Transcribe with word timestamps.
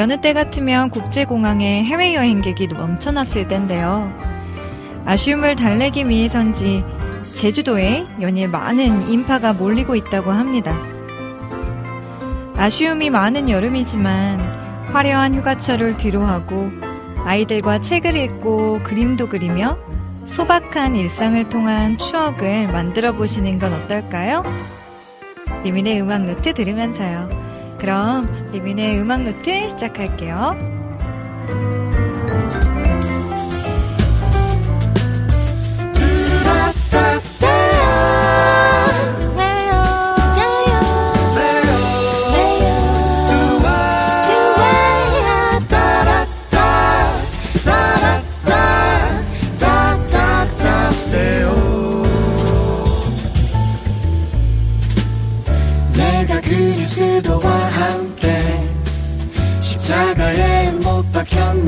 여느 0.00 0.18
때 0.18 0.32
같으면 0.32 0.88
국제공항에 0.88 1.84
해외여행객이 1.84 2.68
넘쳐났을 2.68 3.48
텐데요. 3.48 4.10
아쉬움을 5.04 5.56
달래기 5.56 6.08
위해선지 6.08 6.82
제주도에 7.34 8.06
연일 8.22 8.48
많은 8.48 9.10
인파가 9.10 9.52
몰리고 9.52 9.96
있다고 9.96 10.30
합니다. 10.30 10.74
아쉬움이 12.56 13.10
많은 13.10 13.50
여름이지만 13.50 14.40
화려한 14.90 15.34
휴가철을 15.34 15.98
뒤로하고 15.98 16.70
아이들과 17.26 17.82
책을 17.82 18.16
읽고 18.16 18.78
그림도 18.82 19.28
그리며 19.28 19.76
소박한 20.24 20.96
일상을 20.96 21.46
통한 21.50 21.98
추억을 21.98 22.68
만들어 22.68 23.12
보시는 23.12 23.58
건 23.58 23.74
어떨까요? 23.74 24.44
리민의 25.62 26.00
음악 26.00 26.24
노트 26.24 26.54
들으면서요. 26.54 27.39
그럼 27.80 28.50
리민의 28.52 29.00
음악 29.00 29.22
노트 29.22 29.68
시작할게요. 29.68 30.79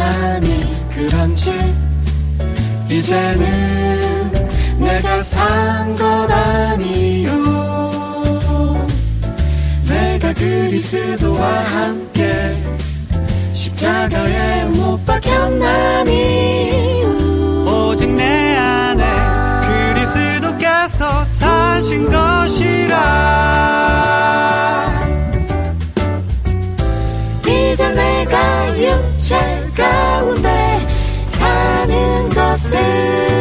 박혔나니 0.03 0.89
그런지 0.91 1.53
이제는 2.89 4.31
내가 4.79 5.21
산 5.21 5.95
것 5.95 6.31
아니요. 6.31 7.31
내가 9.89 10.33
그리스도와 10.35 11.61
함께 11.61 12.57
십자가에 13.53 14.65
못 14.67 15.05
박혔나니 15.07 16.11
오직 17.67 18.11
내 18.11 18.57
안에 18.57 19.05
그리스도께서 19.95 21.25
사신 21.25 22.11
것이라. 22.11 22.93
이제 27.47 27.89
내가 27.91 28.79
육 28.79 29.12
사 32.73 33.32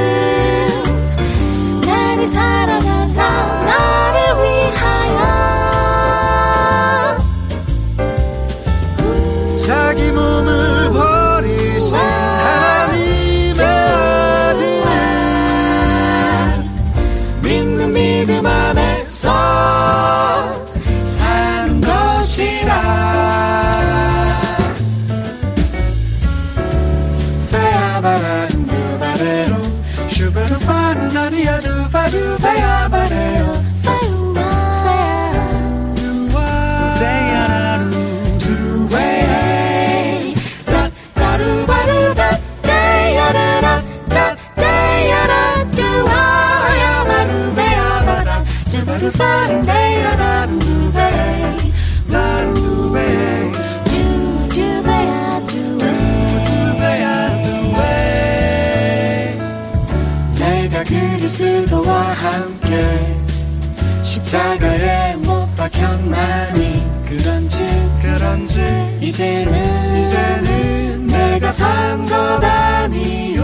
이제는 69.11 70.01
이제는 70.01 71.07
내가 71.07 71.51
산 71.51 72.05
것 72.05 72.15
아니요. 72.41 73.43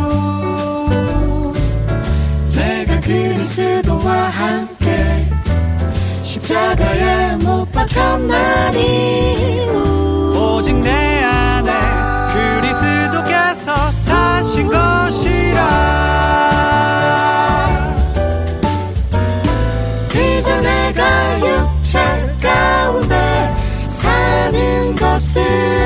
내가 2.55 3.01
그리스도와 3.01 4.29
함께 4.29 5.28
십자가에 6.23 7.35
못 7.44 7.69
박혔나니. 7.73 8.79
오직 10.38 10.73
내 10.78 11.16
사 25.38 25.77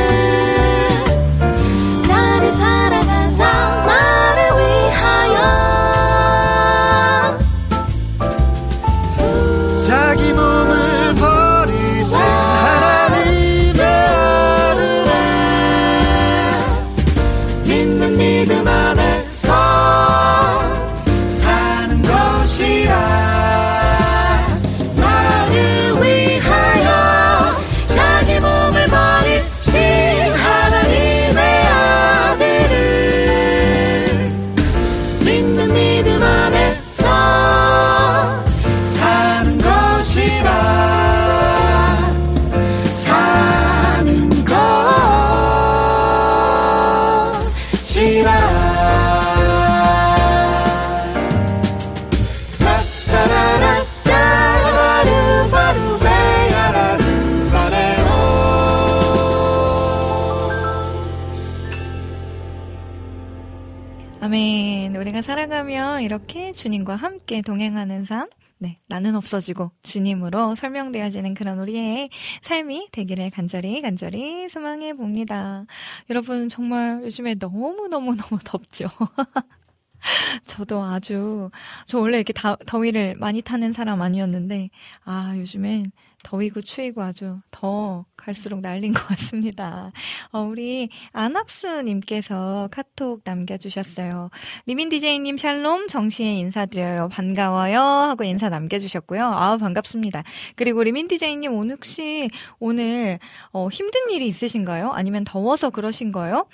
주님과 66.61 66.95
함께 66.95 67.41
동행하는 67.41 68.03
삶, 68.03 68.29
네, 68.59 68.77
나는 68.85 69.15
없어지고 69.15 69.71
주님으로 69.81 70.53
설명되어지는 70.53 71.33
그런 71.33 71.57
우리의 71.57 72.11
삶이 72.41 72.89
되기를 72.91 73.31
간절히 73.31 73.81
간절히 73.81 74.47
소망해 74.47 74.93
봅니다. 74.93 75.65
여러분 76.11 76.49
정말 76.49 77.01
요즘에 77.03 77.33
너무너무너무 77.39 78.37
덥죠. 78.45 78.89
저도 80.45 80.83
아주 80.83 81.49
저 81.87 81.97
원래 81.97 82.17
이렇게 82.17 82.31
다, 82.31 82.55
더위를 82.67 83.15
많이 83.15 83.41
타는 83.41 83.73
사람 83.73 84.03
아니었는데 84.03 84.69
아 85.03 85.33
요즘엔 85.35 85.91
더위고 86.21 86.61
추위고 86.61 87.01
아주 87.01 87.39
더 87.49 88.05
갈수록 88.21 88.61
난린 88.61 88.93
것 88.93 89.07
같습니다. 89.07 89.91
어, 90.31 90.41
우리 90.41 90.89
안학수님께서 91.11 92.69
카톡 92.71 93.21
남겨주셨어요. 93.23 94.29
리민 94.67 94.89
디제이님 94.89 95.37
샬롬 95.37 95.87
정시에 95.87 96.33
인사드려요. 96.35 97.09
반가워요 97.09 97.79
하고 97.79 98.23
인사 98.23 98.49
남겨주셨고요. 98.49 99.25
아 99.25 99.57
반갑습니다. 99.57 100.23
그리고 100.55 100.83
리민 100.83 101.07
디제이님 101.07 101.53
오늘 101.53 101.75
혹시 101.75 102.29
오늘 102.59 103.17
어, 103.51 103.69
힘든 103.69 104.09
일이 104.11 104.27
있으신가요? 104.27 104.91
아니면 104.91 105.23
더워서 105.23 105.71
그러신 105.71 106.11
거예요? 106.11 106.45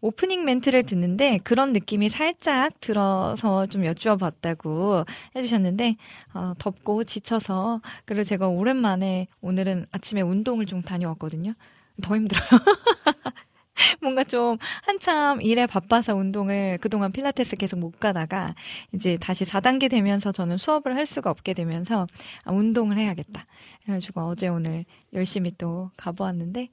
오프닝 0.00 0.44
멘트를 0.44 0.84
듣는데 0.84 1.38
그런 1.42 1.72
느낌이 1.72 2.08
살짝 2.08 2.78
들어서 2.80 3.66
좀 3.66 3.84
여쭈어 3.84 4.16
봤다고 4.16 5.04
해주셨는데 5.34 5.96
어, 6.34 6.52
덥고 6.58 7.04
지쳐서 7.04 7.80
그리고 8.04 8.22
제가 8.22 8.46
오랜만에 8.46 9.26
오늘은 9.40 9.86
아침에 9.90 10.20
운동을 10.20 10.66
좀 10.66 10.82
다녀왔 10.82 11.15
거든요. 11.18 11.54
더 12.02 12.14
힘들어요. 12.16 12.46
뭔가 14.00 14.24
좀 14.24 14.56
한참 14.82 15.40
일에 15.42 15.66
바빠서 15.66 16.14
운동을 16.14 16.78
그동안 16.80 17.12
필라테스 17.12 17.56
계속 17.56 17.78
못 17.78 17.98
가다가 18.00 18.54
이제 18.94 19.16
다시 19.20 19.44
4단계 19.44 19.90
되면서 19.90 20.32
저는 20.32 20.56
수업을 20.58 20.96
할 20.96 21.06
수가 21.06 21.30
없게 21.30 21.54
되면서 21.54 22.06
아, 22.44 22.52
운동을 22.52 22.96
해야겠다. 22.98 23.46
그래가지고 23.82 24.22
어제 24.22 24.48
오늘 24.48 24.84
열심히 25.12 25.52
또 25.56 25.90
가보았는데 25.96 26.68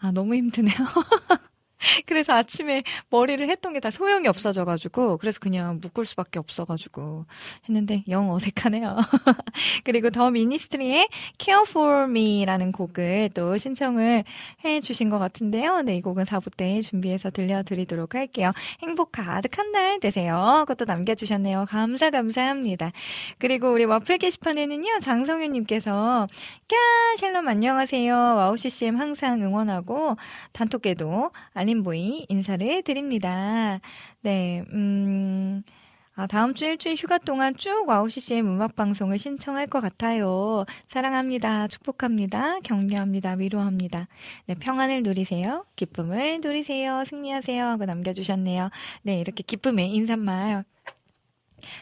아, 0.00 0.10
너무 0.12 0.34
힘드네요. 0.34 0.74
그래서 2.06 2.32
아침에 2.34 2.82
머리를 3.10 3.48
했던 3.48 3.72
게 3.72 3.80
다 3.80 3.90
소용이 3.90 4.28
없어져가지고, 4.28 5.16
그래서 5.18 5.40
그냥 5.40 5.80
묶을 5.80 6.04
수밖에 6.04 6.38
없어가지고 6.38 7.24
했는데 7.68 8.04
영 8.08 8.30
어색하네요. 8.30 8.96
그리고 9.84 10.10
더 10.10 10.30
미니스트리의 10.30 11.08
Care 11.38 11.62
for 11.66 12.04
Me라는 12.04 12.72
곡을 12.72 13.30
또 13.34 13.56
신청을 13.56 14.24
해 14.64 14.80
주신 14.80 15.08
것 15.08 15.18
같은데요. 15.18 15.80
네, 15.82 15.96
이 15.96 16.00
곡은 16.02 16.24
4부 16.24 16.54
때 16.56 16.82
준비해서 16.82 17.30
들려드리도록 17.30 18.14
할게요. 18.14 18.52
행복 18.82 19.12
가득한 19.12 19.72
날 19.72 19.98
되세요. 20.00 20.64
그것도 20.68 20.84
남겨주셨네요. 20.84 21.64
감사, 21.68 22.10
감사합니다. 22.10 22.92
그리고 23.38 23.72
우리 23.72 23.84
와플 23.86 24.18
게시판에는요, 24.18 24.98
장성윤님께서, 25.00 26.26
까, 26.68 26.76
샬롬 27.18 27.48
안녕하세요. 27.48 28.14
WOW 28.14 28.56
CCM 28.56 28.96
항상 28.96 29.40
응원하고, 29.42 30.16
단톡에도 30.52 31.30
알림 31.54 31.69
알림보이 31.70 32.26
인사를 32.28 32.82
드립니다. 32.82 33.80
네, 34.22 34.64
음, 34.72 35.62
아, 36.14 36.26
다음 36.26 36.54
주 36.54 36.64
일주일 36.66 36.96
휴가 36.96 37.18
동안 37.18 37.56
쭉 37.56 37.88
WOW 37.88 38.17
CCM 38.17 38.46
음악방송을 38.46 39.18
신청할 39.18 39.68
것 39.68 39.80
같아요. 39.80 40.64
사랑합니다. 40.86 41.68
축복합니다. 41.68 42.60
격려합니다. 42.60 43.32
위로합니다. 43.34 44.08
네, 44.46 44.54
평안을 44.54 45.02
누리세요. 45.02 45.64
기쁨을 45.76 46.40
누리세요. 46.42 47.04
승리하세요. 47.04 47.64
하고 47.64 47.84
남겨주셨네요. 47.84 48.70
네, 49.02 49.20
이렇게 49.20 49.42
기쁨의 49.42 49.90
인사말. 49.94 50.64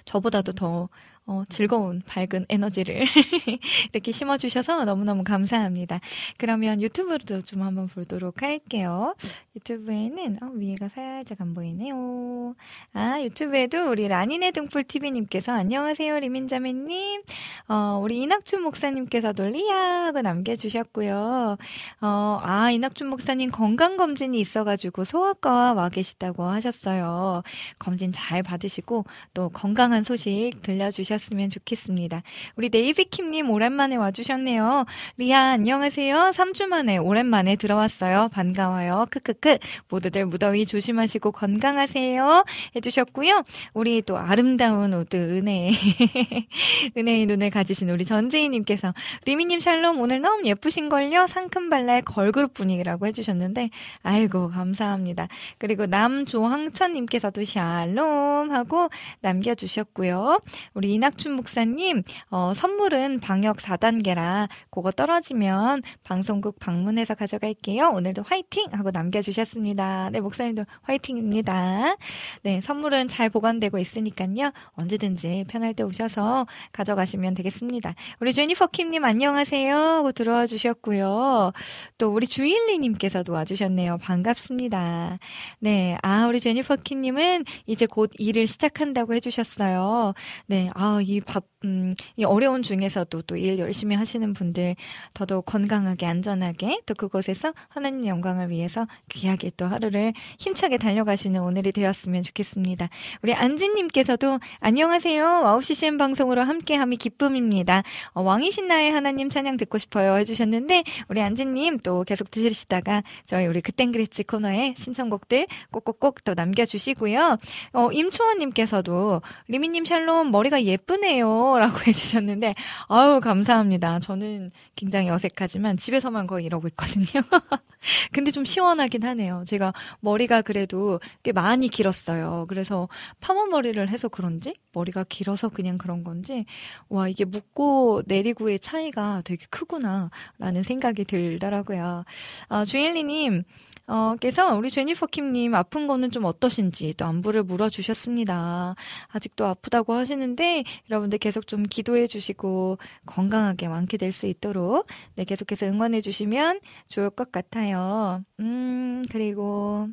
저보다도 0.04 0.52
더 0.52 0.88
어, 1.30 1.42
즐거운 1.50 2.00
밝은 2.06 2.46
에너지를 2.48 3.04
이렇게 3.92 4.12
심어주셔서 4.12 4.86
너무너무 4.86 5.24
감사합니다. 5.24 6.00
그러면 6.38 6.80
유튜브도 6.80 7.42
좀 7.42 7.62
한번 7.62 7.86
보도록 7.86 8.40
할게요. 8.40 9.14
유튜브에는 9.54 10.38
어, 10.42 10.46
위에가 10.54 10.88
살짝 10.88 11.42
안 11.42 11.52
보이네요. 11.52 12.54
아 12.94 13.20
유튜브에도 13.20 13.90
우리 13.90 14.08
라니네 14.08 14.52
등불 14.52 14.84
TV님께서 14.84 15.52
안녕하세요 15.52 16.18
리민자매님. 16.18 17.22
어, 17.68 18.00
우리 18.02 18.22
이낙준 18.22 18.62
목사님께서도 18.62 19.48
리아 19.48 20.06
하고 20.06 20.22
남겨주셨고요. 20.22 21.58
어, 22.00 22.40
아 22.42 22.70
이낙준 22.70 23.06
목사님 23.06 23.50
건강 23.50 23.98
검진이 23.98 24.40
있어가지고 24.40 25.04
소아과 25.04 25.74
와 25.74 25.90
계시다고 25.90 26.44
하셨어요. 26.44 27.42
검진 27.78 28.12
잘 28.12 28.42
받으시고 28.42 29.04
또 29.34 29.50
건강한 29.50 30.02
소식 30.02 30.52
들려주셨. 30.62 31.17
되셨으면 31.18 31.50
좋겠습니다. 31.50 32.22
우리 32.56 32.70
네이비킴님 32.70 33.50
오랜만에 33.50 33.96
와주셨네요. 33.96 34.86
리아 35.18 35.50
안녕하세요. 35.50 36.30
3주 36.32 36.66
만에 36.66 36.96
오랜만에 36.96 37.56
들어왔어요. 37.56 38.28
반가워요. 38.32 39.06
크크크. 39.10 39.58
모두들 39.88 40.26
무더위 40.26 40.64
조심하시고 40.66 41.32
건강하세요. 41.32 42.44
해주셨고요. 42.76 43.42
우리 43.74 44.02
또 44.02 44.16
아름다운 44.16 44.94
오드 44.94 45.16
은혜 45.16 45.72
은혜의 46.96 47.26
눈을 47.26 47.50
가지신 47.50 47.90
우리 47.90 48.04
전재희님께서 48.04 48.94
리미님 49.26 49.60
샬롬 49.60 50.00
오늘 50.00 50.20
너무 50.22 50.44
예쁘신걸요. 50.44 51.26
상큼발랄 51.26 52.02
걸그룹 52.02 52.54
분위기라고 52.54 53.06
해주셨는데 53.06 53.70
아이고 54.02 54.48
감사합니다. 54.48 55.28
그리고 55.58 55.86
남조항천님께서도 55.86 57.44
샬롬 57.44 58.50
하고 58.50 58.88
남겨주셨고요. 59.20 60.40
우리 60.74 60.94
이나 60.94 61.07
이낙춘 61.08 61.32
목사님, 61.32 62.02
어, 62.30 62.52
선물은 62.54 63.20
방역 63.20 63.56
4단계라 63.58 64.48
그거 64.70 64.90
떨어지면 64.90 65.82
방송국 66.04 66.58
방문해서 66.58 67.14
가져갈게요. 67.14 67.90
오늘도 67.90 68.22
화이팅! 68.22 68.66
하고 68.72 68.90
남겨주셨습니다. 68.90 70.10
네, 70.10 70.20
목사님도 70.20 70.64
화이팅입니다. 70.82 71.96
네, 72.42 72.60
선물은 72.60 73.08
잘 73.08 73.30
보관되고 73.30 73.78
있으니까요. 73.78 74.52
언제든지 74.72 75.46
편할 75.48 75.72
때 75.74 75.82
오셔서 75.82 76.46
가져가시면 76.72 77.34
되겠습니다. 77.34 77.94
우리 78.20 78.32
제니퍼 78.32 78.66
킴님 78.66 79.04
안녕하세요. 79.04 79.76
하고 79.76 80.12
들어와 80.12 80.46
주셨고요. 80.46 81.52
또 81.96 82.12
우리 82.12 82.26
주일리님께서도 82.26 83.32
와주셨네요. 83.32 83.98
반갑습니다. 83.98 85.18
네, 85.60 85.96
아, 86.02 86.26
우리 86.26 86.40
제니퍼 86.40 86.76
킴님은 86.76 87.44
이제 87.66 87.86
곧 87.86 88.10
일을 88.18 88.46
시작한다고 88.46 89.14
해주셨어요. 89.14 90.14
네, 90.46 90.70
아, 90.74 90.87
이 91.02 91.20
밥, 91.20 91.44
음, 91.64 91.94
이 92.16 92.24
어려운 92.24 92.62
중에서도 92.62 93.22
또 93.22 93.36
일 93.38 93.58
열심히 93.58 93.94
하시는 93.96 94.32
분들 94.32 94.74
더더욱 95.14 95.44
건강하게 95.46 96.06
안전하게 96.06 96.80
또 96.86 96.94
그곳에서 96.94 97.52
하나님 97.68 98.06
영광을 98.06 98.50
위해서 98.50 98.86
귀하게 99.08 99.50
또 99.56 99.66
하루를 99.66 100.12
힘차게 100.38 100.76
달려가시는 100.78 101.40
오늘이 101.40 101.72
되었으면 101.72 102.22
좋겠습니다. 102.24 102.88
우리 103.22 103.34
안지님께서도 103.34 104.40
안녕하세요. 104.60 105.24
WOW 105.24 105.62
CCM 105.62 105.98
방송으로 105.98 106.42
함께함이 106.42 106.96
기쁨입니다. 106.96 107.82
어, 108.12 108.22
왕이신 108.22 108.66
나의 108.68 108.90
하나님 108.92 109.30
찬양 109.30 109.56
듣고 109.56 109.78
싶어요 109.78 110.16
해주셨는데 110.18 110.84
우리 111.08 111.22
안지님 111.22 111.78
또 111.80 112.04
계속 112.04 112.30
들으시다가 112.30 113.02
저희 113.26 113.46
우리 113.46 113.60
그땐 113.60 113.92
그랬지 113.92 114.24
코너에 114.24 114.74
신청곡들 114.76 115.46
꼭꼭꼭 115.70 116.24
또 116.24 116.34
남겨주시고요. 116.34 117.38
어, 117.74 117.88
임초원님께서도 117.92 119.22
리미님 119.48 119.84
샬롬 119.84 120.30
머리가 120.30 120.62
예쁘네요. 120.64 121.47
라고 121.56 121.78
해주셨는데, 121.86 122.54
아유, 122.88 123.20
감사합니다. 123.22 124.00
저는 124.00 124.50
굉장히 124.76 125.08
어색하지만 125.08 125.76
집에서만 125.78 126.26
거의 126.26 126.44
이러고 126.44 126.68
있거든요. 126.68 127.06
근데 128.12 128.30
좀 128.30 128.44
시원하긴 128.44 129.04
하네요. 129.04 129.44
제가 129.46 129.72
머리가 130.00 130.42
그래도 130.42 131.00
꽤 131.22 131.32
많이 131.32 131.68
길었어요. 131.68 132.46
그래서 132.48 132.88
파마 133.20 133.46
머리를 133.46 133.88
해서 133.88 134.08
그런지, 134.08 134.54
머리가 134.72 135.04
길어서 135.08 135.48
그냥 135.48 135.78
그런 135.78 136.04
건지, 136.04 136.44
와, 136.88 137.08
이게 137.08 137.24
묶고 137.24 138.02
내리고의 138.06 138.58
차이가 138.58 139.22
되게 139.24 139.46
크구나, 139.50 140.10
라는 140.38 140.62
생각이 140.62 141.04
들더라고요. 141.04 142.04
어, 142.48 142.64
주일리님, 142.64 143.44
어, 143.88 144.16
께서 144.20 144.54
우리 144.54 144.70
제니퍼 144.70 145.06
킴님 145.06 145.54
아픈 145.54 145.86
거는 145.86 146.10
좀 146.10 146.24
어떠신지 146.26 146.94
또 146.98 147.06
안부를 147.06 147.42
물어주셨습니다. 147.44 148.74
아직도 149.08 149.46
아프다고 149.46 149.94
하시는데 149.94 150.64
여러분들 150.90 151.18
계속 151.18 151.46
좀 151.46 151.62
기도해 151.62 152.06
주시고 152.06 152.78
건강하게 153.06 153.66
완쾌될 153.66 154.12
수 154.12 154.26
있도록 154.26 154.86
네, 155.16 155.24
계속해서 155.24 155.66
응원해 155.66 156.02
주시면 156.02 156.60
좋을 156.88 157.10
것 157.10 157.32
같아요. 157.32 158.22
음, 158.40 159.02
그리고 159.10 159.88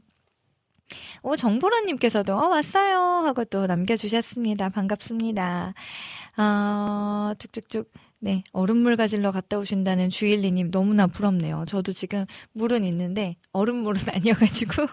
오, 1.24 1.36
정보라님께서도, 1.36 2.34
어, 2.36 2.48
왔어요. 2.50 2.98
하고 3.26 3.44
또 3.46 3.66
남겨주셨습니다. 3.66 4.70
반갑습니다. 4.70 5.74
어, 6.38 7.34
쭉쭉쭉. 7.40 7.92
네, 8.20 8.44
얼음물 8.54 8.98
가질러 8.98 9.32
갔다 9.32 9.58
오신다는 9.60 10.10
주일리님 10.10 10.72
너무나 10.72 11.08
부럽네요. 11.08 11.66
저도 11.68 11.94
지금 11.94 12.26
물은 12.54 12.84
있는데 12.86 13.36
얼음물은 13.52 14.02
아니어가지고 14.14 14.88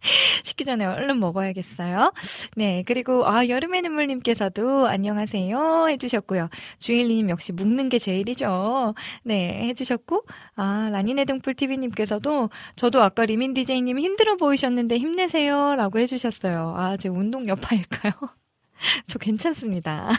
식기 0.42 0.64
전에 0.64 0.84
얼른 0.86 1.20
먹어야겠어요. 1.20 2.12
네, 2.56 2.82
그리고 2.86 3.28
아 3.28 3.46
여름의 3.46 3.82
눈물님께서도 3.82 4.86
안녕하세요 4.86 5.88
해주셨고요. 5.90 6.48
주일님 6.78 7.28
역시 7.30 7.52
묵는 7.52 7.88
게 7.90 7.98
제일이죠. 7.98 8.94
네, 9.24 9.68
해주셨고 9.68 10.24
아 10.56 10.88
라니네 10.90 11.26
등불 11.26 11.54
TV님께서도 11.54 12.50
저도 12.76 13.02
아까 13.02 13.26
리민 13.26 13.54
디제이님 13.54 13.98
힘들어 13.98 14.36
보이셨는데 14.36 14.98
힘내세요라고 14.98 15.98
해주셨어요. 15.98 16.74
아, 16.76 16.96
제 16.96 17.08
운동 17.08 17.46
여파일까요? 17.48 18.12
저 19.06 19.18
괜찮습니다. 19.18 20.10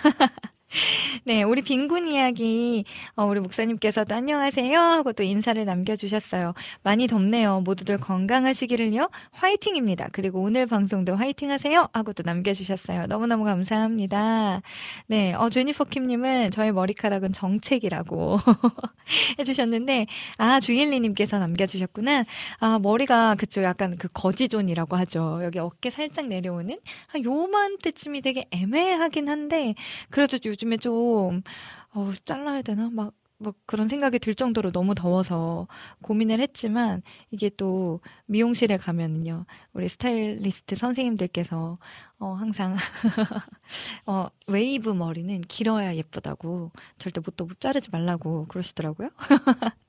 네, 1.26 1.44
우리 1.44 1.62
빈군 1.62 2.08
이야기, 2.08 2.86
어, 3.16 3.26
우리 3.26 3.40
목사님께서도 3.40 4.16
안녕하세요 4.16 4.80
하고 4.80 5.14
또 5.14 5.24
인사를 5.24 5.64
남겨주셨어요. 5.64 6.54
많이 6.84 7.08
덥네요. 7.08 7.62
모두들 7.62 7.98
건강하시기를요. 8.00 9.10
화이팅입니다. 9.32 10.10
그리고 10.12 10.42
오늘 10.42 10.66
방송도 10.66 11.16
화이팅 11.16 11.52
하세요 11.52 11.90
하고 11.94 12.14
또 12.14 12.24
남겨주셨어요. 12.24 13.08
너무너무 13.08 13.44
감사합니다. 13.44 14.62
네, 15.08 15.34
어, 15.34 15.50
제니퍼 15.50 15.86
킴님은 15.86 16.52
저의 16.52 16.72
머리카락은 16.72 17.34
정책이라고 17.34 18.40
해주셨는데, 19.40 20.08
아, 20.38 20.60
주일리님께서 20.60 21.40
남겨주셨구나. 21.40 22.26
아, 22.60 22.80
머리가 22.80 23.36
그쪽 23.36 23.64
약간 23.64 23.98
그 23.98 24.08
거지존이라고 24.14 24.96
하죠. 24.98 25.42
여기 25.44 25.60
어깨 25.60 25.90
살짝 25.90 26.28
내려오는 26.28 26.80
한 27.08 27.24
요만때쯤이 27.24 28.22
되게 28.22 28.46
애매하긴 28.52 29.28
한데, 29.28 29.76
그래도 30.10 30.38
요즘 30.46 30.61
요즘에 30.62 30.78
좀, 30.78 31.42
어, 31.94 32.12
잘라야 32.24 32.62
되나? 32.62 32.90
막, 32.92 33.14
뭐 33.38 33.54
그런 33.66 33.88
생각이 33.88 34.20
들 34.20 34.36
정도로 34.36 34.72
너무 34.72 34.94
더워서 34.94 35.68
고민을 36.04 36.40
했지만 36.40 37.02
이게 37.32 37.50
또 37.58 38.00
미용실에 38.28 38.78
가면은요 38.78 39.46
우리 39.74 39.90
스타일리스트 39.90 40.76
선생님들께서 40.76 41.80
어 42.20 42.34
항상 42.34 42.76
어 44.06 44.28
웨이브 44.46 44.92
머리는 44.92 45.42
길어야 45.42 45.96
예쁘다고 45.96 46.70
절대 47.00 47.20
못도 47.20 47.46
못 47.46 47.60
자르지 47.60 47.90
말라고 47.92 48.46
그러시더라고요. 48.48 49.10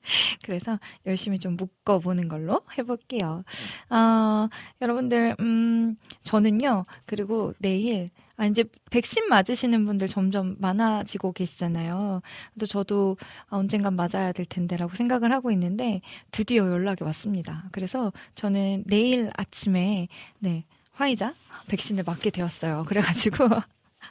그래서 0.43 0.79
열심히 1.05 1.37
좀 1.37 1.55
묶어 1.55 1.99
보는 1.99 2.29
걸로 2.29 2.61
해볼게요. 2.79 3.43
어 3.91 4.49
여러분들 4.81 5.35
음 5.39 5.95
저는요 6.23 6.87
그리고 7.05 7.53
내일 7.59 8.09
아, 8.35 8.45
이제 8.45 8.63
백신 8.89 9.27
맞으시는 9.29 9.85
분들 9.85 10.07
점점 10.07 10.55
많아지고 10.59 11.33
계시잖아요. 11.33 12.21
또 12.59 12.65
저도 12.65 13.17
언젠간 13.47 13.95
맞아야 13.95 14.31
될 14.31 14.45
텐데라고 14.45 14.95
생각을 14.95 15.31
하고 15.31 15.51
있는데 15.51 16.01
드디어 16.31 16.67
연락이 16.69 17.03
왔습니다. 17.03 17.65
그래서 17.71 18.11
저는 18.35 18.83
내일 18.87 19.31
아침에 19.37 20.07
네, 20.39 20.65
화이자 20.93 21.35
백신을 21.67 22.03
맞게 22.05 22.31
되었어요. 22.31 22.85
그래가지고 22.87 23.47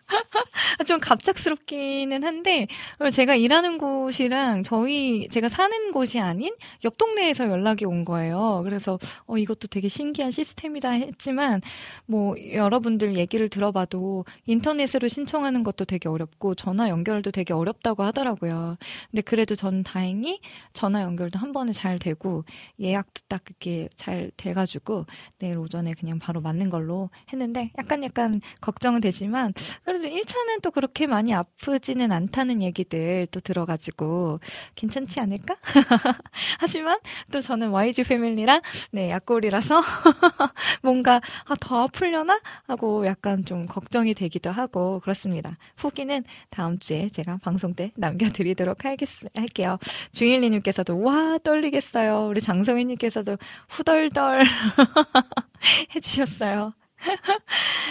좀 0.87 0.99
갑작스럽기는 1.00 2.23
한데 2.25 2.66
제가 3.12 3.35
일하는 3.35 3.78
곳이랑 3.78 4.62
저희 4.62 5.28
제가 5.28 5.49
사는 5.49 5.92
곳이 5.92 6.21
아닌 6.21 6.54
옆 6.85 6.99
동네에서 6.99 7.49
연락이 7.49 7.85
온 7.85 8.04
거예요. 8.04 8.61
그래서 8.64 8.99
어 9.26 9.38
이것도 9.38 9.68
되게 9.68 9.88
신기한 9.88 10.30
시스템이다 10.30 10.90
했지만 10.90 11.61
뭐 12.06 12.35
여러분들 12.52 13.16
얘기를 13.16 13.49
들어봐도 13.49 14.25
인터넷으로 14.47 15.09
신청하는 15.09 15.62
것도 15.62 15.85
되게 15.85 16.09
어렵고 16.09 16.54
전화 16.54 16.88
연결도 16.88 17.30
되게 17.30 17.52
어렵다고 17.54 18.02
하더라고요. 18.02 18.76
근데 19.11 19.23
그래도 19.23 19.54
저는 19.54 19.82
다행히 19.82 20.40
전화 20.73 21.02
연결도 21.02 21.38
한 21.38 21.52
번에 21.52 21.73
잘 21.73 21.99
되고 21.99 22.44
예약도 22.80 23.23
딱 23.28 23.42
이렇게 23.49 23.88
잘 23.97 24.30
돼가지고 24.37 25.06
내일 25.38 25.59
오전에 25.59 25.94
그냥 25.94 26.18
바로 26.18 26.40
맞는 26.40 26.71
걸로 26.71 27.11
했는데 27.32 27.71
약간 27.78 28.02
약간 28.04 28.40
걱정은 28.61 29.00
되지만 29.00 29.52
그래도 29.93 30.09
1차는 30.09 30.63
또 30.63 30.71
그렇게 30.71 31.07
많이 31.07 31.35
아프지는 31.35 32.13
않다는 32.13 32.63
얘기들 32.63 33.27
또 33.31 33.41
들어가지고 33.41 34.41
괜찮지 34.75 35.21
않을까? 35.21 35.57
하지만 36.59 36.99
또 37.31 37.43
저는 37.43 37.71
YG 37.73 38.05
패밀리랑 38.05 38.63
네, 38.93 39.11
약골이라서 39.11 39.83
뭔가 40.81 41.21
아, 41.45 41.55
더 41.61 41.83
아플려나? 41.83 42.41
하고 42.67 43.05
약간 43.05 43.45
좀 43.45 43.67
걱정이 43.67 44.15
되기도 44.15 44.51
하고 44.51 45.01
그렇습니다. 45.01 45.59
후기는 45.77 46.25
다음 46.49 46.79
주에 46.79 47.11
제가 47.11 47.39
방송 47.43 47.75
때 47.75 47.93
남겨드리도록 47.95 48.87
하겠, 48.87 49.09
할게요. 49.35 49.79
주일리님께서도 50.13 51.03
와 51.03 51.37
떨리겠어요. 51.45 52.29
우리 52.29 52.41
장성희님께서도 52.41 53.37
후덜덜 53.69 54.45
해주셨어요. 55.95 56.73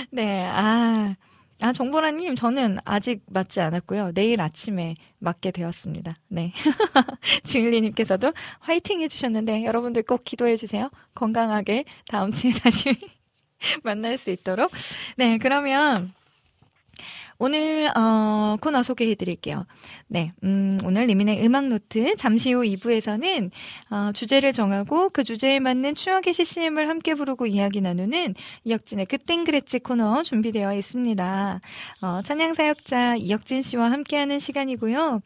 네, 0.09 0.47
아. 0.47 1.15
아, 1.61 1.71
정보라님, 1.71 2.33
저는 2.35 2.79
아직 2.85 3.21
맞지 3.27 3.61
않았고요. 3.61 4.13
내일 4.13 4.41
아침에 4.41 4.95
맞게 5.19 5.51
되었습니다. 5.51 6.17
네. 6.27 6.53
주일리님께서도 7.43 8.33
화이팅 8.59 9.01
해주셨는데, 9.01 9.65
여러분들 9.65 10.01
꼭 10.03 10.23
기도해주세요. 10.23 10.89
건강하게 11.13 11.85
다음 12.07 12.31
주에 12.31 12.51
다시 12.63 12.95
만날 13.83 14.17
수 14.17 14.31
있도록. 14.31 14.71
네, 15.17 15.37
그러면, 15.37 16.13
오늘 17.43 17.89
어, 17.97 18.55
코너 18.61 18.83
소개해 18.83 19.15
드릴게요. 19.15 19.65
네, 20.07 20.31
음, 20.43 20.77
오늘 20.85 21.07
리민의 21.07 21.43
음악 21.43 21.69
노트 21.69 22.15
잠시 22.15 22.53
후 22.53 22.61
2부에서는 22.61 23.49
어, 23.89 24.11
주제를 24.13 24.53
정하고 24.53 25.09
그 25.09 25.23
주제에 25.23 25.59
맞는 25.59 25.95
추억의 25.95 26.33
CCM을 26.33 26.87
함께 26.87 27.15
부르고 27.15 27.47
이야기 27.47 27.81
나누는 27.81 28.35
이혁진의 28.63 29.07
그땐 29.07 29.43
그랬지 29.43 29.79
코너 29.79 30.21
준비되어 30.21 30.75
있습니다. 30.75 31.61
어, 32.03 32.21
찬양 32.23 32.53
사역자 32.53 33.15
이혁진 33.15 33.63
씨와 33.63 33.89
함께하는 33.89 34.37
시간이고요. 34.37 35.21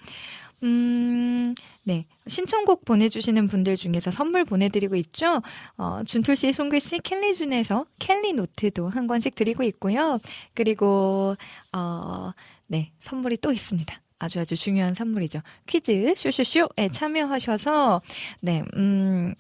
음, 0.64 1.54
네. 1.84 2.06
신청곡 2.28 2.86
보내주시는 2.86 3.48
분들 3.48 3.76
중에서 3.76 4.12
선물 4.12 4.46
보내드리고 4.46 4.96
있죠. 4.96 5.42
어, 5.78 6.04
준툴 6.06 6.36
씨, 6.36 6.52
송글 6.54 6.80
씨, 6.80 7.00
캘리 7.00 7.36
준에서 7.36 7.86
캘리 8.00 8.34
노트도 8.34 8.90
한 8.90 9.08
권씩 9.08 9.36
드리고 9.36 9.64
있고요. 9.64 10.20
그리고, 10.54 11.36
어, 11.74 12.32
네. 12.68 12.92
선물이 13.00 13.38
또 13.38 13.52
있습니다. 13.52 14.02
아주 14.18 14.40
아주 14.40 14.56
중요한 14.56 14.94
선물이죠. 14.94 15.42
퀴즈 15.68 16.14
쇼쇼쇼에 16.16 16.90
참여하셔서, 16.92 18.02
네, 18.42 18.64
음, 18.76 19.36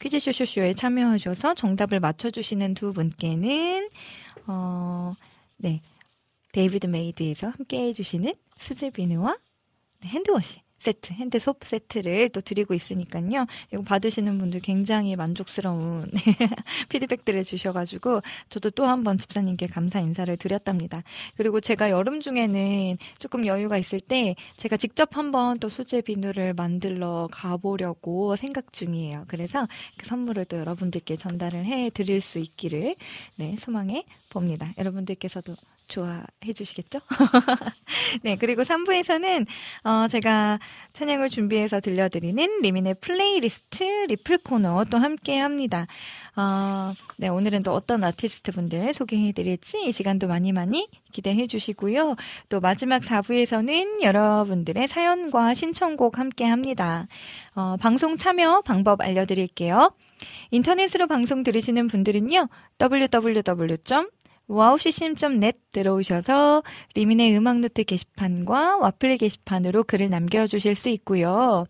퀴즈 0.00 0.20
쇼쇼쇼에 0.20 0.74
참여하셔서 0.74 1.54
정답을 1.54 2.00
맞춰주시는 2.00 2.74
두 2.74 2.92
분께는, 2.92 3.88
어, 4.46 5.14
네. 5.56 5.82
David 6.52 6.86
Made에서 6.86 7.48
함께 7.48 7.88
해주시는 7.88 8.32
수제 8.56 8.90
비누와 8.90 9.32
네, 9.32 9.47
hand 10.04 10.32
wash 10.32 10.60
세트, 10.78 11.12
hand 11.14 11.40
soap 11.40 11.58
세트를 11.64 12.28
또 12.28 12.40
드리고 12.40 12.72
있으니까요. 12.72 13.46
이거 13.72 13.82
받으시는 13.82 14.38
분들 14.38 14.60
굉장히 14.60 15.16
만족스러운 15.16 16.08
피드백들을 16.88 17.42
주셔가지고 17.42 18.22
저도 18.48 18.70
또 18.70 18.84
한 18.84 19.02
번 19.02 19.18
집사님께 19.18 19.66
감사 19.66 19.98
인사를 19.98 20.36
드렸답니다. 20.36 21.02
그리고 21.36 21.60
제가 21.60 21.90
여름 21.90 22.20
중에는 22.20 22.96
조금 23.18 23.44
여유가 23.46 23.76
있을 23.76 23.98
때 23.98 24.36
제가 24.56 24.76
직접 24.76 25.16
한번 25.16 25.58
또 25.58 25.68
수제 25.68 26.00
비누를 26.02 26.54
만들러 26.54 27.28
가보려고 27.32 28.36
생각 28.36 28.72
중이에요. 28.72 29.24
그래서 29.26 29.66
그 29.96 30.06
선물을 30.06 30.44
또 30.44 30.58
여러분들께 30.58 31.16
전달을 31.16 31.64
해 31.64 31.90
드릴 31.90 32.20
수 32.20 32.38
있기를 32.38 32.94
네, 33.34 33.56
소망해 33.58 34.04
봅니다. 34.28 34.72
여러분들께서도 34.78 35.56
좋아해 35.88 36.52
주시겠죠? 36.54 37.00
네, 38.22 38.36
그리고 38.36 38.62
3부에서는, 38.62 39.46
어, 39.84 40.06
제가 40.08 40.58
찬양을 40.92 41.28
준비해서 41.30 41.80
들려드리는 41.80 42.60
리민의 42.60 42.96
플레이리스트 43.00 43.84
리플 44.08 44.38
코너 44.38 44.84
또 44.84 44.98
함께 44.98 45.38
합니다. 45.38 45.86
어, 46.36 46.92
네, 47.16 47.28
오늘은 47.28 47.62
또 47.62 47.72
어떤 47.72 48.04
아티스트 48.04 48.52
분들 48.52 48.92
소개해 48.92 49.32
드릴지 49.32 49.82
이 49.84 49.92
시간도 49.92 50.28
많이 50.28 50.52
많이 50.52 50.88
기대해 51.10 51.46
주시고요. 51.46 52.16
또 52.48 52.60
마지막 52.60 53.02
4부에서는 53.02 54.02
여러분들의 54.02 54.86
사연과 54.86 55.54
신청곡 55.54 56.18
함께 56.18 56.44
합니다. 56.44 57.08
어, 57.54 57.76
방송 57.80 58.16
참여 58.16 58.62
방법 58.62 59.00
알려드릴게요. 59.00 59.92
인터넷으로 60.50 61.06
방송 61.06 61.42
들으시는 61.42 61.86
분들은요, 61.86 62.48
www. 62.80 63.78
와우CCM.net 64.48 65.58
들어오셔서 65.72 66.62
리민의 66.94 67.36
음악노트 67.36 67.84
게시판과 67.84 68.78
와플 68.78 69.18
게시판으로 69.18 69.84
글을 69.84 70.08
남겨주실 70.08 70.74
수 70.74 70.88
있고요. 70.88 71.66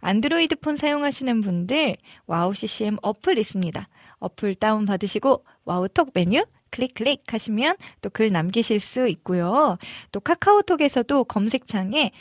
안드로이드 0.00 0.56
폰 0.56 0.76
사용하시는 0.76 1.40
분들 1.40 1.96
WOW 2.26 2.62
CCM 2.62 2.98
어플 3.02 3.36
있습니다. 3.36 3.88
어플 4.20 4.54
다운받으시고 4.54 5.44
WOW톡 5.64 6.10
메뉴 6.14 6.44
클릭 6.70 6.94
클릭 6.94 7.32
하시면 7.32 7.76
또 8.02 8.10
글 8.12 8.30
남기실 8.32 8.80
수 8.80 9.08
있고요. 9.08 9.78
또 10.12 10.20
카카오톡에서도 10.20 11.24
검색창에 11.24 12.12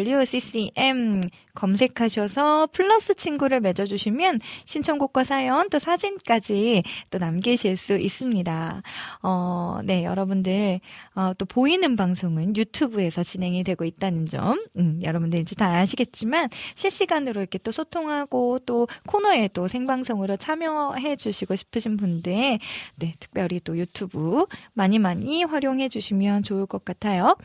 WOWCCM 0.00 1.22
검색하셔서 1.54 2.68
플러스 2.72 3.14
친구를 3.14 3.60
맺어주시면 3.60 4.38
신청곡과 4.66 5.24
사연 5.24 5.68
또 5.68 5.80
사진까지 5.80 6.84
또 7.10 7.18
남기실 7.18 7.76
수 7.76 7.96
있습니다. 7.96 8.82
어, 9.22 9.80
네, 9.84 10.04
여러분들, 10.04 10.80
어, 11.16 11.32
또 11.36 11.44
보이는 11.44 11.96
방송은 11.96 12.56
유튜브에서 12.56 13.24
진행이 13.24 13.64
되고 13.64 13.84
있다는 13.84 14.26
점, 14.26 14.64
음, 14.78 15.00
여러분들 15.02 15.40
이제 15.40 15.56
다 15.56 15.66
아시겠지만 15.78 16.48
실시간으로 16.76 17.40
이렇게 17.40 17.58
또 17.58 17.72
소통하고 17.72 18.60
또 18.60 18.86
코너에 19.08 19.48
또 19.52 19.66
생방송으로 19.66 20.36
참여해 20.36 21.16
주시고 21.16 21.56
싶으신 21.56 21.96
분들, 21.96 22.60
네, 22.94 23.14
특별히 23.30 23.60
또 23.60 23.78
유튜브 23.78 24.46
많이 24.74 24.98
많이 24.98 25.44
활용해 25.44 25.88
주시면 25.88 26.42
좋을 26.42 26.66
것 26.66 26.84
같아요. 26.84 27.36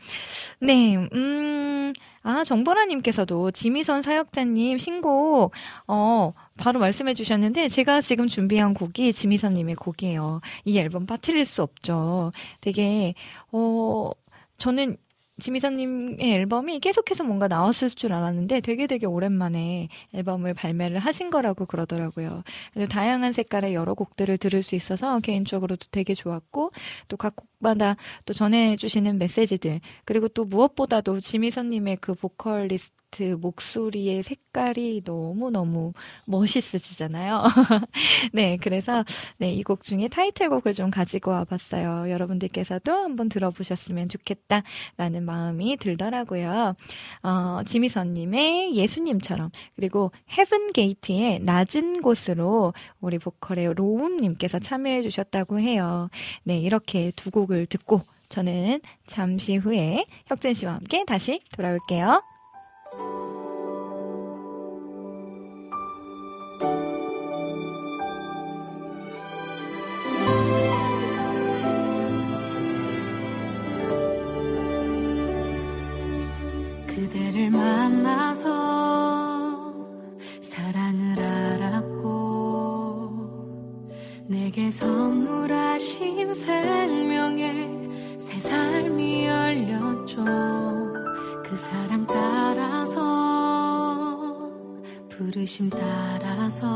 네, 0.60 0.96
음, 0.96 1.92
아, 2.22 2.42
정보라님께서도 2.44 3.52
지미선 3.52 4.02
사역자님 4.02 4.78
신곡, 4.78 5.52
어, 5.86 6.32
바로 6.56 6.80
말씀해 6.80 7.14
주셨는데, 7.14 7.68
제가 7.68 8.00
지금 8.00 8.26
준비한 8.26 8.74
곡이 8.74 9.12
지미선 9.12 9.54
님의 9.54 9.76
곡이에요. 9.76 10.40
이 10.64 10.78
앨범 10.78 11.06
빠뜨릴 11.06 11.44
수 11.44 11.62
없죠. 11.62 12.32
되게, 12.60 13.14
어, 13.52 14.10
저는 14.58 14.96
지미선님의 15.38 16.16
앨범이 16.32 16.80
계속해서 16.80 17.22
뭔가 17.24 17.46
나왔을 17.46 17.90
줄 17.90 18.12
알았는데 18.14 18.60
되게 18.60 18.86
되게 18.86 19.06
오랜만에 19.06 19.88
앨범을 20.14 20.54
발매를 20.54 20.98
하신 20.98 21.28
거라고 21.30 21.66
그러더라고요. 21.66 22.42
다양한 22.90 23.32
색깔의 23.32 23.74
여러 23.74 23.92
곡들을 23.94 24.38
들을 24.38 24.62
수 24.62 24.74
있어서 24.76 25.20
개인적으로도 25.20 25.86
되게 25.90 26.14
좋았고 26.14 26.72
또 27.08 27.16
각 27.18 27.34
곡마다 27.60 27.96
또 28.24 28.32
전해주시는 28.32 29.18
메시지들 29.18 29.80
그리고 30.04 30.28
또 30.28 30.44
무엇보다도 30.44 31.20
지미선님의 31.20 31.98
그 32.00 32.14
보컬리스트 32.14 33.36
목소리의 33.38 34.22
색깔이 34.22 35.02
너무 35.04 35.50
너무 35.50 35.92
멋있으시잖아요. 36.26 37.44
네, 38.32 38.58
그래서 38.60 39.04
네, 39.38 39.52
이 39.54 39.62
곡 39.62 39.82
중에 39.82 40.08
타이틀곡을 40.08 40.74
좀 40.74 40.90
가지고 40.90 41.30
와봤어요. 41.32 42.10
여러분들께서도 42.10 42.92
한번 42.92 43.28
들어보셨으면 43.28 44.08
좋겠다라는 44.08 45.24
마음이 45.24 45.76
들더라고요. 45.78 46.74
어, 47.22 47.60
지미선님의 47.66 48.74
예수님처럼 48.74 49.50
그리고 49.76 50.12
헤븐 50.36 50.72
게이트의 50.72 51.40
낮은 51.40 52.02
곳으로 52.02 52.74
우리 53.00 53.18
보컬의 53.18 53.74
로운님께서 53.74 54.58
참여해 54.58 55.02
주셨다고 55.02 55.58
해요. 55.60 56.10
네, 56.44 56.58
이렇게 56.58 57.12
두 57.16 57.30
곡을 57.30 57.55
듣고 57.64 58.02
저는 58.28 58.82
잠시 59.06 59.56
후에 59.56 60.04
혁진 60.26 60.52
씨와 60.52 60.74
함께 60.74 61.04
다시 61.06 61.40
돌아올게요. 61.54 62.22
그대를 76.88 77.50
만나서 77.50 78.46
사랑을 80.40 81.20
알았고 81.20 81.95
내게 84.28 84.72
선물하신 84.72 86.34
생명의 86.34 87.70
새 88.18 88.40
삶이 88.40 89.26
열렸죠. 89.26 90.24
그 91.44 91.54
사랑 91.56 92.04
따라서 92.08 93.00
부르심 95.08 95.70
따라서 95.70 96.66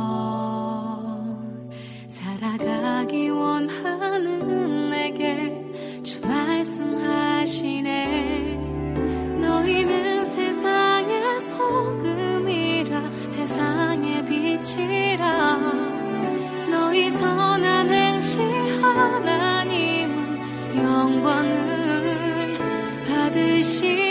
살아가기 2.07 3.31
원하는 3.31 4.91
내게 4.91 5.65
주 6.05 6.25
말씀하시네. 6.25 7.91
너희는 9.41 10.25
세상의 10.25 11.41
소금이라 11.41 13.11
세상의 13.29 14.25
빛이라 14.25 16.00
너희 16.91 17.09
선한 17.09 17.89
행실 17.89 18.43
하나님은 18.83 20.41
영광을 20.77 22.59
받으시 23.07 24.10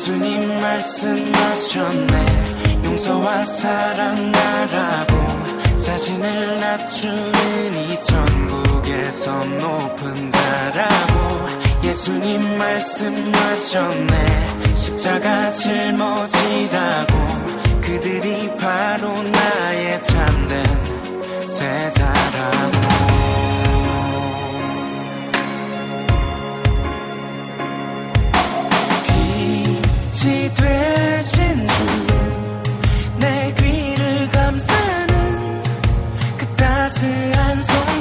예수님 0.00 0.62
말씀하셨네. 0.62 2.14
용서와 2.84 3.44
사랑 3.44 4.32
나라고 4.32 5.76
자신을 5.76 6.58
낮추는 6.58 7.76
이 7.76 8.00
천국에서 8.00 9.44
높은 9.44 10.30
자라고 10.30 11.84
예수님 11.84 12.56
말씀하셨네. 12.56 14.14
십자가 14.74 15.52
짊어지라고 15.52 17.14
그들이 17.82 18.56
바로 18.56 19.22
나의 19.22 20.02
참된 20.02 20.64
제자라고 21.46 23.09
빛이 30.20 30.52
되신 30.52 31.66
주내 33.16 33.54
귀를 33.54 34.28
감싸는 34.30 35.62
그 36.36 36.46
따스한 36.56 37.56
손 37.62 37.99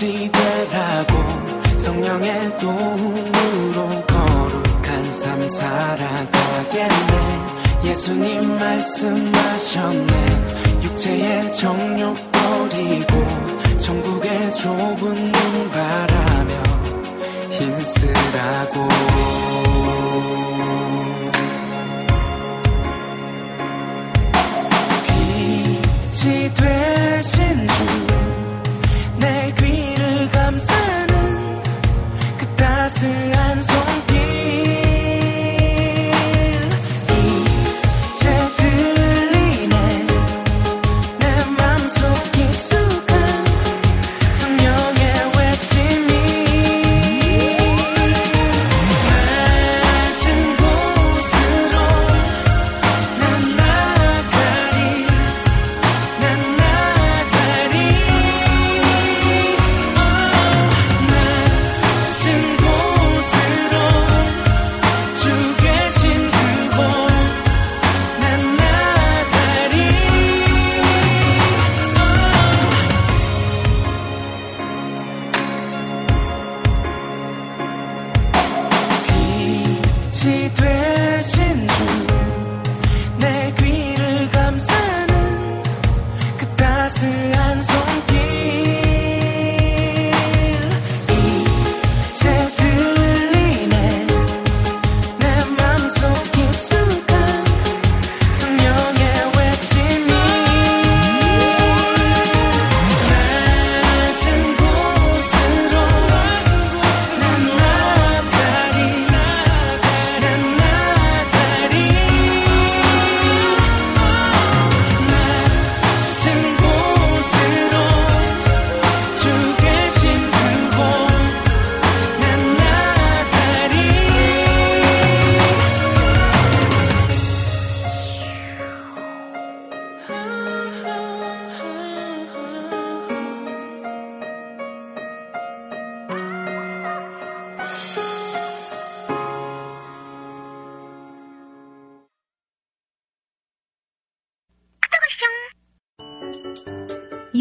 되라고 0.00 1.12
성령의 1.76 2.56
도움으로 2.56 4.02
거룩한 4.06 5.10
삶 5.10 5.46
살아가겠네. 5.46 7.14
예수님 7.84 8.58
말씀하셨네. 8.58 10.12
육체의 10.82 11.52
정욕 11.52 12.16
버리고 12.32 13.14
천국의 13.76 14.54
좁은 14.54 14.96
문 14.96 15.70
바라며 15.70 16.62
힘쓰라고. 17.50 18.88
빛이 26.12 26.54
되신 26.54 27.66
주내귀 29.18 29.59
를 30.60 30.66
감싸는 30.66 31.62
그 32.36 32.46
따스한 32.56 33.62
손 33.62 33.89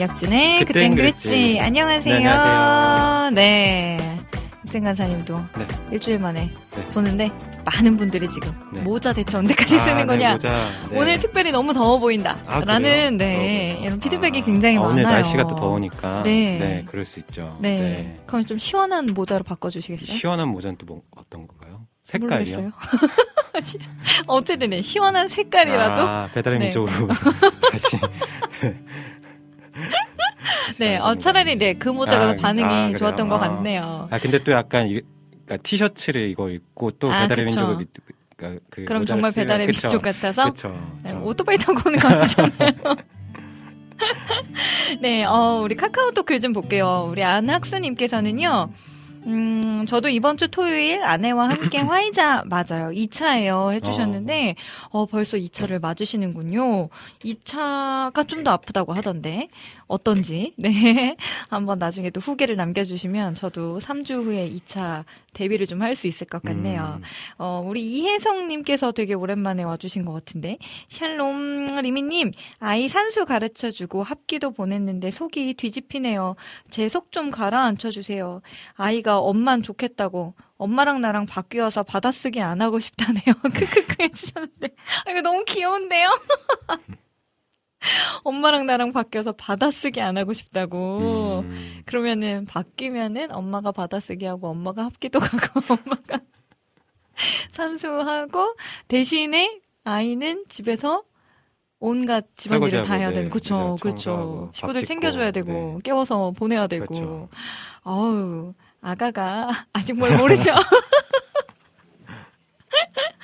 약진의 0.00 0.64
그땐 0.64 0.66
그땐 0.66 0.94
그랬지. 0.94 1.28
그랬지. 1.28 1.60
안녕하세요. 1.60 2.18
네, 2.18 2.26
안녕하세요. 2.26 3.30
네. 3.30 3.96
육진 4.64 4.84
간사님도 4.84 5.34
네. 5.58 5.66
일주일 5.92 6.18
만에 6.18 6.50
네. 6.76 6.84
보는데 6.92 7.32
많은 7.64 7.96
분들이 7.96 8.28
지금 8.30 8.52
네. 8.72 8.82
모자 8.82 9.12
대체 9.12 9.36
언제까지 9.36 9.76
아, 9.76 9.78
쓰는 9.78 9.96
네, 9.96 10.06
거냐. 10.06 10.32
모자. 10.34 10.68
네. 10.90 10.98
오늘 10.98 11.18
특별히 11.18 11.50
너무 11.50 11.72
더워 11.72 11.98
보인다. 11.98 12.36
아, 12.46 12.60
라는? 12.60 13.16
네. 13.16 13.80
이런 13.82 13.98
피드백이 13.98 14.40
아, 14.40 14.44
굉장히 14.44 14.76
아, 14.76 14.80
많아요. 14.80 14.92
오늘 14.92 15.02
날씨가 15.04 15.46
또 15.48 15.56
더우니까. 15.56 16.22
네. 16.22 16.58
네. 16.58 16.84
그럴 16.86 17.04
수 17.04 17.18
있죠. 17.20 17.56
네. 17.60 18.20
그럼 18.26 18.44
좀 18.44 18.58
시원한 18.58 19.06
모자로 19.06 19.42
바꿔주시겠어요? 19.44 20.16
시원한 20.18 20.48
모자는 20.48 20.76
또 20.78 20.86
뭐, 20.86 21.02
어떤 21.16 21.46
건가요? 21.46 21.86
색깔이요? 22.04 22.70
어쨌든 24.28 24.70
네, 24.70 24.82
시원한 24.82 25.28
색깔이라도 25.28 26.02
아, 26.02 26.28
배달의 26.32 26.58
네. 26.58 26.64
민족으로 26.66 27.08
다시. 27.72 27.98
네, 30.78 30.96
어, 30.98 31.14
차라리 31.16 31.56
네, 31.56 31.74
그 31.74 31.88
모자가 31.88 32.30
아, 32.30 32.36
반응이 32.36 32.94
아? 32.94 32.96
좋았던 32.96 33.28
것 33.28 33.36
아. 33.36 33.48
같네요. 33.48 34.08
아, 34.10 34.18
근데 34.18 34.42
또 34.44 34.52
약간 34.52 34.86
이, 34.88 35.00
그러니까 35.44 35.56
티셔츠를 35.62 36.28
이거 36.30 36.48
입고 36.50 36.92
또 36.92 37.10
아, 37.12 37.22
배달의. 37.22 37.44
민족을 37.46 37.82
입- 37.82 37.88
그러니까 38.36 38.64
그 38.70 38.84
그럼 38.84 39.04
정말 39.04 39.32
쓰면- 39.32 39.34
배달의 39.34 39.66
그쵸. 39.66 39.88
민족 39.88 40.02
같아서 40.02 40.44
그쵸. 40.52 40.72
네, 41.02 41.10
좀- 41.10 41.24
오토바이 41.24 41.56
타고 41.58 41.80
오는 41.88 41.98
거 41.98 42.08
아니잖아요. 42.08 42.72
네, 45.00 45.24
어, 45.24 45.60
우리 45.62 45.74
카카오톡 45.74 46.24
글 46.26 46.40
좀 46.40 46.52
볼게요. 46.52 47.08
우리 47.10 47.22
안학수님께서는요, 47.24 48.68
음, 48.70 48.74
저도 49.86 50.08
이번 50.08 50.36
주 50.36 50.48
토요일 50.48 51.02
아내와 51.02 51.48
함께 51.50 51.78
화이자 51.80 52.44
맞아요. 52.46 52.90
2차예요. 52.92 53.72
해주셨는데, 53.72 54.54
어, 54.90 55.06
벌써 55.06 55.36
2차를 55.36 55.80
맞으시는군요. 55.80 56.88
2차가 57.24 58.26
좀 58.28 58.44
더 58.44 58.52
아프다고 58.52 58.92
하던데, 58.92 59.48
어떤지, 59.88 60.52
네. 60.58 61.16
한번 61.50 61.78
나중에 61.78 62.10
또 62.10 62.20
후기를 62.20 62.56
남겨주시면 62.56 63.34
저도 63.34 63.78
3주 63.80 64.22
후에 64.24 64.48
2차 64.50 65.04
데뷔를 65.32 65.66
좀 65.66 65.82
할 65.82 65.96
수 65.96 66.06
있을 66.06 66.26
것 66.26 66.42
같네요. 66.42 66.82
음, 66.98 67.02
어, 67.38 67.62
우리 67.64 67.84
이혜성님께서 67.84 68.92
되게 68.92 69.14
오랜만에 69.14 69.62
와주신 69.64 70.04
것 70.04 70.12
같은데. 70.12 70.58
샬롬, 70.88 71.80
리미님, 71.80 72.32
아이 72.60 72.88
산수 72.88 73.24
가르쳐 73.24 73.70
주고 73.70 74.02
합기도 74.02 74.50
보냈는데 74.52 75.10
속이 75.10 75.54
뒤집히네요. 75.54 76.36
제 76.70 76.88
속 76.88 77.08
좀 77.10 77.30
가라앉혀 77.30 77.90
주세요. 77.90 78.42
아이가 78.74 79.18
엄만 79.18 79.62
좋겠다고. 79.62 80.34
엄마랑 80.58 81.00
나랑 81.00 81.26
바뀌어서 81.26 81.82
받아쓰기 81.84 82.40
안 82.42 82.60
하고 82.60 82.80
싶다네요. 82.80 83.22
크크크 83.54 83.96
해주셨는데. 84.02 84.68
아, 85.06 85.10
이거 85.10 85.20
너무 85.22 85.44
귀여운데요? 85.46 86.08
엄마랑 88.24 88.66
나랑 88.66 88.92
바뀌어서 88.92 89.32
받아쓰기 89.32 90.00
안 90.00 90.18
하고 90.18 90.32
싶다고. 90.32 91.40
음, 91.44 91.82
그러면은 91.84 92.44
바뀌면은 92.44 93.32
엄마가 93.32 93.72
받아쓰기 93.72 94.26
하고 94.26 94.48
엄마가 94.48 94.84
합기도 94.84 95.18
가고 95.20 95.60
엄마가 95.74 96.20
산수하고 97.50 98.56
대신에 98.88 99.60
아이는 99.84 100.44
집에서 100.48 101.04
온갖 101.80 102.26
집안일을 102.36 102.82
다 102.82 102.94
해야 102.94 103.08
네, 103.08 103.14
되는 103.14 103.30
그쵸 103.30 103.76
그죠. 103.80 103.80
그쵸 103.80 104.10
청소하고, 104.10 104.46
밥 104.46 104.56
식구들 104.56 104.84
챙겨줘야 104.84 105.30
되고 105.30 105.52
네. 105.52 105.78
깨워서 105.84 106.32
보내야 106.32 106.66
되고 106.66 106.86
그쵸. 106.86 107.28
아우 107.82 108.52
아가가 108.80 109.48
아직 109.72 109.92
뭘 109.94 110.16
모르죠 110.16 110.52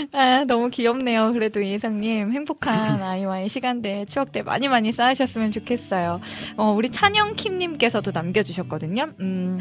아, 0.12 0.44
너무 0.46 0.68
귀엽네요. 0.70 1.32
그래도 1.32 1.64
예상님 1.64 2.32
행복한 2.32 3.02
아이와의 3.02 3.48
시간들, 3.48 4.06
추억들 4.06 4.44
많이 4.44 4.68
많이 4.68 4.92
쌓으셨으면 4.92 5.52
좋겠어요. 5.52 6.20
어, 6.56 6.72
우리 6.72 6.90
찬영킴님께서도 6.90 8.10
남겨주셨거든요. 8.12 9.12
음, 9.20 9.58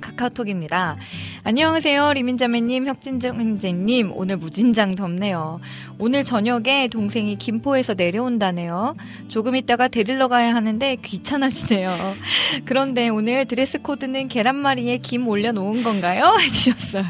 카카오톡입니다. 0.00 0.96
안녕하세요, 1.44 2.14
리민자매님, 2.14 2.86
혁진정 2.86 3.38
형제님. 3.38 4.12
오늘 4.14 4.38
무진장 4.38 4.94
덥네요. 4.94 5.60
오늘 5.98 6.24
저녁에 6.24 6.88
동생이 6.88 7.36
김포에서 7.36 7.94
내려온다네요. 7.94 8.96
조금 9.28 9.56
있다가 9.56 9.88
데리러 9.88 10.28
가야 10.28 10.54
하는데 10.54 10.96
귀찮아지네요. 10.96 11.90
그런데 12.64 13.08
오늘 13.08 13.44
드레스 13.44 13.80
코드는 13.82 14.28
계란말이에 14.28 14.98
김 14.98 15.28
올려놓은 15.28 15.82
건가요? 15.82 16.34
해주셨어요. 16.40 17.04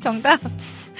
정답. 0.00 0.40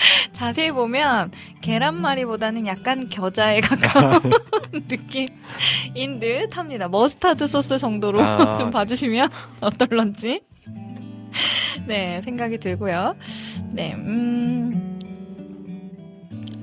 자세히 0.33 0.71
보면 0.71 1.31
계란말이보다는 1.61 2.67
약간 2.67 3.09
겨자에 3.09 3.61
가까운 3.63 4.21
느낌인 4.73 6.21
듯 6.21 6.57
합니다. 6.57 6.89
머스타드 6.89 7.47
소스 7.47 7.79
정도로 7.79 8.23
아. 8.23 8.57
좀 8.57 8.71
봐주시면 8.71 9.31
어떨런지. 9.61 10.43
네, 11.87 12.21
생각이 12.23 12.59
들고요. 12.59 13.17
네, 13.71 13.95
음. 13.95 14.99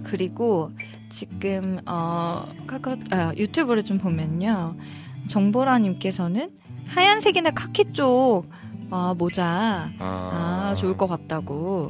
그리고 0.03 0.71
지금, 1.09 1.79
어, 1.85 2.45
카카오, 2.65 2.95
아, 3.11 3.33
유튜브를 3.35 3.83
좀 3.83 3.97
보면요. 3.97 4.75
정보라님께서는 5.29 6.51
하얀색이나 6.87 7.51
카키 7.51 7.91
쪽, 7.93 8.45
어, 8.89 9.13
모자, 9.17 9.89
아, 9.99 10.75
좋을 10.77 10.95
것 10.95 11.07
같다고. 11.07 11.89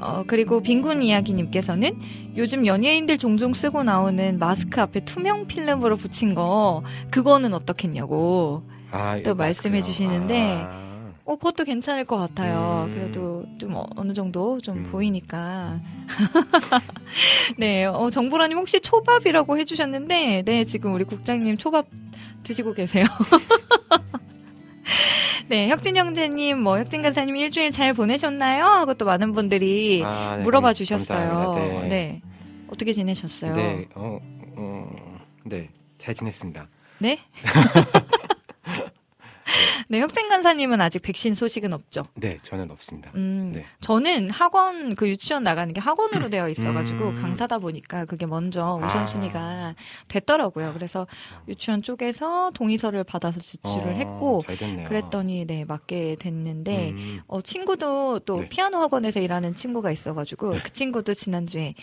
어, 0.00 0.24
그리고 0.26 0.60
빈군 0.62 1.02
이야기님께서는 1.02 1.98
요즘 2.36 2.66
연예인들 2.66 3.18
종종 3.18 3.52
쓰고 3.54 3.82
나오는 3.84 4.38
마스크 4.38 4.80
앞에 4.80 5.04
투명 5.04 5.46
필름으로 5.46 5.96
붙인 5.96 6.34
거, 6.34 6.82
그거는 7.10 7.54
어떻겠냐고. 7.54 8.62
아, 8.90 9.20
또 9.24 9.34
말씀해. 9.34 9.82
주시는데 9.82 10.62
아, 10.64 11.10
어, 11.24 11.36
그것도 11.36 11.64
괜찮을 11.64 12.04
것 12.04 12.16
같아요. 12.18 12.84
음. 12.88 12.92
그래도 12.94 13.44
좀 13.58 13.74
어- 13.74 13.86
어느 13.96 14.12
정도 14.12 14.60
좀 14.60 14.76
음. 14.78 14.88
보이니까. 14.92 15.80
네, 17.58 17.86
어, 17.86 18.10
정보라님 18.10 18.58
혹시 18.58 18.80
초밥이라고 18.80 19.58
해주셨는데, 19.58 20.42
네, 20.44 20.64
지금 20.64 20.92
우리 20.94 21.04
국장님 21.04 21.56
초밥 21.56 21.86
드시고 22.42 22.74
계세요. 22.74 23.04
네, 25.48 25.68
혁진 25.68 25.96
형제님, 25.96 26.58
뭐, 26.60 26.78
혁진 26.78 27.02
간사님 27.02 27.36
일주일 27.36 27.70
잘 27.70 27.92
보내셨나요? 27.94 28.64
하고 28.64 28.94
또 28.94 29.04
많은 29.04 29.32
분들이 29.32 30.02
아, 30.04 30.36
네, 30.36 30.42
물어봐 30.42 30.68
감- 30.68 30.74
주셨어요. 30.74 31.28
감사합니다. 31.28 31.86
네. 31.88 32.22
어떻게 32.68 32.92
지내셨어요? 32.92 33.54
네, 33.54 33.86
어, 33.94 34.18
어, 34.56 34.90
네, 35.44 35.68
잘 35.98 36.14
지냈습니다. 36.14 36.68
네? 36.98 37.18
네, 39.88 40.00
혁진 40.00 40.28
간사님은 40.28 40.80
아직 40.80 41.00
백신 41.00 41.34
소식은 41.34 41.72
없죠. 41.72 42.02
네, 42.14 42.38
저는 42.44 42.70
없습니다. 42.70 43.10
음, 43.14 43.52
네. 43.54 43.64
저는 43.80 44.30
학원 44.30 44.94
그 44.94 45.08
유치원 45.08 45.42
나가는 45.42 45.72
게 45.72 45.80
학원으로 45.80 46.28
되어 46.30 46.48
있어가지고 46.48 47.08
음. 47.10 47.14
강사다 47.14 47.58
보니까 47.58 48.04
그게 48.04 48.26
먼저 48.26 48.78
아. 48.82 48.86
우선순위가 48.86 49.74
됐더라고요. 50.08 50.72
그래서 50.72 51.06
유치원 51.48 51.82
쪽에서 51.82 52.50
동의서를 52.54 53.04
받아서 53.04 53.40
제출을 53.40 53.92
어, 53.92 53.96
했고. 53.96 54.42
그랬더니 54.86 55.46
네 55.46 55.64
맞게 55.64 56.16
됐는데 56.18 56.90
음, 56.90 57.20
어 57.26 57.40
친구도 57.40 58.20
또 58.20 58.40
네. 58.40 58.48
피아노 58.48 58.78
학원에서 58.78 59.20
일하는 59.20 59.54
친구가 59.54 59.90
있어가지고 59.90 60.58
그 60.62 60.72
친구도 60.72 61.14
지난주에 61.14 61.74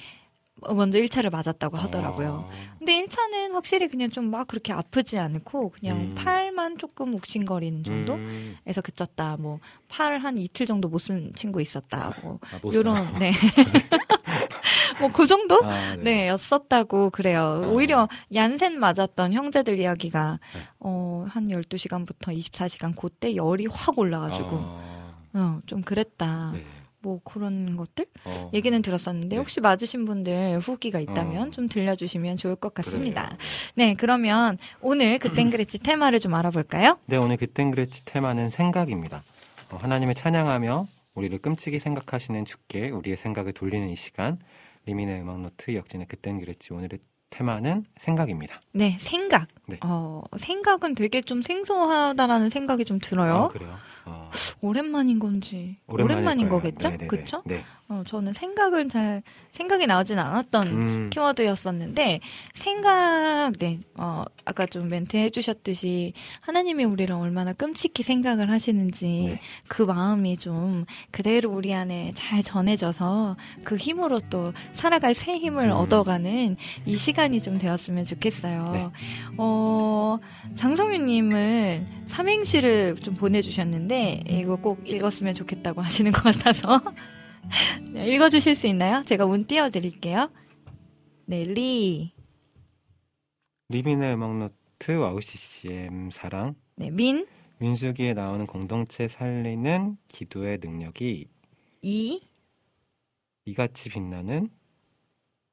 먼저 0.74 1.00
1차를 1.00 1.32
맞았다고 1.32 1.78
하더라고요. 1.78 2.46
어, 2.48 2.50
근데 2.80 3.04
1차는 3.06 3.52
확실히 3.54 3.88
그냥 3.88 4.10
좀 4.10 4.30
막 4.32 4.48
그렇게 4.48 4.72
아프지 4.74 5.18
않고 5.20 5.72
그냥 5.72 5.98
음. 6.00 6.16
팔만 6.16 6.78
조금 6.78 7.14
욱신거리는 7.16 7.84
정도? 7.84 8.14
음, 8.14 8.58
에서 8.66 8.82
그쳤다. 8.82 9.38
뭐 9.38 9.60
팔 9.90 10.20
한 10.20 10.38
이틀 10.38 10.66
정도 10.66 10.88
못 10.88 11.00
쓴 11.00 11.32
친구 11.36 11.62
있었다. 11.62 12.14
뭐 12.24 12.40
아, 12.54 12.60
못 12.62 12.74
요런 12.74 13.18
네. 13.20 13.32
뭐 15.00 15.10
그 15.12 15.26
정도? 15.26 15.60
아, 15.66 15.96
네, 15.98 16.28
였었다고 16.30 17.10
그래요. 17.10 17.62
아. 17.64 17.68
오히려 17.68 18.08
얀센 18.34 18.80
맞았던 18.80 19.34
형제들 19.34 19.80
이야기가 19.80 20.40
네. 20.54 20.62
어, 20.80 21.26
한 21.28 21.48
12시간부터 21.48 22.38
24시간 22.38 22.96
그때 22.96 23.36
열이 23.36 23.68
확 23.68 23.98
올라 23.98 24.20
가지고 24.20 24.50
아, 24.54 25.28
어, 25.34 25.60
좀 25.66 25.82
그랬다. 25.82 26.52
네. 26.54 26.64
뭐 27.02 27.20
그런 27.24 27.76
것들 27.78 28.06
어, 28.26 28.52
얘기는 28.54 28.80
들었었는데 28.82 29.36
네. 29.36 29.38
혹시 29.38 29.60
맞으신 29.60 30.06
분들 30.06 30.60
후기가 30.60 31.00
있다면 31.00 31.48
어. 31.48 31.52
좀 31.52 31.68
들려주시면 31.68 32.38
좋을 32.38 32.56
것 32.56 32.74
같습니다. 32.74 33.24
그래요. 33.26 33.38
네, 33.76 33.96
그러면 33.96 34.58
오늘 34.82 35.18
그땐 35.18 35.50
그랬지 35.50 35.80
테마를 35.84 36.20
좀 36.20 36.34
알아볼까요? 36.34 36.98
네, 37.06 37.18
오늘 37.18 37.38
그땐 37.38 37.72
그랬지 37.72 38.06
테마는 38.06 38.50
생각입니다. 38.50 39.24
어, 39.72 39.78
하나님을 39.78 40.14
찬양하며 40.14 40.88
우리를 41.16 41.38
끔찍이 41.40 41.80
생각하시는 41.80 42.46
주께 42.46 42.90
우리의 42.90 43.18
생각을 43.18 43.54
돌리는 43.54 43.90
이 43.90 43.96
시간 43.96 44.40
리민의 44.86 45.22
음악 45.22 45.42
노트 45.42 45.76
혁진의 45.76 46.08
그땐 46.08 46.40
그랬지 46.40 46.74
오늘의 46.74 47.00
테마는 47.32 47.86
생각입니다. 47.98 48.60
네, 48.74 48.98
생각. 49.00 49.48
네. 49.66 49.78
어, 49.84 50.22
생각은 50.38 50.96
되게 50.96 51.22
좀 51.22 51.42
생소하다라는 51.42 52.50
생각이 52.50 52.86
좀 52.86 53.00
들어요. 53.00 53.34
아, 53.34 53.48
그래요? 53.48 53.76
어, 54.06 54.30
오랜만인 54.62 55.20
건지 55.20 55.78
오랜만인 55.88 56.48
거예요. 56.48 56.62
거겠죠? 56.62 56.90
네네네. 56.90 57.08
그렇죠? 57.08 57.44
네. 57.46 57.64
어, 57.92 58.04
저는 58.08 58.32
생각을 58.32 58.88
잘 58.88 59.22
생각이 59.50 59.86
나오진 59.86 60.18
않았던 60.18 60.68
음, 60.68 61.10
키워드였었는데 61.12 62.22
생각 62.54 63.52
네 63.60 63.80
어, 63.96 64.24
아까 64.46 64.66
좀 64.66 64.88
멘트 64.88 65.18
해주셨듯이 65.18 66.14
하나님이 66.40 66.86
우리를 66.86 67.14
얼마나 67.14 67.52
끔찍히 67.52 68.04
생각을 68.04 68.50
하시는지 68.50 69.06
네. 69.06 69.42
그 69.68 69.82
마음이 69.84 70.38
좀 70.38 70.86
그대로 71.12 71.52
우리 71.52 71.74
안에 71.74 72.14
잘 72.16 72.44
전해져서 72.44 73.36
그 73.66 73.76
힘으로 73.76 74.22
또 74.30 74.54
살아갈 74.72 75.14
새 75.14 75.38
힘을 75.38 75.66
음. 75.66 75.72
얻어가는 75.72 76.56
이 76.86 76.96
시간이 76.96 77.42
좀 77.42 77.58
되었으면 77.58 78.06
좋겠어요. 78.06 78.72
네. 78.72 78.90
어 79.38 80.18
장성윤님은 80.56 82.06
삼행시를 82.06 82.96
좀 83.02 83.16
보내주셨는데 83.16 83.91
이거 83.94 84.56
꼭 84.56 84.88
읽었으면 84.88 85.36
좋겠다고 85.36 85.82
하시는 85.84 86.12
것 86.12 86.24
같아서. 86.24 86.82
네, 87.92 88.08
읽어주실 88.14 88.56
수 88.56 88.68
있나요? 88.68 89.04
제가 89.04 89.26
운 89.26 89.46
띄워드릴게요. 89.46 90.30
네, 91.26 91.44
리, 91.44 92.14
리민의 93.70 94.14
음악 94.16 94.38
노트 94.38 94.92
WOW 94.92 95.22
CCM 95.22 96.10
사랑. 96.12 96.56
네, 96.76 96.90
민, 96.90 97.26
민수기에 97.60 98.14
나오는 98.14 98.46
공동체 98.46 99.08
살리는 99.08 99.98
기도의 100.08 100.60
능력이 100.62 101.28
이, 101.82 102.22
이같이 103.46 103.90
빛나는 103.90 104.50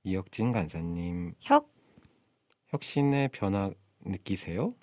이혁진 0.03 0.53
간사님. 0.53 1.35
혁, 1.41 1.73
혁신의 2.69 3.29
변화 3.29 3.71
느끼세요? 4.05 4.75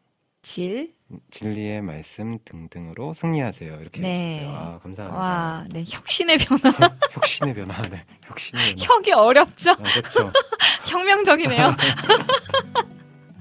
질. 0.55 0.93
진리의 1.31 1.81
말씀 1.81 2.37
등등으로 2.45 3.15
승리하세요. 3.15 3.77
이렇게 3.81 3.99
네. 3.99 4.35
해주세요. 4.35 4.55
아, 4.55 4.79
감사합니다. 4.79 5.19
와, 5.19 5.65
네, 5.71 5.83
혁신의 5.87 6.37
변화. 6.37 6.61
혁신의 7.13 7.55
변화. 7.55 7.81
네. 7.81 8.05
혁신의 8.25 8.75
변화. 8.75 8.93
혁이 8.93 9.11
어렵죠? 9.13 9.71
아, 9.71 9.75
그렇죠. 9.75 10.31
혁명적이네요. 10.87 11.75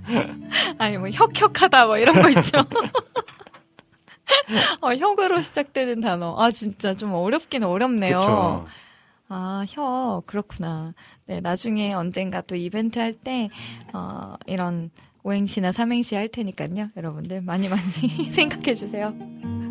아니, 0.79 0.97
뭐, 0.97 1.11
혁혁하다, 1.11 1.87
뭐, 1.87 1.99
이런 1.99 2.23
거 2.23 2.31
있죠. 2.31 2.59
어, 4.81 4.95
혁으로 4.95 5.43
시작되는 5.43 6.01
단어. 6.01 6.35
아, 6.39 6.51
진짜 6.51 6.95
좀 6.95 7.13
어렵긴 7.13 7.65
어렵네요. 7.65 8.67
아, 9.29 9.65
혀, 9.69 10.23
그렇구나. 10.25 10.95
네, 11.27 11.41
나중에 11.41 11.93
언젠가 11.93 12.41
또 12.41 12.57
이벤트 12.57 12.99
할 12.99 13.13
때, 13.13 13.51
어, 13.93 14.37
이런 14.47 14.91
오행시나 15.25 15.73
삼행시 15.73 16.15
할 16.15 16.29
테니까요. 16.29 16.91
여러분들 16.97 17.41
많이 17.41 17.69
많이 17.69 17.83
생각해 18.31 18.75
주세요. 18.75 19.15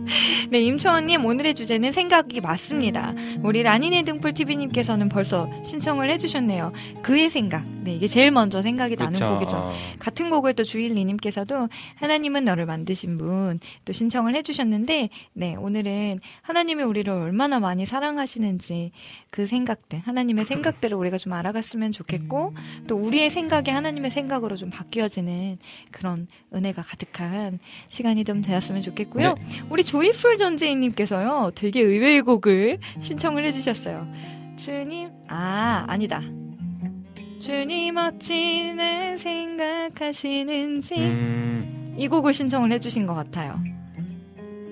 네, 0.50 0.62
임초원님 0.62 1.26
오늘의 1.26 1.56
주제는 1.56 1.92
생각이 1.92 2.42
맞습니다. 2.42 3.14
우리 3.42 3.64
라니네 3.64 4.04
등불 4.04 4.34
TV님께서는 4.34 5.10
벌써 5.10 5.50
신청을 5.64 6.10
해주셨네요. 6.12 6.72
그의 7.02 7.30
생각. 7.30 7.66
네, 7.84 7.96
이게 7.96 8.08
제일 8.08 8.32
먼저 8.32 8.62
생각이 8.62 8.96
나는 8.96 9.20
그렇죠. 9.20 9.34
곡이죠. 9.34 9.56
어, 9.58 9.74
같은 10.00 10.30
곡을 10.30 10.54
또 10.54 10.64
주일리님께서도 10.64 11.68
하나님은 11.96 12.46
너를 12.46 12.66
만드신 12.66 13.18
분 13.18 13.60
또 13.86 13.94
신청을 13.94 14.36
해주셨는데, 14.36 15.10
네, 15.34 15.56
오늘은 15.56 16.20
하나님이 16.42 16.84
우리를 16.84 17.12
얼마나 17.12 17.60
많이 17.60 17.86
사랑하시는지 17.86 18.92
그 19.32 19.46
생각들, 19.46 20.00
하나님의 20.00 20.46
생각들을 20.46 20.96
우리가 20.98 21.18
좀 21.18 21.34
알아갔으면 21.34 21.92
좋겠고, 21.92 22.54
또 22.88 22.96
우리의 22.96 23.30
생각이 23.30 23.72
하나님의 23.72 24.12
생각으로 24.12 24.56
좀 24.56 24.70
바뀌어지는 24.70 25.58
그런 25.92 26.28
은혜가 26.54 26.82
가득한 26.82 27.60
시간이 27.88 28.24
좀 28.24 28.42
되었으면 28.42 28.82
좋겠고요. 28.82 29.36
우리 29.70 29.84
조이풀 29.94 30.38
존재인님께서요, 30.38 31.52
되게 31.54 31.82
의외의 31.82 32.24
곡을 32.24 32.80
신청을 33.00 33.46
해주셨어요. 33.46 34.08
주님, 34.56 35.12
아, 35.28 35.86
아니다. 35.88 36.20
주님 37.40 37.96
어찌는 37.98 39.18
생각하시는지 39.18 40.96
음, 40.96 41.94
이 41.96 42.08
곡을 42.08 42.34
신청을 42.34 42.72
해주신 42.72 43.06
것 43.06 43.14
같아요. 43.14 43.62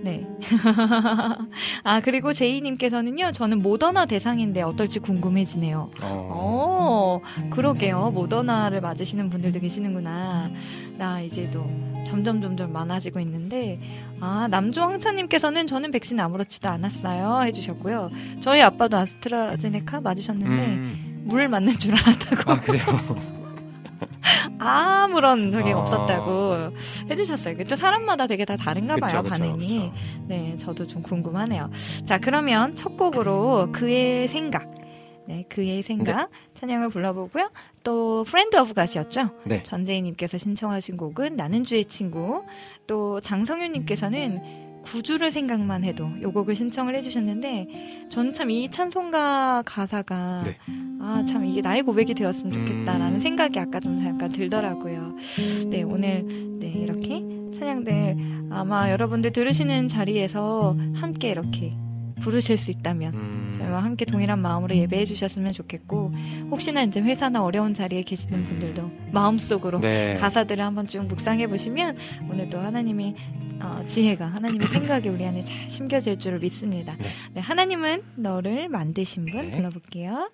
네. 0.03 0.27
아 1.83 2.01
그리고 2.01 2.33
제이님께서는요. 2.33 3.31
저는 3.33 3.61
모더나 3.61 4.05
대상인데 4.05 4.61
어떨지 4.63 4.99
궁금해지네요. 4.99 5.91
어, 6.01 7.21
어, 7.21 7.21
그러게요. 7.51 8.11
모더나를 8.11 8.81
맞으시는 8.81 9.29
분들도 9.29 9.59
계시는구나. 9.59 10.49
나 10.97 11.21
이제 11.21 11.49
또 11.51 11.65
점점 12.05 12.41
점점 12.41 12.73
많아지고 12.73 13.19
있는데, 13.19 13.79
아, 14.19 14.47
남조황차님께서는 14.49 15.67
저는 15.67 15.91
백신 15.91 16.19
아무렇지도 16.19 16.69
않았어요. 16.69 17.43
해주셨고요. 17.45 18.09
저희 18.41 18.61
아빠도 18.61 18.97
아스트라제네카 18.97 20.01
맞으셨는데, 20.01 20.65
음, 20.65 21.21
물 21.25 21.47
맞는 21.47 21.77
줄 21.77 21.93
알았다고. 21.95 22.51
아, 22.51 22.59
그래요? 22.59 22.83
아무런 24.59 25.51
적이 25.51 25.73
아. 25.73 25.79
없었다고 25.79 26.75
해주셨어요. 27.09 27.53
이게 27.55 27.63
또 27.63 27.75
사람마다 27.75 28.27
되게 28.27 28.45
다 28.45 28.55
다른가 28.55 28.97
봐요, 28.97 29.21
그쵸, 29.21 29.33
그쵸, 29.33 29.43
반응이. 29.43 29.79
그쵸. 29.79 29.93
네, 30.27 30.55
저도 30.57 30.87
좀 30.87 31.01
궁금하네요. 31.01 31.69
자, 32.05 32.19
그러면 32.19 32.75
첫 32.75 32.97
곡으로 32.97 33.69
그의 33.71 34.27
생각. 34.27 34.69
네, 35.27 35.45
그의 35.49 35.81
생각 35.81 36.29
찬양을 36.55 36.89
불러보고요. 36.89 37.51
또 37.83 38.23
Friend 38.25 38.57
of 38.57 38.73
God이었죠. 38.73 39.29
네. 39.45 39.63
전재희님께서 39.63 40.37
신청하신 40.37 40.97
곡은 40.97 41.35
나는 41.35 41.63
주의 41.63 41.85
친구. 41.85 42.43
또 42.87 43.21
장성윤님께서는 43.21 44.60
구주를 44.83 45.31
생각만 45.31 45.83
해도 45.83 46.09
요 46.21 46.31
곡을 46.31 46.55
신청을 46.55 46.95
해주셨는데 46.95 48.07
저는 48.09 48.33
참 48.33 48.49
이 48.51 48.69
찬송가 48.69 49.63
가사가 49.65 50.43
네. 50.45 50.57
아참 50.99 51.45
이게 51.45 51.61
나의 51.61 51.83
고백이 51.83 52.13
되었으면 52.13 52.51
좋겠다라는 52.51 53.13
음. 53.13 53.19
생각이 53.19 53.59
아까 53.59 53.79
좀 53.79 53.99
잠깐 54.01 54.29
들더라고요. 54.31 55.15
네 55.69 55.83
오늘 55.83 56.25
네 56.59 56.67
이렇게 56.67 57.23
찬양들 57.57 58.49
아마 58.51 58.91
여러분들 58.91 59.31
들으시는 59.31 59.87
자리에서 59.87 60.75
함께 60.95 61.29
이렇게 61.31 61.73
부르실 62.21 62.57
수 62.57 62.71
있다면 62.71 63.13
음, 63.13 63.55
저희와 63.57 63.83
함께 63.83 64.05
동일한 64.05 64.39
마음으로 64.39 64.75
예배해 64.75 65.05
주셨으면 65.05 65.51
좋겠고 65.51 66.13
혹시나 66.51 66.83
이제 66.83 67.01
회사나 67.01 67.43
어려운 67.43 67.73
자리에 67.73 68.03
계시는 68.03 68.43
분들도 68.43 68.89
마음속으로 69.11 69.79
네. 69.79 70.15
가사들을 70.15 70.63
한번 70.63 70.87
쭉 70.87 71.05
묵상해 71.05 71.47
보시면 71.47 71.97
오늘도 72.29 72.59
하나님이 72.59 73.15
어, 73.61 73.83
지혜가 73.85 74.25
하나님의 74.25 74.67
생각이 74.69 75.09
우리 75.09 75.25
안에 75.25 75.43
잘 75.43 75.69
심겨질 75.69 76.19
줄을 76.19 76.39
믿습니다. 76.39 76.95
네. 76.97 77.05
네, 77.33 77.41
하나님은 77.41 78.03
너를 78.15 78.69
만드신 78.69 79.25
분 79.25 79.41
네. 79.49 79.51
불러볼게요. 79.51 80.29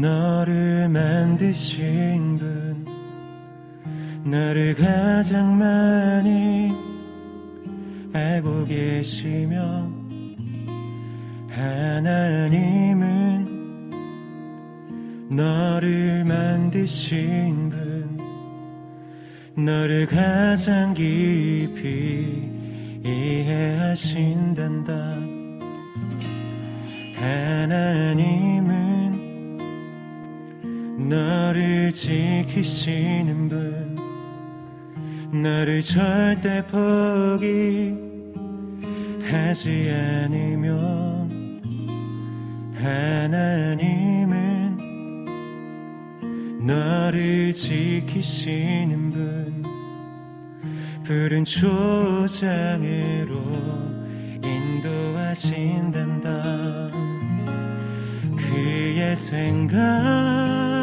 너를 0.00 0.88
만드신 0.88 2.38
분 2.38 2.86
너를 4.24 4.74
가장 4.76 5.58
많이 5.58 6.72
알고 8.12 8.64
계시며 8.66 9.90
하나님은 11.50 13.48
너를 15.30 16.24
만드신 16.24 17.70
분 17.70 18.16
너를 19.56 20.06
가장 20.06 20.94
깊이 20.94 22.48
이해하신단다. 23.04 24.92
하나님은 27.16 28.97
너를 30.98 31.92
지키시는 31.92 33.48
분 33.48 33.96
너를 35.40 35.80
절대 35.80 36.66
포기하지 36.66 37.98
않으면 39.90 41.30
하나님은 42.74 44.28
너를 46.66 47.52
지키시는 47.52 49.10
분 49.12 49.62
푸른 51.04 51.44
초장으로 51.44 51.78
인도하신단다. 54.44 56.28
그의 58.36 59.16
생각 59.16 60.77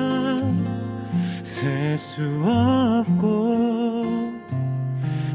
셀 1.66 1.98
수 1.98 2.22
없고 2.44 3.56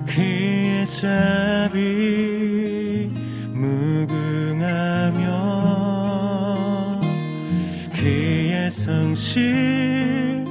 그의 0.06 0.86
자비 0.86 1.80
무궁하며 3.52 5.26
그의 7.96 8.70
성실 8.70 10.44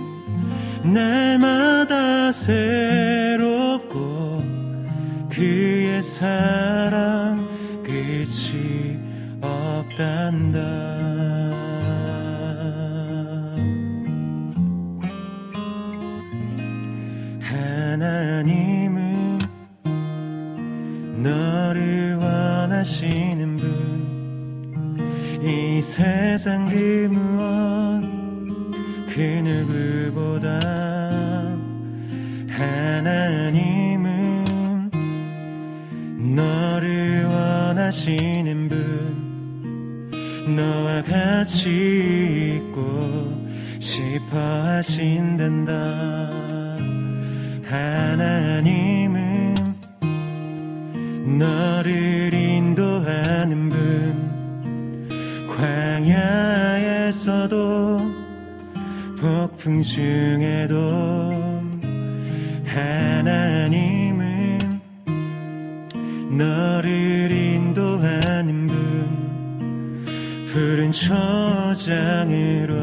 날마다 0.83 2.33
새롭고 2.33 3.97
그의 5.29 6.03
사랑 6.03 7.47
끝이 7.85 8.99
없단다 9.39 10.98
원하시는 22.79 23.57
분 23.57 23.99
이 25.41 25.81
세상 25.81 26.69
그 26.69 27.07
무엇 27.11 28.01
그 29.13 29.19
누구보다 29.19 30.59
하나님은 32.49 34.09
너를 36.35 37.25
원하시는 37.25 38.69
분 38.69 40.55
너와 40.55 41.03
같이 41.03 42.57
있고 42.57 42.85
싶어 43.79 44.37
하신단다. 44.37 45.71
하나님은 47.65 49.53
너를 51.39 52.33
광야에서도 57.09 57.97
폭풍 59.19 59.81
중에도 59.81 61.31
하나님은 62.65 64.59
너를 66.37 67.31
인도하는 67.31 68.67
분 68.67 70.05
푸른 70.53 70.91
초장으로 70.91 72.75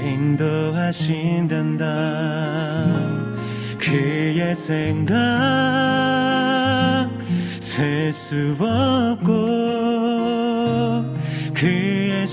인도하신단다. 0.00 1.86
그의 3.78 4.54
생각 4.54 5.16
셀 7.60 8.12
수 8.12 8.54
없고 8.60 9.71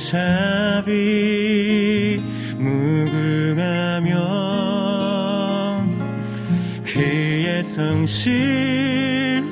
자비 0.10 1.00
무궁하며 2.58 4.10
그의 6.84 7.64
성실 7.64 9.44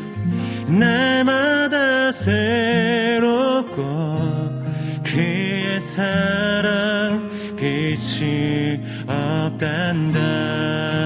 날마다 0.68 2.12
새롭고 2.12 3.84
그의 5.03 5.80
사랑 5.80 7.30
끝이 7.55 8.82
없단다 9.05 10.96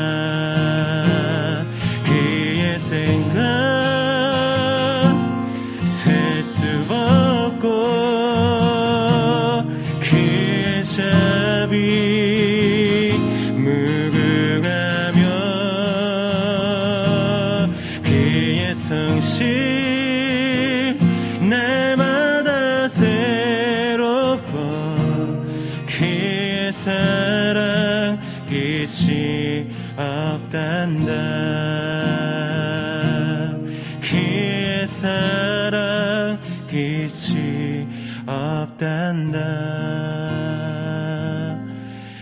없단다. 38.81 39.37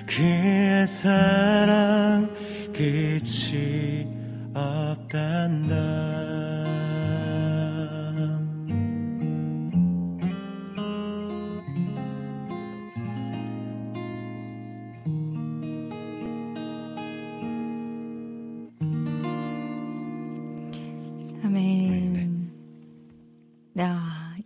그의 0.06 0.86
사 0.88 1.59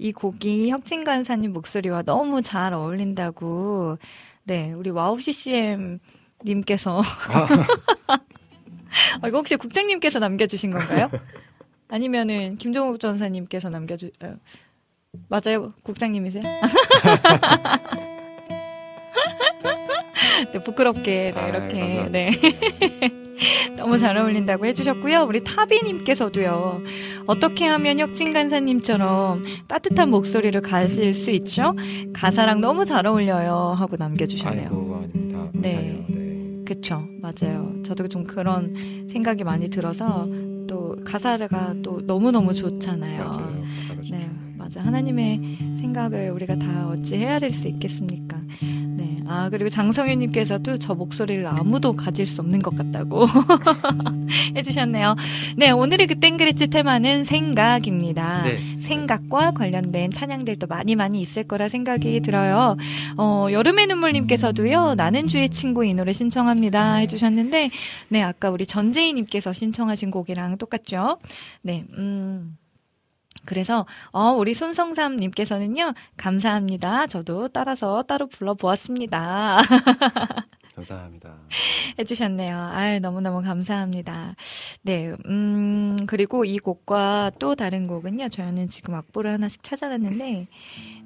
이 0.04 0.12
곡이 0.12 0.70
혁진 0.70 1.04
간사님 1.06 1.54
목소리와 1.54 2.04
너무 2.04 2.42
잘 2.42 2.74
어울린다고. 2.74 3.98
네, 4.44 4.74
우리 4.74 4.90
와우 4.90 5.18
CCM 5.18 6.00
님께서 6.44 6.98
어, 6.98 7.04
이거 9.26 9.38
혹시 9.38 9.56
국장님께서 9.56 10.20
남겨주신 10.20 10.72
건가요? 10.72 11.10
아니면은 11.88 12.58
김종욱 12.58 13.00
전사님께서 13.00 13.70
남겨주 13.70 14.12
어, 14.22 14.36
맞아요, 15.30 15.72
국장님이세요? 15.84 16.44
네, 20.52 20.64
부끄럽게 20.66 21.32
네, 21.34 21.40
아, 21.40 21.48
이렇게 21.48 21.80
감사합니다. 21.80 22.12
네. 22.12 23.22
너무 23.78 23.98
잘 23.98 24.18
어울린다고 24.18 24.66
해주셨고요. 24.66 25.24
우리 25.24 25.44
타비님께서도요. 25.44 26.82
어떻게 27.26 27.66
하면 27.66 28.00
혁진 28.00 28.34
간사님처럼 28.34 29.44
따뜻한 29.68 30.10
목소리를 30.10 30.60
가질 30.62 31.14
수 31.14 31.32
있죠? 31.32 31.76
가사랑 32.14 32.62
너무 32.62 32.86
잘 32.86 33.06
어울려요. 33.08 33.74
하고 33.76 33.96
남겨주셨네요. 33.98 34.68
아이고 34.68 34.96
아닙니다 34.96 35.50
네. 35.54 36.06
네. 36.08 36.64
그쵸, 36.66 37.04
맞아요. 37.22 37.74
저도 37.86 38.08
좀 38.08 38.24
그런 38.24 39.08
생각이 39.12 39.44
많이 39.44 39.70
들어서 39.70 40.28
또 40.68 40.96
가사가 41.06 41.76
또 41.84 42.00
너무너무 42.06 42.54
좋잖아요. 42.54 43.26
맞아요 43.26 43.64
네, 44.10 44.30
맞아. 44.58 44.82
하나님의 44.82 45.58
생각을 45.82 46.32
우리가 46.32 46.56
다 46.56 46.88
어찌 46.88 47.18
헤아릴 47.18 47.52
수 47.52 47.68
있겠습니까? 47.68 48.38
네. 49.24 49.30
아, 49.30 49.50
그리고 49.50 49.70
장성윤님께서도 49.70 50.80
저 50.80 50.94
목소리를 50.94 51.46
아무도 51.48 51.94
가질 51.94 52.26
수 52.26 52.42
없는 52.42 52.62
것 52.62 52.76
같다고 52.76 53.26
해주셨네요. 54.56 55.16
네, 55.58 55.72
오늘의 55.72 56.08
그땐 56.08 56.38
그랬지 56.38 56.68
테마는 56.68 57.24
생각입니다. 57.24 58.44
네. 58.44 58.78
생각과 58.80 59.52
관련된 59.52 60.12
찬양들도 60.12 60.68
많이 60.68 60.96
많이 60.96 61.22
있을 61.22 61.44
거라 61.44 61.68
생각이 61.68 62.20
들어요. 62.22 62.78
어, 63.18 63.48
여름의 63.52 63.88
눈물님께서도요, 63.88 64.96
나는 64.96 65.28
주의 65.28 65.50
친구 65.50 65.86
이 65.86 65.94
노래 65.94 66.14
신청합니다 66.14 66.96
해주셨는데, 66.96 67.70
네, 68.10 68.22
아까 68.22 68.50
우리 68.50 68.66
전재희님께서 68.66 69.54
신청하신 69.54 70.12
곡이랑 70.12 70.58
똑같죠? 70.58 71.18
네, 71.62 71.86
음. 71.98 72.58
그래서 73.46 73.86
어 74.12 74.32
우리 74.32 74.54
손성삼님께서는요 74.54 75.94
감사합니다. 76.18 77.08
저도 77.08 77.50
따라서 77.50 78.04
따로 78.04 78.28
불러보았습니다. 78.28 79.62
감사합니다. 80.76 81.36
해주셨네요. 82.00 82.58
아유, 82.58 83.00
너무너무 83.00 83.42
감사합니다. 83.42 84.36
네, 84.82 85.14
음, 85.26 85.98
그리고 86.08 86.46
이 86.46 86.58
곡과 86.58 87.32
또 87.40 87.56
다른 87.56 87.88
곡은요, 87.88 88.30
저는 88.30 88.70
지금 88.70 88.96
악보를 88.96 89.32
하나씩 89.32 89.62
찾아냈는데, 89.64 90.48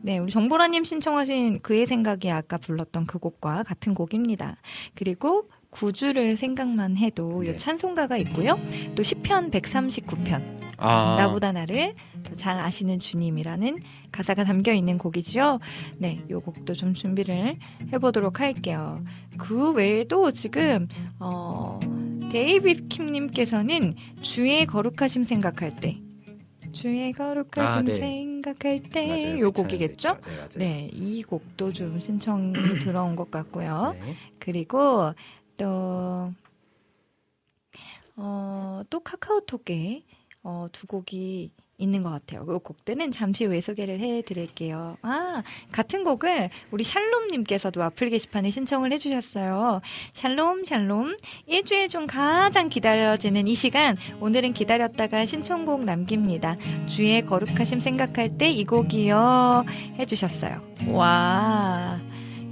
네, 0.02 0.18
우리 0.20 0.32
정보라님 0.32 0.84
신청하신 0.84 1.62
그의 1.62 1.86
생각이 1.86 2.32
아까 2.32 2.58
불렀던 2.58 3.08
그 3.08 3.20
곡과 3.20 3.64
같은 3.64 3.94
곡입니다. 3.94 4.58
그리고 4.96 5.50
구주를 5.70 6.38
생각만 6.38 6.98
해도 6.98 7.42
네. 7.44 7.50
요 7.50 7.58
찬송가가 7.58 8.18
있고요. 8.18 8.60
또 8.96 9.04
시편 9.04 9.52
139편, 9.52 10.42
아, 10.78 11.16
나보다 11.18 11.52
나를 11.52 11.94
더잘 12.24 12.60
아시는 12.60 13.00
주님이라는 13.00 13.80
가사가 14.12 14.44
담겨 14.44 14.74
있는 14.74 14.98
곡이죠. 14.98 15.60
네, 15.98 16.24
요 16.30 16.40
곡도 16.40 16.74
좀 16.74 16.94
준비를 16.94 17.58
해보도록 17.94 18.40
할게요. 18.40 19.04
그 19.38 19.72
외에도 19.72 20.32
지금 20.32 20.88
어, 21.20 21.80
데이비 22.32 22.88
킴님께서는 22.88 23.94
주의 24.22 24.66
거룩하심 24.66 25.24
생각할 25.24 25.76
때, 25.76 26.00
주의 26.72 27.12
거룩하심 27.12 27.78
아, 27.78 27.82
네. 27.82 27.92
생각할 27.92 28.80
때. 28.84 29.40
요그 29.40 29.64
곡이겠죠? 29.64 30.18
네. 30.56 30.58
네, 30.58 30.90
이 30.94 31.24
곡도 31.24 31.72
좀 31.72 32.00
신청이 32.00 32.54
들어온 32.80 33.16
것 33.16 33.32
같고요. 33.32 33.96
네. 34.00 34.16
그리고 34.40 35.14
또, 35.58 36.32
어, 38.16 38.82
또 38.90 39.00
카카오톡에 39.02 40.04
어, 40.44 40.68
두 40.72 40.88
곡이 40.88 41.52
있는 41.80 42.02
것 42.02 42.10
같아요. 42.10 42.44
그 42.46 42.58
곡들은 42.58 43.12
잠시 43.12 43.46
후에 43.46 43.62
소개를 43.62 44.00
해드릴게요. 44.00 44.98
아, 45.04 45.44
같은 45.72 46.04
곡을 46.04 46.50
우리 46.72 46.84
샬롬님께서도 46.84 47.80
와플 47.82 48.10
게시판에 48.10 48.50
신청을 48.50 48.92
해주셨어요. 48.94 49.82
샬롬, 50.14 50.66
샬롬. 50.66 51.18
일주일 51.46 51.88
중 51.88 52.08
가장 52.08 52.70
기다려지는 52.70 53.46
이 53.48 53.54
시간, 53.54 53.96
오늘은 54.20 54.54
기다렸다가 54.54 55.26
신청곡 55.26 55.84
남깁니다. 55.86 56.58
주의 56.88 57.24
거룩하심 57.24 57.80
생각할 57.80 58.38
때 58.40 58.50
이 58.52 58.66
곡이요. 58.66 59.66
해주셨어요. 60.00 60.62
와. 60.90 62.00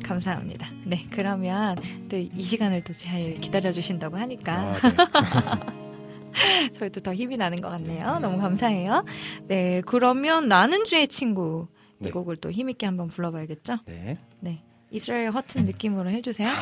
감사합니다. 0.05 0.67
네, 0.85 1.05
그러면 1.09 1.75
또 2.09 2.17
이 2.17 2.41
시간을 2.41 2.83
또 2.83 2.93
잘 2.93 3.25
기다려주신다고 3.29 4.17
하니까 4.17 4.53
아, 4.53 4.73
네. 4.73 4.79
저희도 6.79 7.01
더 7.01 7.13
힘이 7.13 7.37
나는 7.37 7.61
것 7.61 7.69
같네요. 7.69 8.17
너무 8.19 8.37
감사해요. 8.39 9.05
네, 9.47 9.81
그러면 9.85 10.47
나는 10.47 10.83
주의 10.85 11.07
친구 11.07 11.67
이 12.01 12.05
네. 12.05 12.11
곡을 12.11 12.37
또 12.37 12.51
힘있게 12.51 12.85
한번 12.85 13.07
불러봐야겠죠? 13.07 13.77
네. 13.85 14.17
네, 14.41 14.63
이스라엘 14.91 15.31
허튼 15.31 15.63
느낌으로 15.65 16.09
해주세요. 16.09 16.49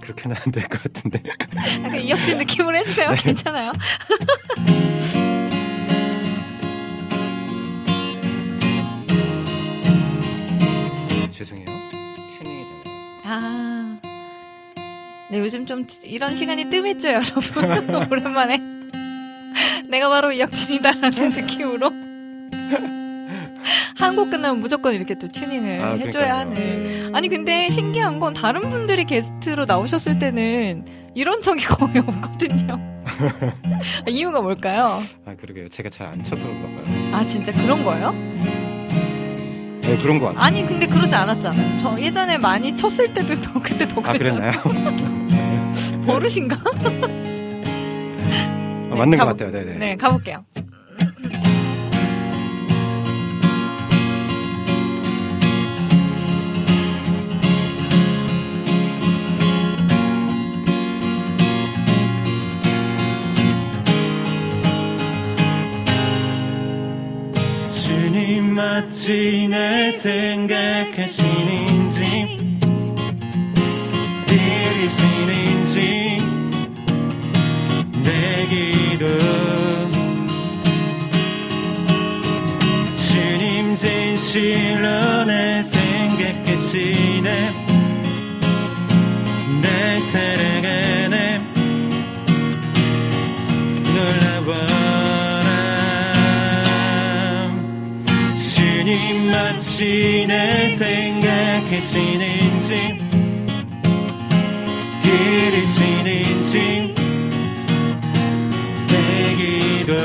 그렇게는 0.00 0.36
안 0.42 0.50
될 0.52 0.66
것 0.68 0.82
같은데. 0.82 1.22
약간 1.84 2.00
이혁진 2.00 2.38
느낌으로 2.38 2.76
해주세요. 2.78 3.10
네. 3.10 3.16
괜찮아요? 3.16 3.72
죄송해요. 11.38 11.66
튜닝이 11.66 12.64
되네요. 12.64 12.66
아, 13.24 13.98
네 15.30 15.38
요즘 15.38 15.66
좀 15.66 15.86
이런 16.02 16.34
시간이 16.34 16.64
뜸했죠, 16.66 17.08
여러분. 17.08 18.08
오랜만에 18.10 18.60
내가 19.88 20.08
바로 20.08 20.32
이혁진이다라는 20.32 21.28
느낌으로. 21.30 21.90
한국 23.96 24.30
끝나면 24.30 24.60
무조건 24.60 24.94
이렇게 24.94 25.14
또 25.18 25.28
튜닝을 25.28 25.80
아, 25.82 25.90
해줘야 25.94 26.08
그러니까요. 26.10 26.34
하는 26.34 26.54
네. 26.54 27.10
아니 27.12 27.28
근데 27.28 27.68
신기한 27.68 28.18
건 28.20 28.32
다른 28.32 28.60
분들이 28.60 29.04
게스트로 29.04 29.64
나오셨을 29.66 30.18
때는 30.18 30.84
이런 31.14 31.40
적이 31.42 31.64
거의 31.66 31.98
없거든요. 31.98 32.78
이유가 34.08 34.40
뭘까요? 34.40 35.02
아, 35.26 35.34
그러게요. 35.34 35.68
제가 35.68 35.90
잘 35.90 36.06
안 36.06 36.22
쳐서 36.22 36.42
그런가 36.42 36.68
봐요. 36.82 36.84
아 37.12 37.24
진짜 37.24 37.50
그런 37.52 37.84
거예요? 37.84 38.14
네, 39.88 39.96
그런 40.02 40.18
것 40.18 40.26
같아요. 40.26 40.42
아니 40.42 40.66
근데 40.66 40.86
그러지 40.86 41.14
않았잖아요. 41.14 41.78
저 41.78 41.98
예전에 41.98 42.36
많이 42.38 42.74
쳤을 42.74 43.12
때도 43.14 43.34
더 43.40 43.60
그때 43.62 43.86
더 43.88 44.00
아. 44.04 44.12
그랬나요? 44.12 44.52
버릇인가? 46.06 46.56
아, 48.90 48.94
맞는 48.94 49.18
가보- 49.18 49.18
것 49.18 49.26
같아요. 49.26 49.50
네네. 49.50 49.78
네 49.78 49.96
가볼게요. 49.96 50.44
마치 68.36 69.48
날 69.48 69.90
생각하시는지 69.92 70.58
들으시는지 74.26 76.18
내 78.04 78.46
기도. 78.46 79.06
주님 82.96 83.74
진실로 83.74 85.24
날 85.24 85.64
생각하시네 85.64 87.28
마치 99.30 100.24
날 100.26 100.70
생각하시는지 100.70 101.28
들으시는지 105.02 106.94
내 108.86 109.34
기도. 109.36 109.96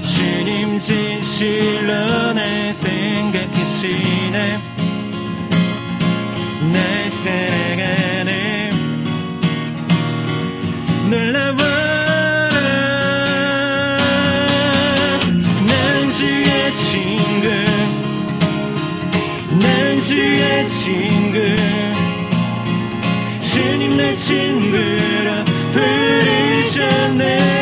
주님 0.00 0.78
진실로 0.78 2.32
날 2.32 2.72
생각하시네 2.74 4.61
친구로 24.22 25.42
부르셨네 25.72 27.61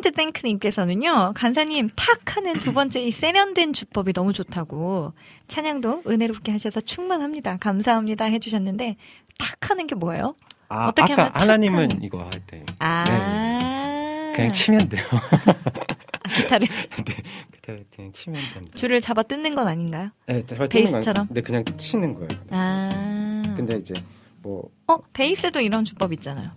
프레젠트 0.00 0.12
땡크님께서는요, 0.12 1.32
간사님, 1.34 1.90
탁 1.96 2.36
하는 2.36 2.58
두 2.60 2.72
번째 2.72 3.00
이 3.02 3.10
세련된 3.10 3.72
주법이 3.72 4.12
너무 4.12 4.32
좋다고, 4.32 5.12
찬양도 5.48 6.04
은혜롭게 6.06 6.52
하셔서 6.52 6.80
충만합니다. 6.80 7.56
감사합니다. 7.58 8.26
해주셨는데, 8.26 8.96
탁 9.38 9.70
하는 9.70 9.86
게 9.86 9.94
뭐예요? 9.96 10.36
아, 10.68 10.88
어떻게 10.88 11.12
아까 11.14 11.22
하면 11.22 11.32
탁 11.32 11.42
하나님은 11.42 11.88
하는- 11.88 12.04
이거 12.04 12.20
할 12.22 12.30
때. 12.46 12.64
아. 12.78 13.04
네. 13.08 14.32
그냥 14.36 14.52
치면 14.52 14.78
돼요. 14.88 15.04
아, 15.10 16.28
기타를, 16.28 16.68
그때 17.50 17.84
그냥 17.96 18.12
치면 18.12 18.40
된다. 18.54 18.70
줄을 18.76 19.00
잡아 19.00 19.22
뜯는 19.24 19.54
건 19.56 19.66
아닌가요? 19.66 20.10
네, 20.26 20.44
베이스처럼? 20.70 21.28
네, 21.30 21.40
그냥 21.40 21.64
치는 21.64 22.14
거예요. 22.14 22.28
아. 22.50 23.42
근데 23.56 23.78
이제 23.78 23.94
뭐 24.42 24.70
어, 24.86 24.98
베이스도 25.12 25.60
이런 25.60 25.84
주법 25.84 26.12
있잖아요. 26.12 26.50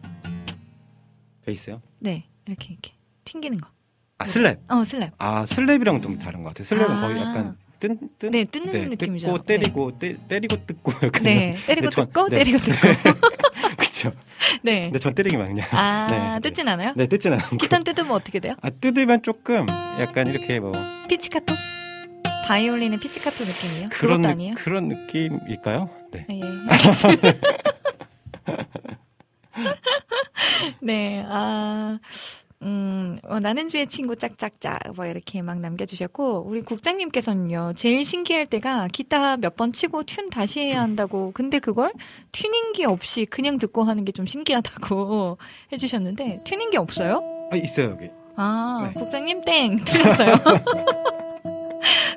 베이스요? 1.46 1.82
네, 2.00 2.26
이렇게, 2.46 2.74
이렇게. 2.74 2.94
튕기는 3.32 3.58
거. 3.60 3.70
아 4.18 4.26
slap. 4.26 4.58
어, 4.68 4.82
slap. 4.82 5.12
아 5.18 5.46
slap이랑 5.46 6.04
좀 6.04 6.20
다른 6.20 6.44
것 6.44 6.54
같아요. 6.54 6.66
slap은 6.68 6.90
아. 6.92 7.00
거의 7.02 7.22
약간 7.22 7.58
뜬, 7.80 7.98
뜬? 8.20 8.32
네, 8.32 8.44
뜯는 8.46 8.90
느낌이죠. 8.90 9.28
뜯고 9.28 9.44
때리고 9.46 9.98
때, 9.98 10.16
때리고 10.28 10.58
뜯고 10.68 10.92
약간 11.08 11.24
네, 11.24 11.56
때리고 11.66 11.90
전- 11.90 12.06
뜯고, 12.08 12.28
네. 12.30 12.36
때리고 12.44 12.58
뜯고. 12.60 12.82
그렇죠. 13.78 14.12
네. 14.62 14.84
근데 14.86 15.00
전 15.00 15.16
때리기만 15.16 15.48
그냥. 15.48 15.68
아, 15.72 16.08
네, 16.08 16.40
뜯진 16.42 16.68
않아요? 16.68 16.94
네, 16.96 17.08
뜯진 17.08 17.34
않아요. 17.34 17.50
기타 17.58 17.80
뜯으면 17.80 18.12
어떻게 18.12 18.40
돼요? 18.40 18.54
아 18.62 18.70
뜯으면 18.70 19.24
조금 19.24 19.66
약간 20.00 20.28
이렇게 20.28 20.60
뭐 20.60 20.72
피치카토? 21.08 21.54
바이올린의 22.48 23.00
피치카토 23.00 23.44
느낌이에요? 23.46 23.90
그런 23.92 24.26
아니에요? 24.26 24.56
그런 24.58 24.90
느낌일까요? 24.90 25.90
네. 26.12 26.26
예, 26.30 26.42
알겠습니다. 26.70 27.32
네, 30.82 31.24
아, 31.28 32.00
음, 32.64 33.18
어, 33.24 33.40
나는 33.40 33.68
주의 33.68 33.88
친구 33.88 34.16
짝짝짝, 34.16 34.80
뭐, 34.96 35.06
이렇게 35.08 35.42
막 35.42 35.60
남겨주셨고, 35.60 36.44
우리 36.48 36.62
국장님께서는요, 36.62 37.74
제일 37.76 38.06
신기할 38.06 38.46
때가 38.46 38.88
기타 38.92 39.38
몇 39.38 39.56
번 39.56 39.74
치고 39.74 40.04
튠 40.04 40.30
다시 40.32 40.60
해야 40.62 40.82
한다고, 40.82 41.32
근데 41.34 41.60
그걸 41.60 41.92
튜닝기 42.32 42.86
없이 42.86 43.26
그냥 43.26 43.58
듣고 43.58 43.84
하는 43.84 44.06
게 44.06 44.12
좀 44.12 44.26
신기하다고 44.28 45.38
해주셨는데, 45.74 46.42
튜닝기 46.44 46.78
없어요? 46.78 47.22
아 47.52 47.56
있어요 47.56 47.92
여기. 47.92 48.10
아, 48.36 48.88
네. 48.94 49.00
국장님 49.00 49.42
땡 49.44 49.78
틀렸어요. 49.84 50.34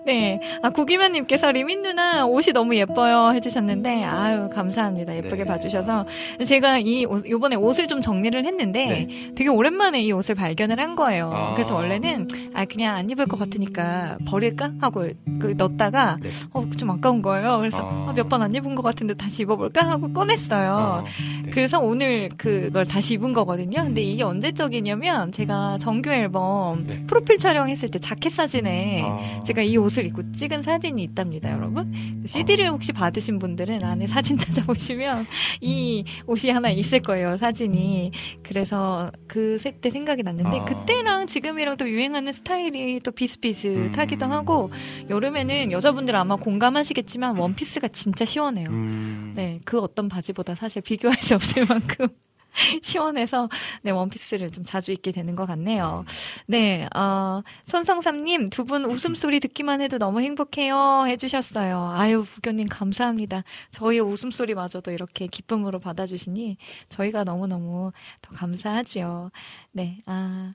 네, 0.04 0.40
아 0.62 0.70
고기만님께서 0.70 1.50
리민 1.52 1.82
누나 1.82 2.26
옷이 2.26 2.52
너무 2.52 2.76
예뻐요 2.76 3.32
해주셨는데 3.34 4.04
아유 4.04 4.50
감사합니다 4.52 5.16
예쁘게 5.16 5.36
네. 5.36 5.44
봐주셔서 5.44 6.06
제가 6.44 6.78
이 6.78 7.04
옷, 7.06 7.28
요번에 7.28 7.56
옷을 7.56 7.86
좀 7.86 8.02
정리를 8.02 8.44
했는데 8.44 9.08
되게 9.34 9.48
오랜만에 9.48 10.02
이 10.02 10.12
옷을 10.12 10.34
발견을 10.34 10.78
한 10.78 10.94
거예요. 10.96 11.30
네. 11.30 11.36
아. 11.36 11.54
그래서 11.54 11.74
원래는 11.74 12.28
아 12.52 12.64
그냥 12.66 12.96
안 12.96 13.08
입을 13.08 13.26
것 13.26 13.38
같으니까 13.38 14.18
버릴까 14.26 14.72
하고 14.80 15.08
그 15.40 15.54
넣었다가 15.56 16.18
네. 16.20 16.30
어 16.52 16.64
좀 16.76 16.90
아까운 16.90 17.22
거예요. 17.22 17.58
그래서 17.58 17.78
아. 17.82 18.12
몇번 18.14 18.42
안 18.42 18.52
입은 18.52 18.74
것 18.74 18.82
같은데 18.82 19.14
다시 19.14 19.42
입어볼까 19.42 19.88
하고 19.88 20.12
꺼냈어요. 20.12 20.72
어, 20.72 21.04
네. 21.44 21.50
그래서 21.50 21.78
오늘 21.78 22.28
그걸 22.36 22.84
다시 22.84 23.14
입은 23.14 23.32
거거든요. 23.32 23.84
근데 23.84 24.02
이게 24.02 24.24
언제적이냐면 24.24 25.30
제가 25.30 25.78
정규 25.78 26.10
앨범 26.10 26.84
네. 26.84 27.04
프로필 27.06 27.38
촬영했을 27.38 27.90
때 27.90 27.98
자켓 28.00 28.32
사진에 28.32 29.02
아. 29.04 29.42
제가 29.44 29.62
이 29.62 29.76
옷을 29.76 29.93
입고 30.02 30.32
찍은 30.32 30.62
사진이 30.62 31.02
있답니다, 31.02 31.50
여러분. 31.52 31.92
CD를 32.26 32.70
혹시 32.70 32.92
받으신 32.92 33.38
분들은 33.38 33.82
안에 33.82 34.06
사진 34.06 34.36
찾아보시면 34.38 35.26
이 35.60 36.04
옷이 36.26 36.50
하나 36.50 36.70
있을 36.70 37.00
거예요, 37.00 37.36
사진이. 37.36 38.12
그래서 38.42 39.10
그때 39.26 39.90
생각이 39.90 40.22
났는데 40.22 40.60
아. 40.60 40.64
그때랑 40.64 41.26
지금이랑 41.26 41.76
또 41.76 41.88
유행하는 41.88 42.32
스타일이 42.32 43.00
또 43.00 43.10
비슷비슷하기도 43.10 44.26
음. 44.26 44.32
하고 44.32 44.70
여름에는 45.10 45.72
여자분들 45.72 46.14
아마 46.16 46.36
공감하시겠지만 46.36 47.36
원피스가 47.36 47.88
진짜 47.88 48.24
시원해요. 48.24 48.68
음. 48.70 49.32
네, 49.36 49.60
그 49.64 49.80
어떤 49.80 50.08
바지보다 50.08 50.54
사실 50.54 50.82
비교할 50.82 51.20
수 51.20 51.34
없을 51.34 51.66
만큼 51.66 52.08
시원해서 52.82 53.48
네 53.82 53.90
원피스를 53.90 54.50
좀 54.50 54.64
자주 54.64 54.92
입게 54.92 55.12
되는 55.12 55.36
것 55.36 55.46
같네요. 55.46 56.04
네, 56.46 56.88
어, 56.94 57.42
손성삼님 57.64 58.50
두 58.50 58.64
분 58.64 58.84
웃음소리 58.86 59.40
듣기만 59.40 59.80
해도 59.82 59.98
너무 59.98 60.20
행복해요 60.22 61.04
해주셨어요. 61.06 61.92
아유 61.94 62.24
부교님 62.24 62.66
감사합니다. 62.68 63.44
저희 63.70 64.00
웃음소리마저도 64.00 64.90
이렇게 64.92 65.26
기쁨으로 65.26 65.80
받아주시니 65.80 66.56
저희가 66.88 67.24
너무 67.24 67.46
너무 67.46 67.92
더 68.22 68.30
감사하죠. 68.34 69.30
네, 69.72 70.00
아. 70.06 70.54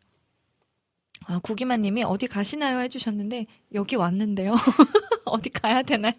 아, 1.25 1.39
구기만님이 1.39 2.03
어디 2.03 2.27
가시나요? 2.27 2.79
해주셨는데, 2.79 3.45
여기 3.75 3.95
왔는데요. 3.95 4.53
어디 5.25 5.49
가야 5.49 5.81
되나요? 5.83 6.13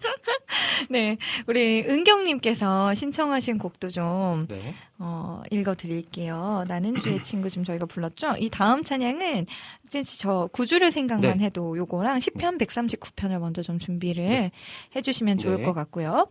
네, 0.90 1.16
우리 1.46 1.84
은경님께서 1.86 2.94
신청하신 2.94 3.58
곡도 3.58 3.90
좀 3.90 4.46
네. 4.48 4.74
어, 5.02 5.42
읽어드릴게요. 5.50 6.66
나는 6.68 6.94
주의 6.96 7.20
친구 7.24 7.48
좀 7.48 7.64
저희가 7.64 7.86
불렀죠. 7.86 8.34
이 8.38 8.50
다음 8.50 8.84
찬양은 8.84 9.46
이제 9.86 10.02
저 10.02 10.46
구주를 10.52 10.90
생각만 10.92 11.38
네. 11.38 11.46
해도 11.46 11.74
요거랑 11.74 12.18
10편 12.18 12.60
139편을 12.60 13.38
먼저 13.38 13.62
좀 13.62 13.78
준비를 13.78 14.50
해주시면 14.94 15.38
좋을 15.38 15.56
네. 15.56 15.62
것 15.64 15.72
같고요. 15.72 16.28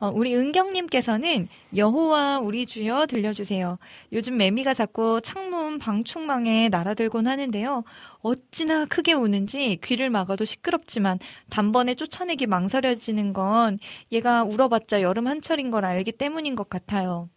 어, 0.00 0.10
우리 0.14 0.36
은경님께서는 0.36 1.48
여호와 1.74 2.40
우리 2.40 2.66
주여 2.66 3.06
들려주세요. 3.06 3.78
요즘 4.12 4.36
매미가 4.36 4.74
자꾸 4.74 5.22
창문 5.22 5.78
방충망에 5.78 6.68
날아들곤 6.68 7.26
하는데요. 7.26 7.84
어찌나 8.20 8.84
크게 8.84 9.14
우는지 9.14 9.78
귀를 9.82 10.10
막아도 10.10 10.44
시끄럽지만 10.44 11.18
단번에 11.48 11.94
쫓아내기 11.94 12.46
망설여지는 12.46 13.32
건 13.32 13.78
얘가 14.12 14.44
울어봤자 14.44 15.00
여름 15.00 15.26
한철인 15.26 15.70
걸 15.70 15.86
알기 15.86 16.12
때문인 16.12 16.54
것 16.54 16.68
같아요. 16.68 17.30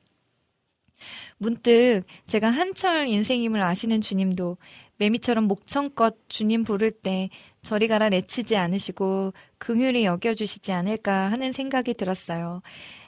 문득 1.37 2.03
제가 2.27 2.49
한철 2.49 3.07
인생임을 3.07 3.61
아시는 3.61 4.01
주님도 4.01 4.57
매미처럼 4.97 5.45
목청껏 5.45 6.15
주님 6.27 6.63
부를 6.63 6.91
때 6.91 7.29
저리 7.61 7.87
가라 7.87 8.09
내치지 8.09 8.55
않으시고 8.55 9.33
긍휼히 9.57 10.05
여겨주시지 10.05 10.71
않을까 10.71 11.31
하는 11.31 11.51
생각이 11.51 11.93
들었어요. 11.93 12.61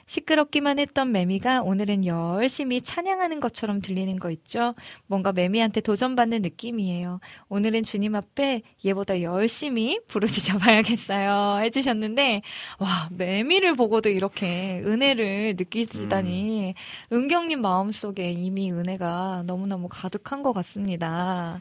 시끄럽기만 0.06 0.78
했던 0.78 1.10
매미가 1.12 1.62
오늘은 1.62 2.06
열심히 2.06 2.80
찬양하는 2.80 3.40
것처럼 3.40 3.80
들리는 3.80 4.16
거 4.16 4.30
있죠? 4.30 4.74
뭔가 5.06 5.32
매미한테 5.32 5.80
도전받는 5.80 6.42
느낌이에요. 6.42 7.20
오늘은 7.48 7.82
주님 7.82 8.14
앞에 8.14 8.62
얘보다 8.84 9.20
열심히 9.22 10.00
부르짖어 10.06 10.58
봐야겠어요. 10.58 11.60
해주셨는데, 11.64 12.42
와, 12.78 13.08
매미를 13.10 13.74
보고도 13.74 14.08
이렇게 14.10 14.80
은혜를 14.84 15.56
느끼시다니, 15.58 16.74
은경님 17.12 17.60
마음속에 17.60 18.30
이미 18.30 18.70
은혜가 18.72 19.42
너무너무 19.46 19.88
가득한 19.90 20.42
것 20.42 20.52
같습니다. 20.52 21.60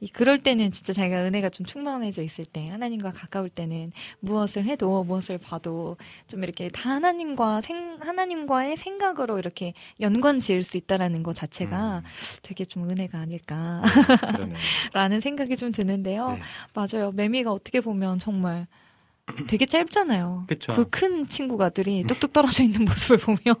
이 0.00 0.08
그럴 0.08 0.38
때는 0.38 0.72
진짜 0.72 0.92
자기가 0.92 1.24
은혜가 1.24 1.48
좀 1.48 1.64
충만해져 1.64 2.22
있을 2.22 2.44
때 2.44 2.66
하나님과 2.68 3.12
가까울 3.12 3.48
때는 3.48 3.92
무엇을 4.20 4.64
해도 4.64 5.04
무엇을 5.04 5.38
봐도 5.38 5.96
좀 6.26 6.44
이렇게 6.44 6.68
다 6.68 6.90
하나님과 6.90 7.62
생 7.62 7.96
하나님과의 8.00 8.76
생각으로 8.76 9.38
이렇게 9.38 9.72
연관 10.00 10.38
지을 10.38 10.62
수 10.62 10.76
있다라는 10.76 11.22
것 11.22 11.34
자체가 11.34 11.98
음. 11.98 12.02
되게 12.42 12.66
좀 12.66 12.88
은혜가 12.90 13.18
아닐까라는. 13.18 14.54
생각이 15.20 15.56
좀 15.56 15.72
드는데요. 15.72 16.32
네. 16.32 16.40
맞아요. 16.74 17.10
매미가 17.12 17.50
어떻게 17.50 17.80
보면 17.80 18.18
정말 18.18 18.66
되게 19.48 19.66
짧잖아요. 19.66 20.44
그쵸. 20.46 20.74
그큰 20.74 21.26
친구가들이 21.28 22.04
뚝뚝 22.06 22.32
떨어져 22.32 22.62
있는 22.64 22.84
모습을 22.84 23.16
보면 23.16 23.56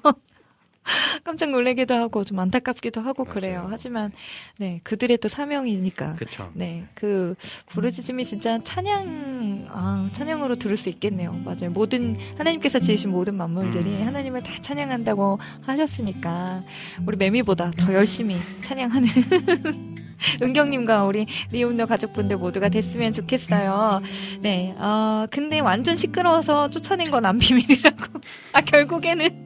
깜짝 1.24 1.50
놀라기도 1.50 1.94
하고 1.94 2.24
좀 2.24 2.38
안타깝기도 2.38 3.00
하고 3.00 3.24
맞아요. 3.24 3.34
그래요. 3.34 3.66
하지만 3.70 4.12
네 4.58 4.80
그들의 4.84 5.18
또 5.18 5.28
사명이니까. 5.28 6.16
그쵸. 6.16 6.50
네, 6.54 6.84
그 6.94 7.34
부르짖음이 7.66 8.24
진짜 8.24 8.58
찬양, 8.62 9.68
아 9.70 10.08
찬양으로 10.12 10.56
들을 10.56 10.76
수 10.76 10.88
있겠네요. 10.88 11.32
맞아요. 11.44 11.70
모든 11.70 12.16
하나님께서 12.38 12.78
지으신 12.78 13.10
모든 13.10 13.34
만물들이 13.36 13.90
음. 14.02 14.06
하나님을 14.06 14.42
다 14.42 14.52
찬양한다고 14.62 15.38
하셨으니까 15.62 16.62
우리 17.06 17.16
매미보다 17.16 17.72
더 17.72 17.92
열심히 17.92 18.38
찬양하는 18.62 19.08
은경님과 20.42 21.04
우리 21.04 21.26
리움너 21.52 21.84
가족분들 21.86 22.38
모두가 22.38 22.68
됐으면 22.70 23.12
좋겠어요. 23.12 24.00
네, 24.40 24.74
어 24.78 25.26
근데 25.30 25.60
완전 25.60 25.96
시끄러워서 25.96 26.68
쫓아낸 26.68 27.10
건 27.10 27.26
안 27.26 27.38
비밀이라고. 27.38 28.20
아 28.52 28.60
결국에는. 28.60 29.45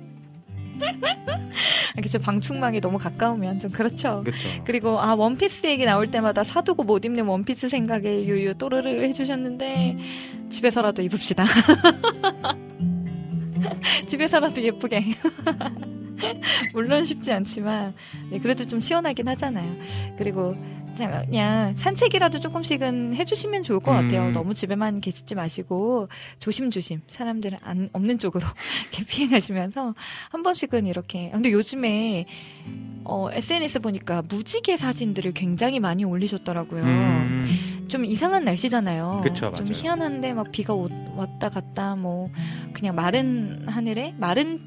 아, 1.97 2.01
그쵸 2.01 2.19
방충망이 2.19 2.81
너무 2.81 2.99
가까우면 2.99 3.61
좀 3.61 3.71
그렇죠. 3.71 4.23
그쵸. 4.25 4.49
그리고 4.65 5.01
아 5.01 5.15
원피스 5.15 5.67
얘기 5.67 5.85
나올 5.85 6.11
때마다 6.11 6.45
사두고 6.45 6.85
못 6.85 7.05
입는 7.05 7.27
원피스 7.27 7.69
생각에 7.69 8.25
유유 8.25 8.59
또르르 8.59 8.89
해주셨는데 8.89 9.97
집에서라도 10.51 11.03
입읍시다. 11.03 11.45
집에서라도 14.07 14.63
예쁘게. 14.63 15.05
물론 16.75 17.05
쉽지 17.05 17.33
않지만 17.33 17.95
네, 18.31 18.39
그래도 18.39 18.67
좀 18.67 18.81
시원하긴 18.81 19.29
하잖아요. 19.29 19.77
그리고 20.19 20.55
그냥, 20.97 21.75
산책이라도 21.77 22.41
조금씩은 22.41 23.15
해주시면 23.15 23.63
좋을 23.63 23.81
것 23.81 23.93
같아요. 23.93 24.29
음. 24.29 24.33
너무 24.33 24.55
집에만 24.55 25.01
계시지 25.01 25.35
마시고 25.35 26.09
조심조심 26.41 27.03
사람들 27.09 27.59
안 27.63 27.89
없는 27.93 28.19
쪽으로 28.19 28.47
이렇게 28.93 29.05
피해가시면서 29.05 29.95
한 30.31 30.43
번씩은 30.43 30.87
이렇게. 30.87 31.31
근데 31.31 31.51
요즘에 31.53 32.27
어, 33.05 33.29
SNS 33.33 33.81
보니까 33.81 34.23
무지개 34.29 34.77
사진들을 34.77 35.33
굉장히 35.33 35.81
많이 35.81 36.05
올리셨더라고요. 36.05 36.83
음, 36.83 37.87
좀 37.89 38.05
이상한 38.05 38.45
날씨잖아요. 38.45 39.21
그쵸, 39.25 39.53
좀 39.55 39.65
맞아요. 39.67 39.73
희한한데 39.73 40.33
막 40.35 40.51
비가 40.53 40.75
오- 40.75 40.89
왔다 41.17 41.49
갔다 41.49 41.97
뭐 41.97 42.31
그냥 42.73 42.95
마른 42.95 43.65
하늘에 43.69 44.15
마른 44.19 44.61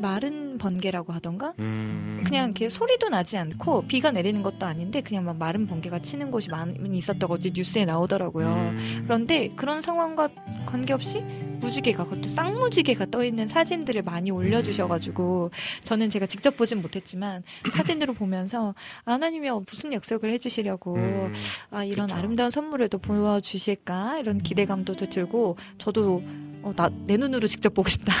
마른 0.00 0.58
번개라고 0.58 1.12
하던가 1.12 1.54
음, 1.58 2.22
그냥 2.24 2.46
이렇게 2.46 2.68
소리도 2.68 3.08
나지 3.08 3.36
않고 3.36 3.86
비가 3.86 4.10
내리는 4.10 4.42
것도 4.42 4.66
아닌데 4.66 5.00
그냥 5.00 5.24
막 5.24 5.36
마른 5.36 5.66
번개가 5.66 6.00
치는 6.00 6.30
곳이 6.30 6.48
많이 6.48 6.98
있었다고 6.98 7.34
어제 7.34 7.50
뉴스에 7.54 7.84
나오더라고요. 7.84 8.46
음, 8.46 9.02
그런데 9.04 9.48
그런 9.56 9.80
상황과 9.80 10.28
관계없이 10.66 11.22
무지개가 11.64 12.04
그것도 12.04 12.28
쌍무지개가 12.28 13.06
떠 13.06 13.24
있는 13.24 13.48
사진들을 13.48 14.02
많이 14.02 14.30
올려주셔가지고 14.30 15.50
저는 15.84 16.10
제가 16.10 16.26
직접 16.26 16.56
보진 16.56 16.82
못했지만 16.82 17.42
사진으로 17.72 18.12
보면서 18.12 18.74
아, 19.04 19.12
하나님이 19.12 19.50
무슨 19.50 19.92
약속을 19.92 20.30
해주시려고 20.30 20.94
음, 20.96 21.32
아 21.70 21.84
이런 21.84 22.08
그쵸. 22.08 22.18
아름다운 22.18 22.50
선물을 22.50 22.88
또 22.88 22.98
보여주실까 22.98 24.18
이런 24.18 24.38
기대감도 24.38 24.94
또 24.94 25.08
들고 25.08 25.56
저도 25.78 26.22
어, 26.64 26.72
나, 26.74 26.90
내 27.04 27.18
눈으로 27.18 27.46
직접 27.46 27.74
보고 27.74 27.88
싶다. 27.88 28.12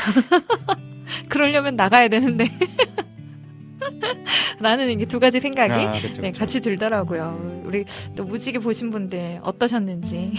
그러려면 1.28 1.76
나가야 1.76 2.08
되는데 2.08 2.48
나는 4.60 4.90
이게 4.90 5.06
두 5.06 5.18
가지 5.18 5.40
생각이 5.40 5.72
아, 5.72 5.92
그쵸, 5.92 6.20
네, 6.20 6.30
그쵸. 6.30 6.40
같이 6.40 6.60
들더라고요. 6.60 7.62
우리 7.64 7.84
또 8.14 8.24
무지개 8.24 8.58
보신 8.58 8.90
분들 8.90 9.40
어떠셨는지. 9.42 10.32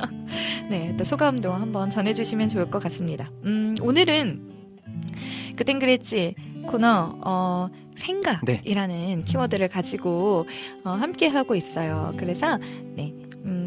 네, 0.70 0.94
또 0.98 1.04
소감도 1.04 1.52
한번 1.52 1.90
전해주시면 1.90 2.48
좋을 2.48 2.70
것 2.70 2.82
같습니다. 2.82 3.30
음, 3.44 3.74
오늘은 3.82 4.50
그땐 5.56 5.78
그랬지 5.78 6.34
코너, 6.66 7.18
어, 7.22 7.68
생각이라는 7.94 9.24
키워드를 9.24 9.68
가지고 9.68 10.46
어, 10.84 10.90
함께 10.90 11.26
하고 11.26 11.54
있어요. 11.54 12.14
그래서, 12.16 12.58
네. 12.96 13.12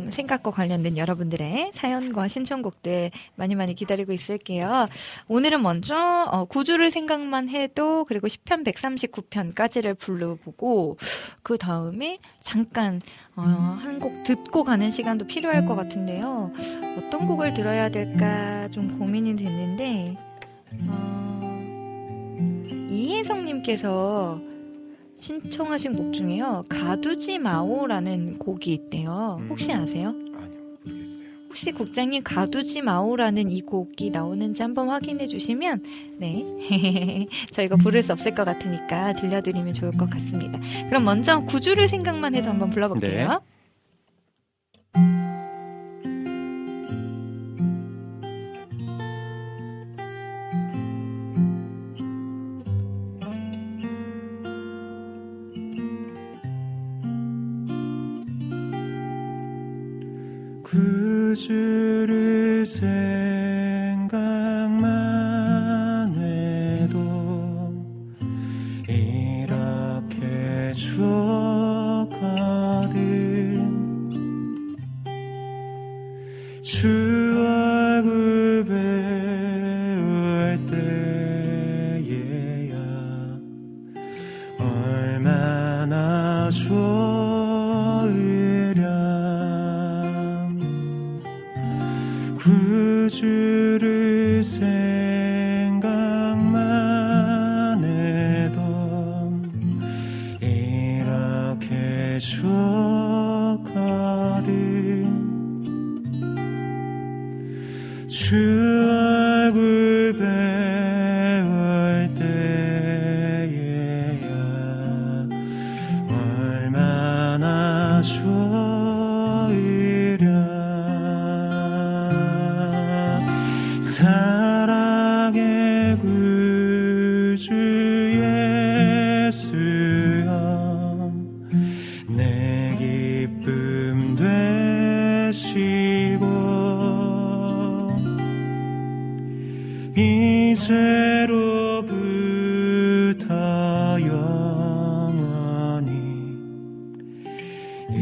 음, 0.05 0.11
생각과 0.11 0.51
관련된 0.51 0.97
여러분들의 0.97 1.71
사연과 1.73 2.27
신청곡들 2.27 3.11
많이 3.35 3.55
많이 3.55 3.73
기다리고 3.73 4.13
있을게요. 4.13 4.87
오늘은 5.27 5.61
먼저 5.61 5.95
어, 6.31 6.45
구주를 6.45 6.91
생각만 6.91 7.49
해도 7.49 8.05
그리고 8.05 8.27
10편 8.27 8.63
139편까지를 8.65 9.97
불러보고 9.97 10.97
그 11.43 11.57
다음에 11.57 12.19
잠깐 12.41 13.01
어, 13.35 13.41
한 13.41 13.95
곡 13.99 14.23
듣고 14.25 14.63
가는 14.65 14.91
시간도 14.91 15.25
필요할 15.25 15.65
것 15.65 15.75
같은데요. 15.75 16.51
어떤 16.97 17.27
곡을 17.27 17.53
들어야 17.53 17.89
될까 17.89 18.67
좀 18.71 18.99
고민이 18.99 19.35
됐는데 19.37 20.17
어, 20.89 21.39
이혜성님께서 22.91 24.39
신청하신 25.25 25.93
곡 25.93 26.13
중에요. 26.13 26.65
가두지 26.69 27.39
마오라는 27.39 28.37
곡이 28.37 28.71
있대요. 28.73 29.41
혹시 29.49 29.73
아세요? 29.73 30.09
아니요, 30.09 30.77
모르겠어요. 30.85 31.27
혹시 31.49 31.71
국장님 31.71 32.21
가두지 32.21 32.83
마오라는 32.83 33.49
이 33.49 33.61
곡이 33.61 34.11
나오는지 34.11 34.61
한번 34.61 34.89
확인해 34.89 35.27
주시면 35.27 35.83
네 36.19 36.45
저희가 37.53 37.75
부를 37.77 38.03
수 38.03 38.11
없을 38.13 38.35
것 38.35 38.45
같으니까 38.45 39.13
들려드리면 39.13 39.73
좋을 39.73 39.93
것 39.93 40.11
같습니다. 40.11 40.59
그럼 40.89 41.05
먼저 41.05 41.39
구주를 41.39 41.87
생각만 41.87 42.35
해도 42.35 42.51
한번 42.51 42.69
불러볼게요. 42.69 43.41
네. 44.93 45.34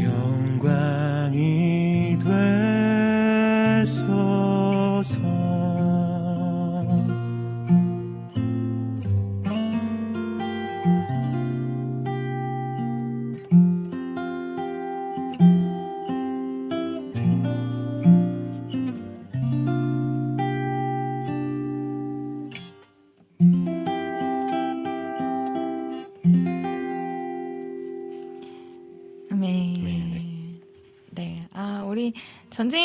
영광이 0.04 1.38
되 2.22 2.53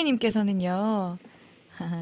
전재희님께서는요, 0.10 1.18
하하, 1.76 1.98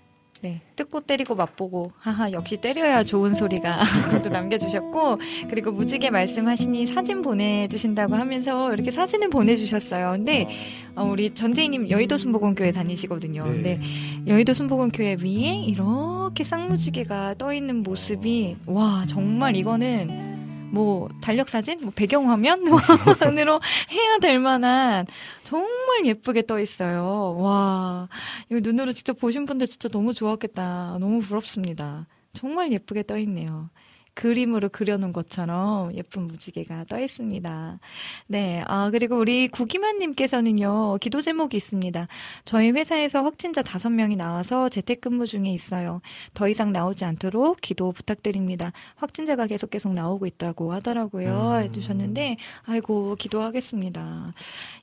네, 0.42 0.62
뜯고 0.74 1.02
때리고 1.02 1.34
맛보고, 1.34 1.92
하하, 1.98 2.32
역시 2.32 2.56
때려야 2.56 3.04
좋은 3.04 3.34
소리가, 3.34 3.82
그것도 4.08 4.30
남겨주셨고, 4.30 5.18
그리고 5.50 5.70
무지개 5.70 6.08
말씀하시니 6.08 6.86
사진 6.86 7.20
보내주신다고 7.20 8.14
하면서 8.14 8.72
이렇게 8.72 8.90
사진을 8.90 9.28
보내주셨어요. 9.28 10.12
근데, 10.12 10.48
어, 10.96 11.04
우리 11.04 11.34
전재희님 11.34 11.90
여의도 11.90 12.16
순복음교회 12.16 12.72
다니시거든요. 12.72 13.44
네. 13.44 13.50
근데 13.52 13.80
여의도 14.26 14.54
순복음교회 14.54 15.18
위에 15.20 15.62
이렇게 15.66 16.42
쌍무지개가 16.42 17.34
떠 17.36 17.52
있는 17.52 17.82
모습이, 17.82 18.56
와, 18.64 19.04
정말 19.06 19.56
이거는, 19.56 20.29
뭐 20.70 21.08
달력 21.20 21.48
사진, 21.48 21.80
뭐 21.82 21.92
배경 21.94 22.30
화면으로 22.30 22.78
해야 23.90 24.18
될 24.20 24.38
만한 24.38 25.06
정말 25.42 26.06
예쁘게 26.06 26.46
떠 26.46 26.58
있어요. 26.60 27.36
와, 27.38 28.08
이거 28.50 28.60
눈으로 28.62 28.92
직접 28.92 29.18
보신 29.18 29.46
분들 29.46 29.66
진짜 29.66 29.88
너무 29.88 30.14
좋았겠다. 30.14 30.98
너무 31.00 31.20
부럽습니다. 31.20 32.06
정말 32.32 32.72
예쁘게 32.72 33.04
떠 33.04 33.18
있네요. 33.18 33.70
그림으로 34.14 34.68
그려놓은 34.68 35.12
것처럼 35.12 35.94
예쁜 35.94 36.26
무지개가 36.26 36.84
떠 36.88 36.98
있습니다. 36.98 37.78
네, 38.26 38.64
아, 38.66 38.90
그리고 38.90 39.16
우리 39.16 39.48
구기만님께서는요, 39.48 40.98
기도 41.00 41.20
제목이 41.20 41.56
있습니다. 41.56 42.08
저희 42.44 42.70
회사에서 42.70 43.22
확진자 43.22 43.62
다섯 43.62 43.90
명이 43.90 44.16
나와서 44.16 44.68
재택근무 44.68 45.26
중에 45.26 45.50
있어요. 45.50 46.00
더 46.34 46.48
이상 46.48 46.72
나오지 46.72 47.04
않도록 47.04 47.60
기도 47.60 47.92
부탁드립니다. 47.92 48.72
확진자가 48.96 49.46
계속 49.46 49.70
계속 49.70 49.92
나오고 49.92 50.26
있다고 50.26 50.72
하더라고요. 50.72 51.56
음. 51.56 51.62
해주셨는데, 51.64 52.36
아이고, 52.64 53.16
기도하겠습니다. 53.16 54.34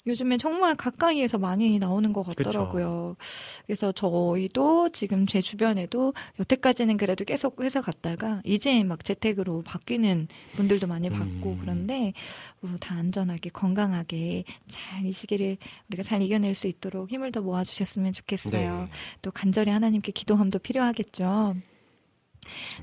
요즘에 0.07 0.37
정말 0.37 0.75
가까이에서 0.75 1.37
많이 1.37 1.77
나오는 1.79 2.11
것 2.13 2.23
같더라고요. 2.23 3.15
그래서 3.65 3.91
저희도 3.91 4.89
지금 4.89 5.25
제 5.27 5.41
주변에도 5.41 6.13
여태까지는 6.39 6.97
그래도 6.97 7.25
계속 7.25 7.61
회사 7.61 7.81
갔다가 7.81 8.41
이제 8.43 8.83
막 8.83 9.03
재택으로 9.03 9.61
바뀌는 9.63 10.27
분들도 10.55 10.87
많이 10.87 11.09
봤고 11.09 11.49
음. 11.51 11.57
그런데 11.61 12.13
어, 12.61 12.75
다 12.79 12.95
안전하게 12.95 13.49
건강하게 13.51 14.43
잘 14.67 15.07
이 15.07 15.11
시기를 15.11 15.57
우리가 15.89 16.03
잘 16.03 16.21
이겨낼 16.21 16.53
수 16.55 16.67
있도록 16.67 17.11
힘을 17.11 17.31
더 17.31 17.41
모아주셨으면 17.41 18.13
좋겠어요. 18.13 18.81
네. 18.81 18.89
또 19.21 19.31
간절히 19.31 19.71
하나님께 19.71 20.11
기도함도 20.11 20.59
필요하겠죠. 20.59 21.55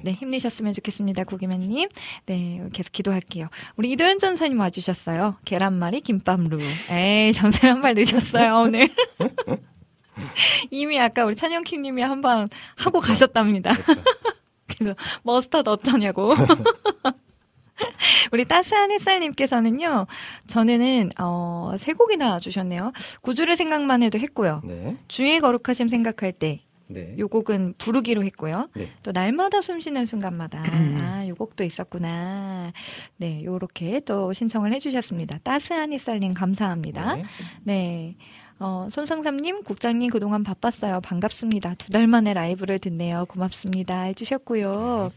네, 0.03 0.13
힘내셨으면 0.13 0.73
좋겠습니다, 0.73 1.25
고기맨님. 1.25 1.89
네, 2.27 2.61
계속 2.73 2.93
기도할게요. 2.93 3.49
우리 3.77 3.91
이도현 3.93 4.19
전사님 4.19 4.59
와주셨어요. 4.61 5.37
계란말이, 5.45 6.01
김밥루. 6.01 6.59
에이, 6.91 7.33
전사님 7.33 7.77
한발 7.77 7.95
늦었어요, 7.97 8.61
오늘. 8.61 8.89
이미 10.71 11.01
아까 11.01 11.25
우리 11.25 11.35
찬영킴님이 11.35 12.03
한 12.03 12.21
번 12.21 12.47
하고 12.77 13.01
가셨답니다. 13.01 13.73
그래서 14.67 14.95
머스타드 15.23 15.69
어떠냐고. 15.69 16.35
우리 18.33 18.45
따스한 18.45 18.93
햇살님께서는요, 18.93 20.07
전에는, 20.47 21.11
어, 21.21 21.73
세 21.77 21.93
곡이나 21.93 22.39
주셨네요. 22.41 22.93
구주를 23.21 23.57
생각만 23.57 24.03
해도 24.03 24.19
했고요. 24.19 24.63
네. 24.65 24.97
주의 25.09 25.39
거룩하심 25.41 25.89
생각할 25.89 26.33
때, 26.33 26.61
네. 26.87 27.15
요 27.19 27.29
곡은 27.29 27.75
부르기로 27.79 28.23
했고요. 28.25 28.69
네. 28.75 28.91
또 29.03 29.13
날마다 29.13 29.61
숨쉬는 29.61 30.07
순간마다 30.07 30.63
아, 30.67 31.27
요 31.27 31.35
곡도 31.35 31.65
있었구나. 31.65 32.73
네, 33.17 33.39
요렇게 33.43 34.01
또 34.01 34.33
신청을 34.33 34.73
해 34.73 34.79
주셨습니다. 34.79 35.39
따스한 35.43 35.93
햇살님 35.93 36.35
감사합니다. 36.35 37.17
네. 37.17 37.25
네. 37.65 38.17
어, 38.61 38.87
손상삼님, 38.91 39.65
국장님 39.65 40.11
그동안 40.11 40.45
바빴어요. 40.45 41.01
반갑습니다. 41.01 41.75
두 41.75 41.91
달 41.91 42.07
만에 42.07 42.33
라이브를 42.35 42.79
듣네요. 42.79 43.25
고맙습니다. 43.27 44.03
해주셨고요. 44.03 45.11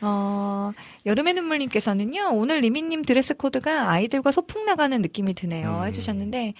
어, 0.00 0.72
여름의 1.06 1.34
눈물님께서는요, 1.34 2.30
오늘 2.32 2.58
리미님 2.60 3.02
드레스 3.02 3.34
코드가 3.34 3.88
아이들과 3.90 4.32
소풍 4.32 4.64
나가는 4.64 5.00
느낌이 5.00 5.34
드네요. 5.34 5.80
음. 5.82 5.86
해주셨는데, 5.86 6.54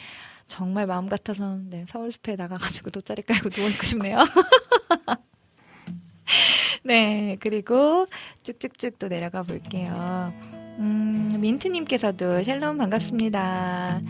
정말 0.53 0.87
마음 0.87 1.09
같아서는 1.09 1.71
네, 1.71 1.85
서울 1.89 2.13
숲에 2.13 2.37
나가가지고 2.37 2.91
돗자리 2.91 3.23
깔고 3.23 3.49
누워있고 3.57 3.87
싶네요. 3.87 4.19
네, 6.85 7.39
그리고 7.41 8.07
쭉쭉쭉 8.43 8.99
또 8.99 9.09
내려가 9.09 9.45
볼게요. 9.45 10.31
음, 10.79 11.39
민트님께서도 11.41 12.43
샬롬 12.43 12.77
반갑습니다. 12.77 14.03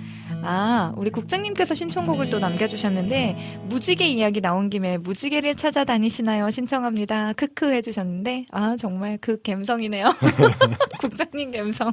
아, 0.42 0.92
우리 0.96 1.10
국장님께서 1.10 1.76
신청곡을 1.76 2.30
또 2.30 2.40
남겨주셨는데, 2.40 3.60
무지개 3.68 4.04
이야기 4.08 4.40
나온 4.40 4.68
김에 4.68 4.98
무지개를 4.98 5.54
찾아다니시나요? 5.54 6.50
신청합니다. 6.50 7.34
크크 7.34 7.72
해주셨는데, 7.72 8.46
아, 8.50 8.74
정말 8.76 9.16
그 9.20 9.40
감성이네요. 9.42 10.12
국장님 10.98 11.52
감성. 11.52 11.92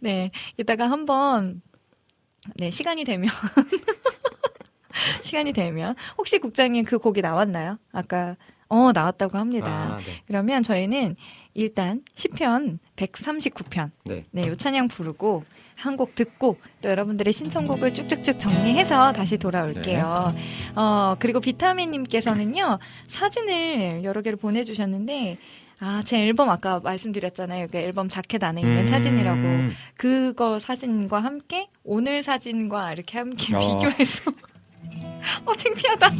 네, 0.00 0.32
이따가 0.56 0.90
한번, 0.90 1.62
네, 2.56 2.70
시간이 2.70 3.04
되면, 3.04 3.30
시간이 5.22 5.52
되면, 5.52 5.94
혹시 6.18 6.38
국장님 6.38 6.84
그 6.84 6.98
곡이 6.98 7.20
나왔나요? 7.22 7.78
아까, 7.92 8.36
어, 8.68 8.92
나왔다고 8.92 9.36
합니다. 9.38 9.66
아, 9.68 9.96
네. 9.98 10.22
그러면 10.26 10.62
저희는 10.62 11.16
일단 11.54 12.02
10편 12.14 12.78
139편 12.96 13.90
네. 14.04 14.22
네, 14.30 14.46
요 14.46 14.54
찬양 14.54 14.88
부르고 14.88 15.44
한 15.74 15.96
곡 15.96 16.14
듣고 16.14 16.58
또 16.82 16.90
여러분들의 16.90 17.32
신청곡을 17.32 17.94
쭉쭉쭉 17.94 18.38
정리해서 18.38 19.12
다시 19.12 19.38
돌아올게요. 19.38 20.14
어, 20.76 21.16
그리고 21.18 21.40
비타민님께서는요, 21.40 22.78
사진을 23.06 24.04
여러 24.04 24.20
개를 24.20 24.36
보내주셨는데, 24.36 25.38
아, 25.82 26.02
제 26.04 26.18
앨범 26.18 26.50
아까 26.50 26.78
말씀드렸잖아요. 26.80 27.68
그 27.72 27.78
앨범 27.78 28.10
자켓 28.10 28.44
안에 28.44 28.60
있는 28.60 28.80
음. 28.80 28.86
사진이라고. 28.86 29.40
그거 29.96 30.58
사진과 30.58 31.22
함께 31.22 31.68
오늘 31.84 32.22
사진과 32.22 32.92
이렇게 32.92 33.16
함께 33.18 33.56
어. 33.56 33.58
비교해서 33.58 34.30
어 35.46 35.56
창피하다. 35.56 36.12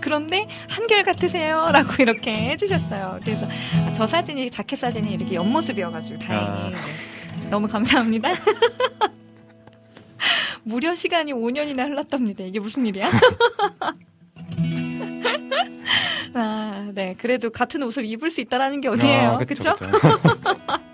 그런데 0.00 0.48
한결 0.68 1.04
같으세요. 1.04 1.66
라고 1.72 2.02
이렇게 2.02 2.32
해주셨어요. 2.50 3.20
그래서 3.22 3.46
아, 3.86 3.92
저 3.92 4.04
사진이 4.06 4.50
자켓 4.50 4.76
사진이 4.78 5.14
이렇게 5.14 5.36
옆모습이어가지고 5.36 6.18
다행히 6.18 6.46
아. 6.46 6.70
네. 6.70 6.76
너무 7.48 7.68
감사합니다. 7.68 8.30
무려 10.64 10.94
시간이 10.96 11.32
5년이나 11.32 11.86
흘렀답니다. 11.88 12.42
이게 12.44 12.58
무슨 12.58 12.86
일이야? 12.86 13.08
아, 16.34 16.90
네. 16.94 17.14
그래도 17.18 17.50
같은 17.50 17.82
옷을 17.82 18.04
입을 18.04 18.30
수 18.30 18.40
있다라는 18.40 18.80
게 18.80 18.88
어디예요? 18.88 19.30
아, 19.30 19.38
그쵸? 19.38 19.76
그쵸? 19.76 19.90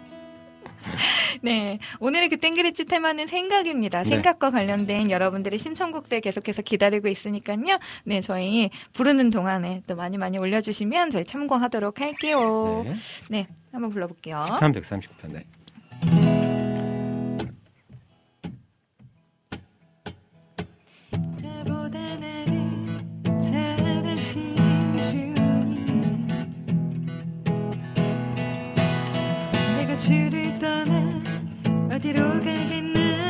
네. 1.42 1.78
오늘의 2.00 2.28
그 2.28 2.36
땡그레치 2.38 2.86
테마는 2.86 3.26
생각입니다. 3.26 4.02
네. 4.02 4.04
생각과 4.04 4.50
관련된 4.50 5.10
여러분들의 5.10 5.58
신청곡들 5.58 6.20
계속해서 6.20 6.62
기다리고 6.62 7.08
있으니까요. 7.08 7.78
네, 8.04 8.20
저희 8.20 8.70
부르는 8.92 9.30
동안에 9.30 9.82
또 9.86 9.96
많이 9.96 10.16
많이 10.16 10.38
올려주시면 10.38 11.10
저희 11.10 11.24
참고하도록 11.24 12.00
할게요. 12.00 12.84
네. 12.84 12.94
네. 13.28 13.46
한번 13.72 13.90
불러볼게요. 13.90 14.44
10편 14.60 14.82
139편. 14.82 15.32
네. 15.32 16.35
주를 30.06 30.56
떠나 30.60 31.20
어디로 31.92 32.38
가겠나 32.38 33.25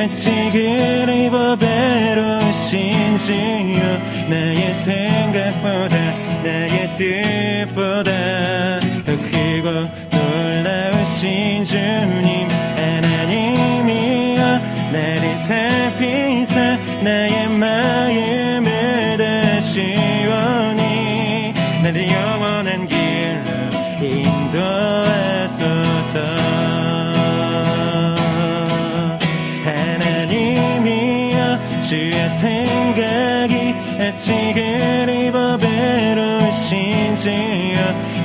생각이 0.00 0.08
어찌 0.08 0.30
그리 0.50 1.28
보배로우신지요 1.30 2.30
나의 4.28 4.74
생각 4.76 5.50
생각보다 5.60 5.96
나의 6.42 6.88
뜻보다 6.96 8.10
더 9.04 9.16
크고 9.16 9.68
놀라우신 10.12 11.64
주님 11.64 12.48
하나님이여. 12.76 14.40
나를 14.92 15.38
살피사 15.46 16.78
나의 17.02 17.48
마음을 17.48 19.16
다시 19.18 19.94
원히 20.28 21.52
나를 21.82 22.08
영원한 22.10 22.88
길로 22.88 23.44
인도하소서 24.02 25.20
생각이 34.10 34.16
어찌 34.16 34.52
그리 34.52 35.30
보배로우신지요 35.30 36.30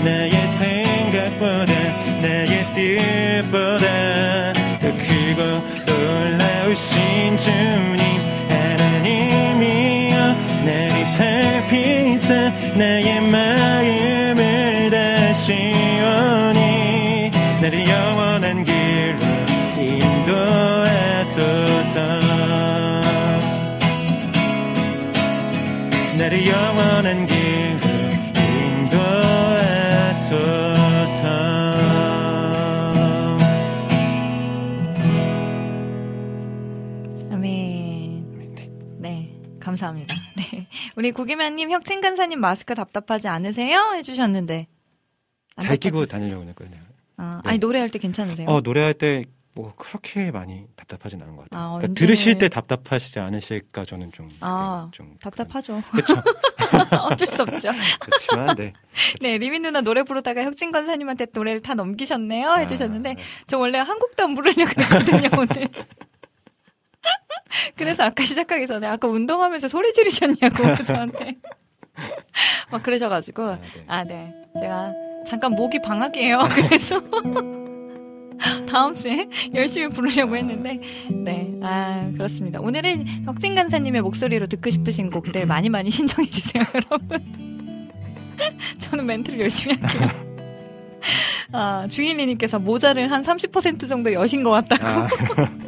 나의 0.04 0.32
생각보다 0.58 1.74
나의 2.22 2.66
뜻보다 2.74 4.54
더 4.80 4.92
크고 4.92 5.42
놀라우신 5.86 7.38
주님 7.38 8.04
하나님이여 8.50 10.16
나를 10.66 10.94
살피사 11.18 12.52
나의 12.78 13.22
마음 13.22 13.55
영원한 26.76 27.26
길로 27.26 27.80
인도하소서 28.86 30.36
아멘. 37.32 38.26
네, 39.00 39.32
감사합니다. 39.60 40.14
네. 40.38 40.68
우리 40.96 41.12
고기만님, 41.12 41.72
혁清간사님 41.72 42.40
마스크 42.40 42.76
답답하지 42.76 43.28
않으세요? 43.28 43.94
해주셨는데. 43.96 44.68
안잘 45.58 45.78
끼고. 45.78 46.06
다니려고 46.06 46.44
했거든요. 46.50 46.78
아, 47.18 47.42
네. 47.44 47.50
아니, 47.52 47.60
노래할 47.60 47.90
때 47.90 47.98
괜찮으세요? 48.00 48.48
어 48.50 48.60
노래할 48.62 48.94
때 48.94 49.24
뭐 49.56 49.74
그렇게 49.78 50.32
많이 50.32 50.66
답답하진 50.76 51.22
않은 51.22 51.38
것 51.38 51.50
같아요. 51.50 51.60
아, 51.60 51.68
그러니까 51.70 51.88
언제- 51.92 52.00
들으실 52.06 52.38
때 52.38 52.50
답답하시지 52.50 53.20
않으실까 53.20 53.86
저는 53.86 54.12
좀 54.12 54.30
아, 54.42 54.90
좀 54.92 55.16
답답하죠. 55.22 55.82
그렇죠. 55.92 56.16
어쩔 57.10 57.28
수 57.30 57.44
없죠. 57.44 57.70
그렇지만 58.02 58.56
네. 58.58 58.74
네, 59.22 59.38
리민 59.38 59.62
누나 59.62 59.80
노래 59.80 60.04
부르다가 60.04 60.44
혁진 60.44 60.74
권사님한테 60.74 61.28
노래를 61.34 61.62
다 61.62 61.74
넘기셨네요. 61.74 62.50
아, 62.50 62.58
해주셨는데, 62.58 63.14
네. 63.14 63.22
저 63.48 63.58
원래 63.58 63.78
한 63.80 63.98
곡도 63.98 64.24
안 64.24 64.34
부르려고 64.36 64.72
했거든요, 64.82 65.30
오늘. 65.38 65.70
그래서 67.78 68.04
아까 68.04 68.26
시작하기 68.26 68.68
전에, 68.68 68.88
아까 68.88 69.08
운동하면서 69.08 69.70
소리 69.70 69.94
지르셨냐고, 69.94 70.84
저한테. 70.84 71.36
막 72.72 72.84
그러셔가지고, 72.84 73.44
아, 73.44 73.58
네. 73.62 73.84
아, 73.88 74.04
네. 74.04 74.34
제가 74.60 74.92
잠깐 75.26 75.52
목이 75.52 75.82
방학이에요. 75.82 76.40
그래서. 76.54 77.00
다음 78.68 78.96
주에 78.96 79.28
열심히 79.54 79.88
부르려고 79.90 80.36
했는데, 80.36 80.80
네. 81.10 81.54
아, 81.62 82.10
그렇습니다. 82.14 82.60
오늘은 82.60 83.26
혁진 83.26 83.56
간사님의 83.56 84.02
목소리로 84.02 84.48
듣고 84.48 84.70
싶으신 84.70 85.10
곡들 85.10 85.46
많이 85.48 85.70
많이 85.70 85.90
신청해 85.90 86.30
주세요, 86.30 86.64
여러분. 86.76 87.90
저는 88.80 89.06
멘트를 89.06 89.40
열심히 89.42 89.76
할게요. 89.78 90.10
아, 91.52 91.88
주인리님께서 91.88 92.60
모자를 92.60 93.12
한 93.12 93.22
30% 93.22 93.88
정도 93.88 94.12
여신 94.14 94.44
것 94.44 94.52
같다고. 94.52 94.86
아, 94.86 95.08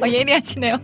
어, 0.02 0.08
예리하시네요. 0.08 0.78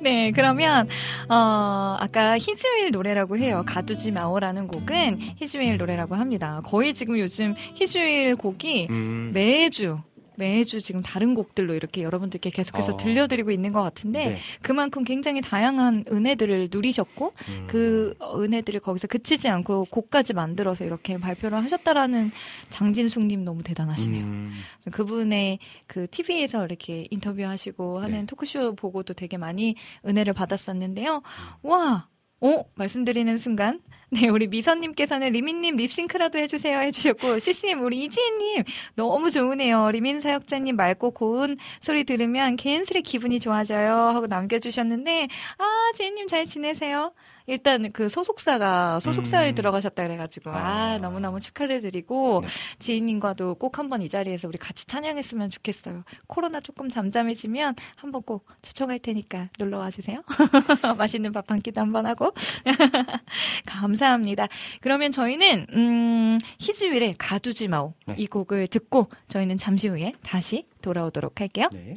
네, 0.00 0.30
그러면, 0.32 0.88
어, 1.28 1.96
아까 1.98 2.38
히즈웨일 2.38 2.90
노래라고 2.90 3.38
해요. 3.38 3.62
가두지 3.66 4.12
마오라는 4.12 4.66
곡은 4.68 5.18
히즈웨일 5.36 5.78
노래라고 5.78 6.14
합니다. 6.14 6.60
거의 6.64 6.94
지금 6.94 7.18
요즘 7.18 7.54
히즈웨일 7.74 8.36
곡이 8.36 8.88
음, 8.90 9.30
매주, 9.34 9.98
매주 10.36 10.80
지금 10.80 11.02
다른 11.02 11.34
곡들로 11.34 11.74
이렇게 11.74 12.02
여러분들께 12.02 12.50
계속해서 12.50 12.92
어. 12.92 12.96
들려드리고 12.96 13.50
있는 13.50 13.72
것 13.72 13.82
같은데, 13.82 14.26
네. 14.26 14.38
그만큼 14.62 15.04
굉장히 15.04 15.40
다양한 15.40 16.04
은혜들을 16.10 16.68
누리셨고, 16.70 17.32
음, 17.48 17.66
그 17.68 18.14
은혜들을 18.22 18.80
거기서 18.80 19.06
그치지 19.06 19.48
않고 19.48 19.86
곡까지 19.90 20.34
만들어서 20.34 20.84
이렇게 20.84 21.18
발표를 21.18 21.62
하셨다라는 21.64 22.30
장진숙님 22.70 23.44
너무 23.44 23.62
대단하시네요. 23.62 24.22
음, 24.22 24.52
그분의 24.90 25.58
그 25.86 26.06
TV에서 26.08 26.64
이렇게 26.64 27.06
인터뷰하시고 27.10 28.00
하는 28.00 28.20
네. 28.20 28.26
토크쇼 28.26 28.74
보고도 28.76 29.14
되게 29.14 29.36
많이 29.36 29.76
은혜를 30.06 30.32
받았었는데요. 30.32 31.22
와! 31.62 32.08
어? 32.40 32.64
말씀드리는 32.74 33.36
순간. 33.38 33.80
네, 34.10 34.28
우리 34.28 34.46
미선님께서는 34.46 35.32
리민님 35.32 35.76
립싱크라도 35.76 36.38
해주세요 36.38 36.78
해주셨고, 36.78 37.40
CC님, 37.40 37.82
우리 37.82 38.04
이지혜님, 38.04 38.62
너무 38.94 39.30
좋으네요. 39.32 39.90
리민 39.90 40.20
사역자님 40.20 40.76
맑고 40.76 41.10
고운 41.10 41.56
소리 41.80 42.04
들으면 42.04 42.54
개인스레 42.54 43.00
기분이 43.00 43.40
좋아져요. 43.40 43.92
하고 43.92 44.28
남겨주셨는데, 44.28 45.28
아, 45.58 45.92
지혜님 45.96 46.28
잘 46.28 46.44
지내세요? 46.44 47.12
일단 47.46 47.92
그 47.92 48.08
소속사가, 48.08 49.00
소속사에 49.00 49.50
음. 49.50 49.54
들어가셨다 49.54 50.02
그래가지고, 50.02 50.50
아, 50.50 50.56
아. 50.94 50.98
너무너무 50.98 51.40
축하를 51.40 51.80
드리고, 51.80 52.40
네. 52.42 52.48
지인님과도 52.78 53.54
꼭 53.56 53.78
한번 53.78 54.02
이 54.02 54.08
자리에서 54.08 54.48
우리 54.48 54.58
같이 54.58 54.86
찬양했으면 54.86 55.50
좋겠어요. 55.50 56.02
코로나 56.26 56.60
조금 56.60 56.88
잠잠해지면 56.90 57.76
한번 57.96 58.22
꼭 58.22 58.46
초청할 58.62 58.98
테니까 58.98 59.48
놀러 59.58 59.78
와주세요. 59.78 60.22
맛있는 60.98 61.32
밥 61.32 61.46
한 61.50 61.60
끼도 61.60 61.80
한번 61.80 62.06
하고. 62.06 62.32
감사합니다. 63.66 64.48
그러면 64.80 65.10
저희는, 65.12 65.66
음, 65.74 66.38
히즈윌의 66.58 67.14
가두지 67.18 67.68
마오. 67.68 67.94
네. 68.06 68.14
이 68.18 68.26
곡을 68.26 68.66
듣고 68.68 69.08
저희는 69.28 69.58
잠시 69.58 69.88
후에 69.88 70.12
다시 70.22 70.66
돌아오도록 70.82 71.40
할게요. 71.40 71.68
네. 71.72 71.94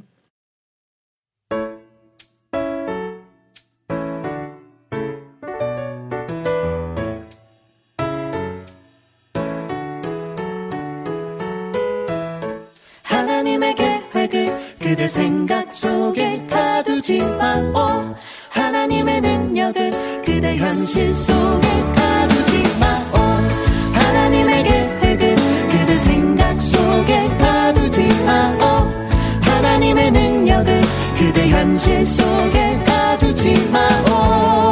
그대 14.89 15.07
생각 15.07 15.71
속에 15.71 16.47
가두지 16.49 17.19
마오 17.19 18.15
하나님의 18.49 19.21
능력을 19.21 19.91
그대 20.25 20.57
현실 20.57 21.13
속에 21.13 21.67
가두지 21.95 22.63
마오 22.79 23.21
하나님의 23.93 24.63
계획을 24.63 25.35
그대 25.69 25.97
생각 25.99 26.59
속에 26.59 27.27
가두지 27.37 28.07
마오 28.25 28.91
하나님의 29.41 30.09
능력을 30.09 30.81
그대 31.19 31.49
현실 31.49 32.03
속에 32.07 32.83
가두지 32.83 33.69
마오 33.69 34.68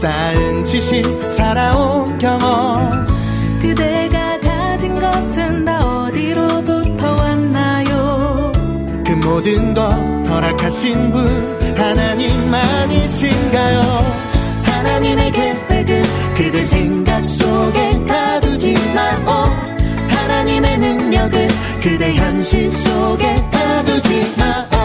쌓은 0.00 0.64
지식 0.64 1.04
살아온 1.30 2.16
경험. 2.16 3.06
그대가 3.60 4.40
가진 4.40 4.98
것은 4.98 5.66
다 5.66 5.78
어디로부터 5.78 7.16
왔나요? 7.16 8.50
그 9.04 9.12
모든 9.12 9.74
것 9.74 9.92
허락하신 10.26 11.12
분 11.12 11.26
하나님만이신가요? 11.76 13.80
하나님의 14.62 15.32
계획을 15.32 16.02
그대 16.34 16.62
생각 16.62 17.28
속에 17.28 18.00
가두지 18.08 18.74
마오. 18.94 19.44
하나님의 20.08 20.78
능력을 20.78 21.46
그대 21.82 22.14
현실 22.14 22.70
속에 22.70 23.44
가두지 23.52 24.34
마오 24.38 24.79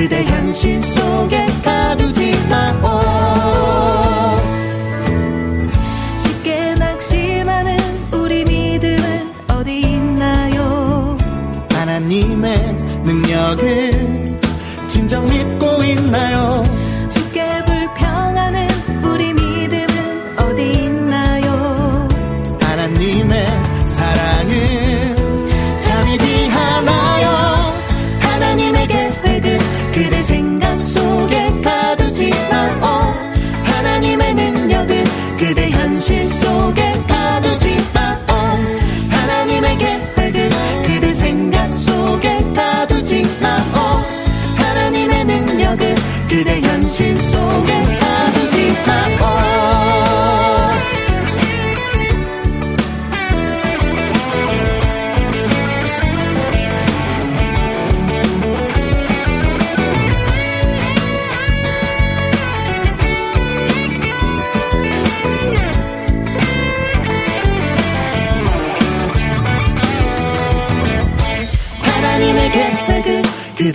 그대 0.00 0.24
현실 0.24 0.80
속에 0.80 1.44
가두지 1.62 2.32
마오 2.48 3.02
쉽게 6.22 6.72
낙심하는 6.76 7.76
우리 8.10 8.42
믿음은 8.42 9.30
어디 9.50 9.80
있나요? 9.80 11.18
하나님의 11.72 12.56
능력을 13.04 14.40
진정 14.88 15.22
믿 15.26 15.59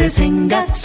그 0.05 0.84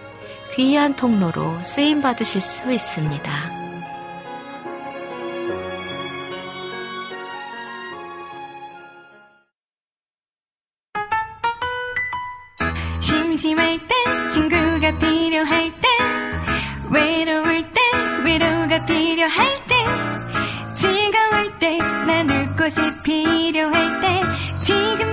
귀한 0.55 0.95
통로로 0.95 1.63
쓰임 1.63 2.01
받으실 2.01 2.41
수 2.41 2.71
있습니다. 2.71 3.31
심심할 12.99 13.79
때 13.87 13.95
친구가 14.33 14.99
필요할 14.99 15.71
때 15.79 15.87
외로울 16.91 17.71
때 17.71 17.81
위로가 18.25 18.85
필요할 18.85 19.63
때 19.65 19.85
즐거울 20.75 21.59
때 21.59 21.77
나눌 22.05 22.55
곳이 22.57 22.81
필요할 23.03 24.01
때 24.01 24.21
지금 24.61 25.10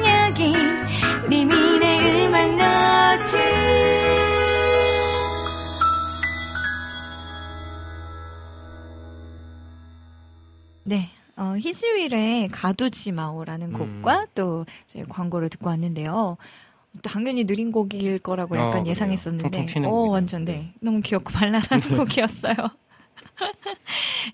히즈윌의 11.58 12.48
가두지 12.48 13.12
마오라는 13.12 13.72
곡과 13.72 14.26
또 14.34 14.66
저희 14.86 15.04
광고를 15.04 15.48
듣고 15.48 15.68
왔는데요. 15.68 16.36
당연히 17.02 17.44
느린 17.44 17.70
곡일 17.70 18.18
거라고 18.18 18.54
어, 18.54 18.58
약간 18.58 18.70
그래요. 18.80 18.86
예상했었는데, 18.90 19.66
어. 19.84 19.90
완전 20.08 20.44
네. 20.44 20.72
너무 20.80 21.00
귀엽고 21.00 21.32
발랄한 21.32 21.80
곡이었어요. 21.96 22.54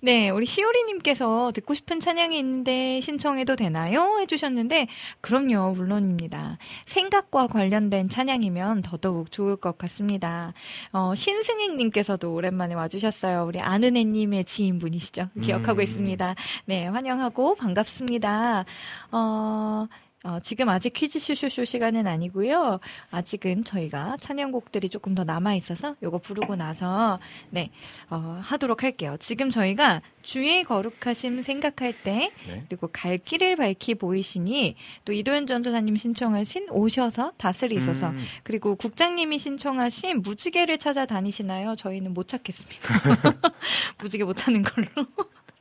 네, 0.01 0.31
우리 0.31 0.47
시오리님께서 0.47 1.53
듣고 1.55 1.75
싶은 1.75 2.01
찬양이 2.01 2.39
있는데 2.39 3.01
신청해도 3.01 3.57
되나요? 3.57 4.19
해주셨는데, 4.21 4.89
그럼요, 5.21 5.75
물론입니다. 5.75 6.59
생각과 6.87 7.47
관련된 7.47 8.09
찬양이면 8.09 8.83
더더욱 8.83 9.31
좋을 9.31 9.57
것 9.57 9.79
같습니다. 9.79 10.53
어, 10.93 11.15
신승익님께서도 11.15 12.33
오랜만에 12.33 12.75
와주셨어요. 12.75 13.45
우리 13.45 13.61
아는 13.61 13.97
애님의 13.97 14.45
지인분이시죠? 14.45 15.31
기억하고 15.43 15.81
음. 15.81 15.83
있습니다. 15.83 16.35
네, 16.67 16.87
환영하고 16.87 17.55
반갑습니다. 17.55 18.65
어, 19.13 19.87
어, 20.25 20.39
지금 20.43 20.71
아직 20.71 20.95
퀴즈 20.95 21.19
쇼쇼쇼 21.19 21.67
시간은 21.67 22.07
아니고요. 22.07 22.81
아직은 23.11 23.65
저희가 23.65 24.17
찬양곡들이 24.21 24.89
조금 24.89 25.15
더 25.15 25.23
남아 25.23 25.55
있어서 25.57 25.97
요거 26.03 26.19
부르고 26.19 26.57
나서 26.57 27.21
네 27.51 27.71
어, 28.09 28.41
하도록 28.43 28.83
할게요. 28.83 29.17
지금 29.21 29.51
저희가 29.51 30.01
주의 30.23 30.65
거룩하심 30.65 31.43
생각할 31.43 31.93
때 32.03 32.33
네. 32.49 32.65
그리고 32.69 32.89
갈 32.91 33.19
길을 33.19 33.57
밝히 33.57 33.95
보이시니 33.95 34.77
또 35.05 35.13
이도현 35.13 35.47
전도사님 35.47 35.97
신청하신 35.97 36.71
오셔서 36.71 37.33
다스리소서 37.37 38.09
음, 38.09 38.19
그리고 38.43 38.77
국장님이 38.77 39.39
신청하신 39.39 40.23
무지개를 40.23 40.79
찾아 40.79 41.05
다니시나요? 41.05 41.77
저희는 41.77 42.15
못 42.15 42.29
찾겠습니다. 42.29 42.95
무지개 44.01 44.25
못 44.25 44.35
찾는 44.35 44.63
걸로. 44.63 45.07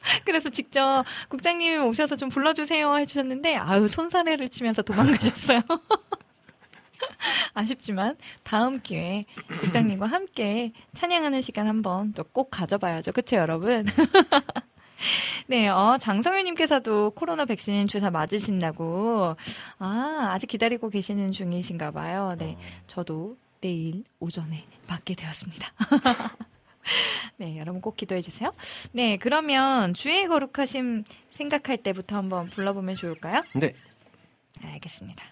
그래서 0.26 0.50
직접 0.50 1.04
국장님이 1.30 1.78
오셔서 1.78 2.16
좀 2.16 2.30
불러주세요 2.30 2.98
해주셨는데 2.98 3.56
아유 3.56 3.88
손사래를 3.88 4.50
치면서 4.50 4.82
도망가셨어요. 4.82 5.62
아쉽지만 7.54 8.18
다음 8.44 8.82
기회에 8.82 9.26
국장님과 9.60 10.06
함께 10.08 10.72
찬양하는 10.94 11.42
시간 11.42 11.68
한번 11.68 12.14
또 12.14 12.24
꼭 12.34 12.50
가져봐야죠. 12.50 13.12
그쵸 13.12 13.36
여러분? 13.36 13.86
네, 15.48 15.68
어, 15.68 15.98
장성윤님께서도 16.00 17.12
코로나 17.12 17.44
백신 17.46 17.88
주사 17.88 18.10
맞으신다고, 18.10 19.36
아, 19.78 20.30
아직 20.32 20.48
기다리고 20.48 20.90
계시는 20.90 21.34
중이신가 21.34 21.92
봐요. 21.92 22.36
네, 22.40 22.58
저도 22.88 23.38
내일 23.60 24.04
오전에 24.20 24.66
맞게 24.88 25.16
되었습니다. 25.16 25.68
네, 27.38 27.58
여러분 27.58 27.82
꼭 27.82 27.98
기도해 27.98 28.22
주세요. 28.22 28.54
네, 28.92 29.18
그러면 29.18 29.94
주의 29.94 30.28
거룩하심 30.28 31.04
생각할 31.32 31.78
때부터 31.78 32.18
한번 32.18 32.48
불러보면 32.48 32.96
좋을까요? 32.96 33.44
네. 33.56 33.74
알겠습니다. 34.64 35.24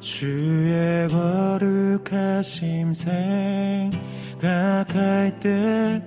주의 0.00 1.08
거룩하심 1.08 2.92
생 2.92 3.90
각할 4.40 5.38
때 5.38 6.00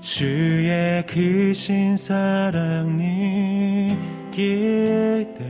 주의 0.00 1.04
크신 1.06 1.96
사랑 1.96 2.96
느낄 4.30 5.26
때 5.36 5.44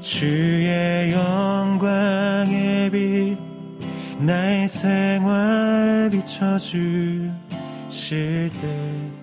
주의 0.00 1.12
영광의 1.12 2.90
빛 2.90 3.38
나의 4.18 4.68
생활 4.68 6.10
비춰주실 6.10 7.30
때 8.50 9.15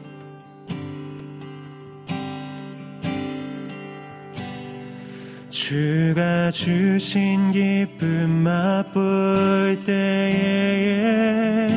주가 5.65 6.51
주신 6.51 7.53
기쁨 7.53 8.29
맛볼 8.29 9.79
때에 9.85 11.67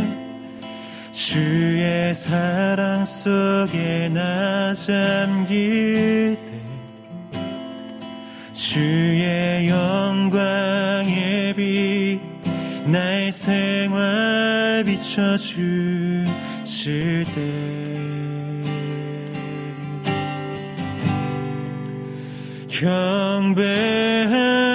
주의 1.13 2.13
사랑 2.13 3.05
속에 3.05 4.09
나 4.09 4.75
잠길 4.75 6.37
때 6.37 6.61
주의 8.53 9.69
영광의 9.69 11.55
빛 11.55 12.21
나의 12.87 13.31
생활 13.31 14.83
비춰주실 14.85 16.25
때 17.37 17.86
경배 22.79 24.66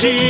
다 0.00 0.27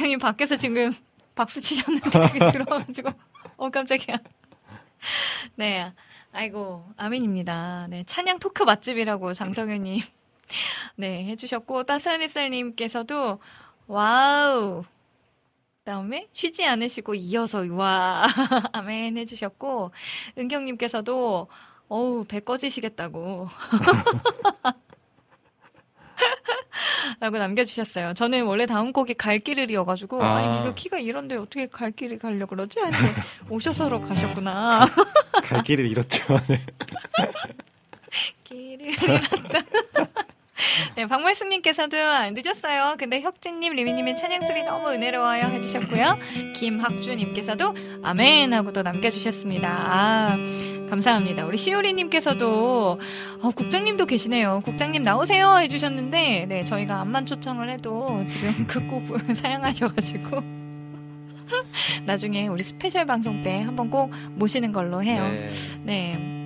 아, 0.00 0.02
국장님 0.02 0.18
밖에서 0.18 0.56
지금 0.56 0.94
박수 1.34 1.60
치셨는데 1.60 2.10
들어가지고, 2.52 3.10
어, 3.58 3.68
깜짝이야. 3.68 4.16
네. 5.56 5.92
아이고, 6.32 6.90
아멘입니다. 6.96 7.86
네. 7.90 8.04
찬양 8.04 8.38
토크 8.38 8.62
맛집이라고 8.62 9.34
장성현님, 9.34 10.00
네, 10.96 11.26
해주셨고, 11.26 11.84
따스한 11.84 12.22
햇살님께서도, 12.22 13.40
와우. 13.88 14.84
다음에 15.84 16.28
쉬지 16.32 16.64
않으시고 16.64 17.14
이어서 17.14 17.62
와 17.74 18.24
아멘 18.72 19.16
해주셨고 19.16 19.92
은경님께서도 20.38 21.48
어우 21.88 22.24
배 22.28 22.40
꺼지시겠다고 22.40 23.48
라고 27.20 27.38
남겨주셨어요. 27.38 28.14
저는 28.14 28.44
원래 28.44 28.66
다음 28.66 28.92
곡이 28.92 29.14
갈 29.14 29.38
길을 29.38 29.70
이어가지고 29.70 30.22
아. 30.22 30.36
아니 30.36 30.60
이거 30.60 30.74
키가 30.74 30.98
이런데 30.98 31.36
어떻게 31.36 31.66
갈 31.66 31.90
길을 31.90 32.18
가려고 32.18 32.50
그러지? 32.56 32.78
했는데 32.80 33.14
오셔서로 33.50 34.00
가셨구나. 34.00 34.86
갈 35.44 35.62
길을 35.62 35.86
잃었죠. 35.90 36.22
네. 36.48 36.64
길을 38.44 38.86
잃었다. 39.02 39.60
네, 40.96 41.06
박말숙님께서도 41.06 41.96
늦었어요. 42.34 42.96
근데 42.98 43.20
혁진님, 43.20 43.72
리미님의 43.74 44.16
찬양 44.16 44.42
소리 44.42 44.62
너무 44.62 44.88
은혜로워요 44.90 45.42
해주셨고요. 45.42 46.18
김학주님께서도 46.56 47.74
아멘 48.02 48.52
하고 48.52 48.72
또 48.72 48.82
남겨주셨습니다. 48.82 49.68
아, 49.68 50.36
감사합니다. 50.88 51.46
우리 51.46 51.56
시오리님께서도 51.56 53.00
어, 53.42 53.50
국장님도 53.50 54.06
계시네요. 54.06 54.62
국장님 54.64 55.02
나오세요 55.02 55.58
해주셨는데, 55.58 56.46
네, 56.48 56.64
저희가 56.64 57.00
암만 57.00 57.26
초청을 57.26 57.70
해도 57.70 58.24
지금 58.26 58.66
극구 58.66 59.04
사양하셔가지고. 59.34 60.60
나중에 62.06 62.46
우리 62.46 62.62
스페셜 62.62 63.06
방송 63.06 63.42
때 63.42 63.60
한번 63.62 63.90
꼭 63.90 64.10
모시는 64.34 64.72
걸로 64.72 65.02
해요. 65.02 65.22
네. 65.28 65.48
네. 65.82 66.39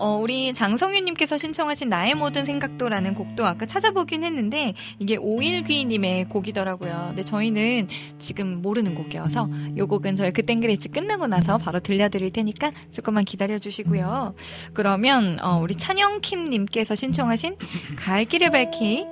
어, 0.00 0.16
우리 0.16 0.54
장성윤님께서 0.54 1.36
신청하신 1.36 1.90
나의 1.90 2.14
모든 2.14 2.46
생각도라는 2.46 3.14
곡도 3.14 3.46
아까 3.46 3.66
찾아보긴 3.66 4.24
했는데 4.24 4.72
이게 4.98 5.16
오일귀님의 5.16 6.30
곡이더라고요. 6.30 7.04
근데 7.08 7.22
저희는 7.22 7.86
지금 8.18 8.62
모르는 8.62 8.94
곡이어서 8.94 9.48
이 9.76 9.80
곡은 9.82 10.16
저희 10.16 10.32
그랬지 10.32 10.88
끝나고 10.88 11.26
나서 11.26 11.58
바로 11.58 11.80
들려드릴 11.80 12.32
테니까 12.32 12.72
조금만 12.90 13.24
기다려주시고요. 13.24 14.34
그러면 14.72 15.38
어, 15.42 15.60
우리 15.62 15.74
찬영킴님께서 15.74 16.94
신청하신 16.94 17.56
갈 17.96 18.24
길을 18.24 18.50
밝히 18.50 19.04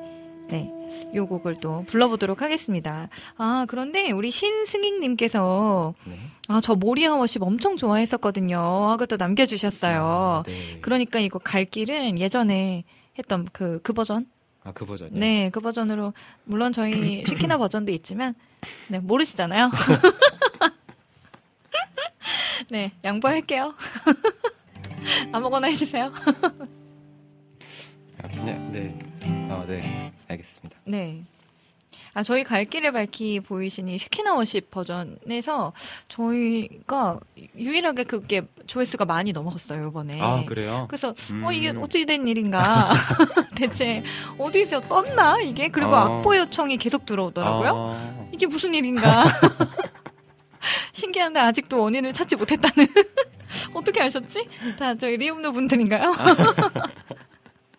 네, 0.48 0.72
요 1.14 1.26
곡을 1.26 1.60
또 1.60 1.84
불러보도록 1.86 2.42
하겠습니다. 2.42 3.08
아 3.36 3.66
그런데 3.68 4.10
우리 4.10 4.30
신승익님께서 4.30 5.94
네. 6.04 6.18
아, 6.48 6.60
저 6.62 6.74
모리아 6.74 7.14
워십 7.14 7.42
엄청 7.42 7.76
좋아했었거든요. 7.76 8.58
하고 8.58 9.04
또 9.04 9.16
남겨주셨어요. 9.16 10.02
아, 10.02 10.42
네. 10.46 10.78
그러니까 10.80 11.18
이거 11.18 11.38
갈 11.38 11.66
길은 11.66 12.18
예전에 12.18 12.84
했던 13.18 13.46
그, 13.52 13.80
그 13.82 13.92
버전? 13.92 14.26
아, 14.64 14.72
그 14.72 14.86
버전이요? 14.86 15.18
네, 15.18 15.50
그 15.50 15.60
버전으로, 15.60 16.14
물론 16.44 16.72
저희 16.72 17.24
슈키나 17.28 17.58
버전도 17.58 17.92
있지만, 17.92 18.34
네, 18.88 18.98
모르시잖아요. 18.98 19.70
네, 22.70 22.92
양보할게요. 23.04 23.74
아무거나 25.32 25.68
해주세요. 25.68 26.12
아, 28.22 28.28
그냥, 28.28 28.72
네. 28.72 28.98
아, 29.50 29.64
네. 29.66 29.80
알겠습니다. 30.28 30.76
네. 30.84 31.22
아, 32.14 32.22
저희 32.22 32.42
갈 32.42 32.64
길을 32.64 32.92
밝히 32.92 33.40
보이시니 33.40 33.98
슈키나 33.98 34.34
워십 34.34 34.70
버전에서 34.70 35.72
저희가 36.08 37.18
유일하게 37.56 38.04
그게 38.04 38.42
조회수가 38.66 39.04
많이 39.04 39.32
넘어갔어요, 39.32 39.88
이번에. 39.88 40.20
아, 40.20 40.44
그래요? 40.44 40.86
그래서 40.88 41.14
어 41.44 41.52
이게 41.52 41.70
음. 41.70 41.82
어떻게 41.82 42.04
된 42.04 42.26
일인가 42.26 42.92
대체 43.54 44.02
어디서 44.36 44.80
떴나 44.88 45.40
이게 45.40 45.68
그리고 45.68 45.92
어. 45.92 46.18
악보 46.18 46.36
요청이 46.36 46.76
계속 46.78 47.06
들어오더라고요 47.06 47.70
아, 47.70 48.28
이게 48.32 48.46
무슨 48.46 48.74
일인가 48.74 49.24
신기한데 50.92 51.40
아직도 51.40 51.80
원인을 51.82 52.12
찾지 52.12 52.36
못했다는 52.36 52.86
어떻게 53.74 54.00
아셨지 54.02 54.46
다 54.78 54.94
저희 54.94 55.16
리움노 55.16 55.52
분들인가요 55.52 56.14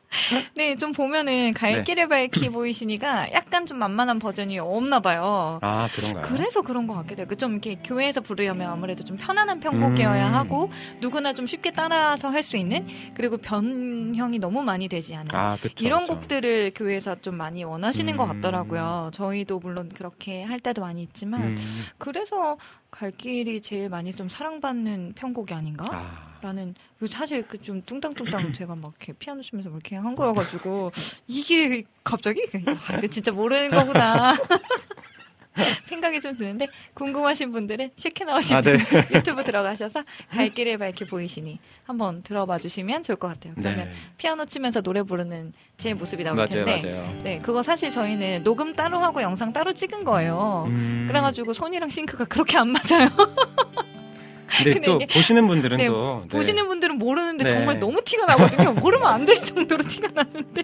네 0.55 0.75
좀 0.75 0.91
보면은 0.91 1.53
갈 1.53 1.73
네. 1.73 1.83
길을 1.83 2.07
밝히 2.07 2.49
보이시니가 2.49 3.31
약간 3.33 3.65
좀 3.65 3.77
만만한 3.79 4.17
버전이 4.19 4.57
없나 4.59 4.99
봐요 4.99 5.59
아, 5.61 5.87
그런가요? 5.93 6.23
그래서 6.23 6.61
그런 6.61 6.87
것 6.87 6.93
같기도 6.95 7.21
해요. 7.21 7.27
그좀 7.27 7.53
이렇게 7.53 7.75
교회에서 7.75 8.21
부르려면 8.21 8.69
아무래도 8.69 9.03
좀 9.03 9.17
편안한 9.17 9.59
편곡이어야 9.59 10.29
음. 10.29 10.33
하고 10.33 10.71
누구나 10.99 11.33
좀 11.33 11.45
쉽게 11.45 11.71
따라서 11.71 12.29
할 12.29 12.39
수 12.39 12.55
있는 12.57 12.87
그리고 13.15 13.35
변형이 13.37 14.39
너무 14.39 14.63
많이 14.63 14.87
되지 14.87 15.13
않은 15.13 15.35
아, 15.35 15.57
그쵸. 15.61 15.75
이런 15.83 16.01
그쵸. 16.03 16.15
곡들을 16.15 16.71
교회에서 16.73 17.15
좀 17.21 17.35
많이 17.35 17.63
원하시는 17.65 18.15
것 18.15 18.23
음. 18.23 18.29
같더라고요. 18.41 19.09
저희도 19.13 19.59
물론 19.59 19.89
그렇게 19.93 20.43
할 20.43 20.59
때도 20.59 20.81
많이 20.81 21.03
있지만 21.03 21.41
음. 21.41 21.57
그래서 21.97 22.57
갈 22.89 23.11
길이 23.11 23.61
제일 23.61 23.89
많이 23.89 24.11
좀 24.13 24.29
사랑받는 24.29 25.13
편곡이 25.15 25.53
아닌가? 25.53 25.85
아, 25.91 26.28
라는 26.41 26.73
그 26.99 27.07
사실 27.07 27.45
그 27.47 27.57
좀 27.61 27.81
뚱땅뚱땅 27.85 28.53
제가 28.53 28.75
막 28.75 28.93
이렇게 28.97 29.13
피아노 29.13 29.41
치면서 29.41 29.69
뭐 29.69 29.77
이렇게 29.77 29.95
한 29.97 30.15
거여가지고 30.15 30.91
이게 31.27 31.83
갑자기 32.03 32.45
아, 32.65 32.97
이거 32.97 33.07
진짜 33.07 33.31
모르는 33.31 33.71
거구나 33.71 34.35
생각이 35.83 36.21
좀 36.21 36.37
드는데 36.37 36.67
궁금하신 36.93 37.51
분들은 37.51 37.89
쉐키나오시 37.97 38.55
아, 38.55 38.61
네. 38.61 38.77
유튜브 39.13 39.43
들어가셔서 39.43 40.03
갈 40.29 40.47
길을 40.53 40.77
밝게 40.77 41.05
보이시니 41.05 41.59
한번 41.83 42.23
들어봐 42.23 42.59
주시면 42.59 43.03
좋을 43.03 43.17
것 43.17 43.27
같아요. 43.27 43.53
그러면 43.55 43.89
네. 43.89 43.95
피아노 44.17 44.45
치면서 44.45 44.79
노래 44.79 45.03
부르는 45.03 45.51
제 45.75 45.93
모습이 45.93 46.23
나올 46.23 46.37
맞아요, 46.37 46.63
텐데 46.63 46.93
맞아요. 46.93 47.21
네 47.23 47.39
그거 47.41 47.61
사실 47.61 47.91
저희는 47.91 48.43
녹음 48.43 48.71
따로 48.71 48.99
하고 48.99 49.21
영상 49.21 49.51
따로 49.51 49.73
찍은 49.73 50.05
거예요. 50.05 50.63
음, 50.67 51.05
그래가지고 51.09 51.51
손이랑 51.51 51.89
싱크가 51.89 52.23
그렇게 52.25 52.57
안 52.57 52.69
맞아요. 52.69 53.09
근데, 54.63 54.79
근데 54.79 55.05
또 55.07 55.13
보시는 55.13 55.47
분들은 55.47 55.77
네, 55.77 55.87
또 55.87 56.21
네. 56.23 56.27
보시는 56.29 56.67
분들은 56.67 56.97
모르는데 56.97 57.43
네. 57.45 57.49
정말 57.49 57.79
너무 57.79 58.01
티가 58.03 58.25
나거든요. 58.25 58.73
모르면 58.73 59.07
안 59.07 59.25
될 59.25 59.39
정도로 59.39 59.83
티가 59.83 60.09
나는데. 60.13 60.63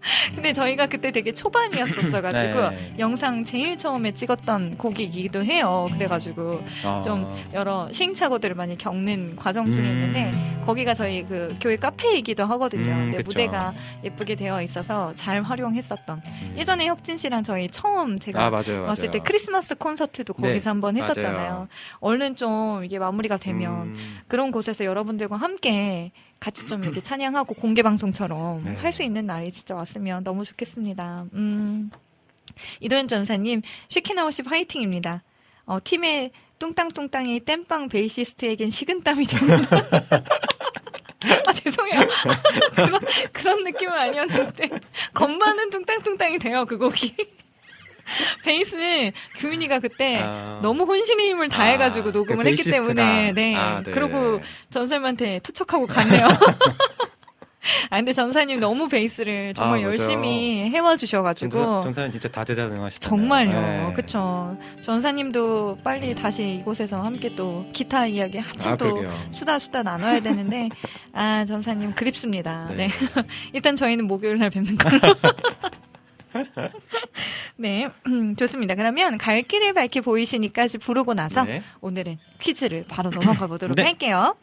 근데 0.34 0.52
저희가 0.52 0.86
그때 0.86 1.10
되게 1.10 1.32
초반이었었어가지고 1.32 2.70
네. 2.70 2.88
영상 2.98 3.44
제일 3.44 3.76
처음에 3.76 4.12
찍었던 4.12 4.76
곡이기도 4.78 5.44
해요. 5.44 5.86
그래가지고 5.92 6.64
아, 6.84 7.02
좀 7.02 7.32
여러 7.52 7.88
시행착오들을 7.92 8.54
많이 8.54 8.76
겪는 8.76 9.36
과정 9.36 9.70
중에 9.70 9.84
음. 9.84 9.90
있는데 9.90 10.30
거기가 10.64 10.94
저희 10.94 11.24
그 11.24 11.54
교회 11.60 11.76
카페이기도 11.76 12.44
하거든요. 12.44 12.90
음, 12.90 12.98
근데 13.10 13.16
그쵸. 13.18 13.28
무대가 13.28 13.74
예쁘게 14.04 14.34
되어 14.34 14.62
있어서 14.62 15.12
잘 15.14 15.42
활용했었던. 15.42 16.22
음. 16.26 16.54
예전에 16.56 16.86
혁진 16.86 17.16
씨랑 17.16 17.42
저희 17.42 17.68
처음 17.68 18.18
제가 18.18 18.46
아 18.46 18.50
맞아요, 18.50 18.82
왔을 18.82 19.08
맞아요. 19.08 19.10
때 19.12 19.18
크리스마스 19.20 19.74
콘서트도 19.74 20.34
네, 20.34 20.48
거기서 20.48 20.70
한번 20.70 20.96
했었잖아요. 20.96 21.50
맞아요. 21.50 21.68
얼른 22.00 22.36
좀 22.36 22.84
이게 22.84 22.98
마무리가 22.98 23.36
되면 23.36 23.88
음, 23.88 24.18
그런 24.28 24.50
곳에서 24.50 24.84
여러분들과 24.84 25.36
함께 25.36 26.12
같이 26.40 26.66
좀 26.66 26.82
이렇게 26.82 27.02
찬양하고 27.02 27.54
공개 27.54 27.82
방송처럼 27.82 28.64
네. 28.64 28.74
할수 28.76 29.02
있는 29.02 29.26
날이 29.26 29.52
진짜 29.52 29.74
왔으면 29.74 30.24
너무 30.24 30.44
좋겠습니다. 30.44 31.26
음. 31.34 31.90
이도현 32.80 33.08
전사님, 33.08 33.62
쉐키나우십 33.90 34.50
화이팅입니다. 34.50 35.22
어, 35.66 35.78
팀의 35.84 36.32
뚱땅뚱땅이 36.58 37.40
땜빵 37.40 37.88
베이시스트에겐 37.88 38.70
식은땀이 38.70 39.24
됩니다. 39.26 39.68
아, 41.46 41.52
죄송해요. 41.52 42.00
그런, 42.74 43.00
그런 43.32 43.64
느낌은 43.64 43.92
아니었는데. 43.92 44.70
건반은 45.14 45.70
뚱땅뚱땅이 45.70 46.38
돼요, 46.38 46.64
그 46.64 46.78
곡이. 46.78 47.14
베이스는 48.44 49.12
규민이가 49.36 49.78
그때 49.78 50.20
아. 50.22 50.60
너무 50.62 50.84
혼신의 50.84 51.28
힘을 51.30 51.48
다해가지고 51.48 52.08
아, 52.10 52.12
녹음을 52.12 52.44
그 52.44 52.50
했기. 52.50 52.70
때문에, 52.70 53.32
네. 53.32 53.54
아, 53.56 53.82
네. 53.84 53.90
그러고 53.90 54.40
전설님한테 54.70 55.40
투척하고 55.42 55.86
갔네요. 55.86 56.26
아, 57.90 57.96
근데 57.96 58.12
전사님 58.12 58.58
너무 58.58 58.88
베이스를 58.88 59.52
정말 59.54 59.80
아. 59.80 59.82
열심히 59.82 60.70
해와 60.70 60.96
주셔가지고. 60.96 61.82
전사는 61.82 62.10
진짜 62.10 62.28
다재다능하시잖아요. 62.30 62.98
정말요. 63.00 63.50
네. 63.88 63.92
그쵸. 63.92 64.56
전사님도 64.84 65.78
빨리 65.84 66.14
다시 66.14 66.54
이곳에서 66.60 66.96
함께 67.02 67.34
또 67.36 67.66
기타 67.72 68.06
이야기 68.06 68.38
한참 68.38 68.72
아, 68.72 68.76
또 68.76 68.94
그러게요. 68.94 69.28
수다 69.32 69.58
수다 69.58 69.82
나눠야 69.82 70.20
되는데, 70.20 70.70
아, 71.12 71.44
전사님 71.44 71.92
그립습니다. 71.94 72.68
네. 72.70 72.88
네. 72.88 72.88
일단 73.52 73.76
저희는 73.76 74.06
목요일 74.06 74.38
날 74.38 74.48
뵙는 74.50 74.76
걸로. 74.78 74.98
네, 77.56 77.88
음, 78.06 78.36
좋습니다. 78.36 78.74
그러면 78.74 79.18
갈 79.18 79.42
길을 79.42 79.74
밝게 79.74 80.00
보이시니까지 80.00 80.78
부르고 80.78 81.14
나서 81.14 81.44
네. 81.44 81.62
오늘은 81.80 82.18
퀴즈를 82.40 82.84
바로 82.88 83.10
넘어가 83.10 83.46
보도록 83.46 83.76
네. 83.76 83.82
할게요. 83.84 84.34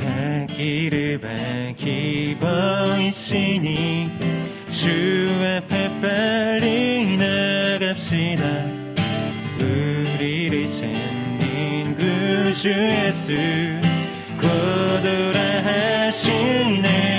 갈 0.00 0.46
길을 0.48 1.18
밝히 1.20 2.36
보이시니 2.38 4.10
주 4.68 5.26
앞에 5.58 5.88
빨리 6.00 7.16
나갑시다 7.16 8.44
우리를 9.60 10.68
주 12.54 12.68
예수 12.68 13.32
고도라 14.38 15.40
하시네 15.64 17.11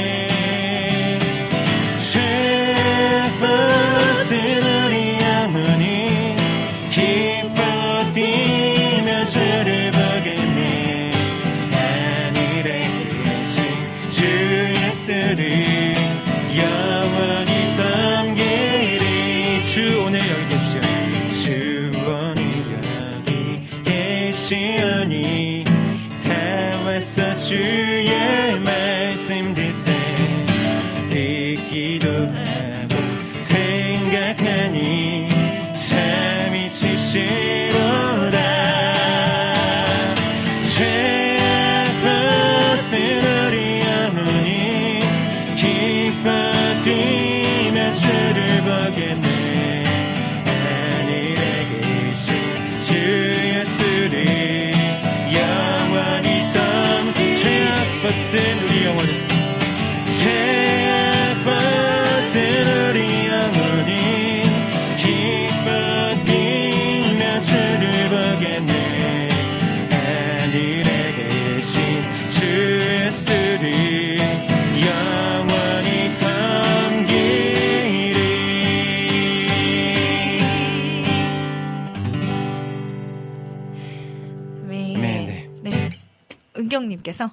은경님께서 86.83 87.31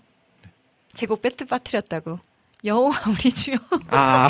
제곡 0.92 1.22
배트 1.22 1.46
빠뜨렸다고. 1.46 2.18
여호와 2.64 2.92
우리 3.08 3.32
주여. 3.32 3.56
아, 3.88 4.28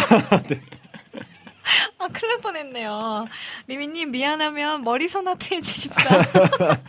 아, 1.99 2.09
큰일 2.09 2.29
날 2.29 2.41
뻔했네요. 2.41 3.27
미미님, 3.67 4.11
미안하면 4.13 4.83
머리 4.83 5.09
소나트 5.09 5.55
해주십사. 5.55 6.03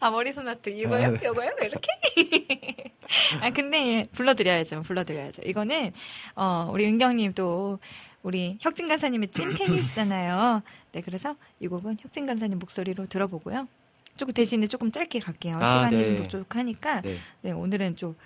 아, 0.00 0.10
머리 0.10 0.32
소나트. 0.32 0.70
이거요? 0.70 1.06
아, 1.06 1.10
네. 1.10 1.20
이거요? 1.22 1.50
이렇게? 1.60 2.92
아, 3.40 3.50
근데, 3.50 3.86
예, 3.86 4.06
불러드려야죠. 4.12 4.82
불러드려야죠. 4.82 5.42
이거는, 5.44 5.92
어, 6.34 6.68
우리 6.72 6.86
은경님 6.86 7.34
또, 7.34 7.78
우리 8.22 8.56
혁진 8.60 8.88
간사님의 8.88 9.28
찐 9.30 9.54
팬이시잖아요. 9.54 10.62
네, 10.92 11.00
그래서 11.02 11.36
이 11.60 11.66
곡은 11.68 11.98
혁진 12.00 12.26
간사님 12.26 12.58
목소리로 12.58 13.06
들어보고요. 13.06 13.68
조금 14.16 14.34
대신에 14.34 14.66
조금 14.66 14.92
짧게 14.92 15.20
갈게요. 15.20 15.56
아, 15.56 15.66
시간이 15.66 15.96
네. 15.96 16.04
좀 16.04 16.16
부족하니까. 16.16 17.00
네. 17.00 17.16
네, 17.42 17.52
오늘은 17.52 17.96
좀 17.96 18.16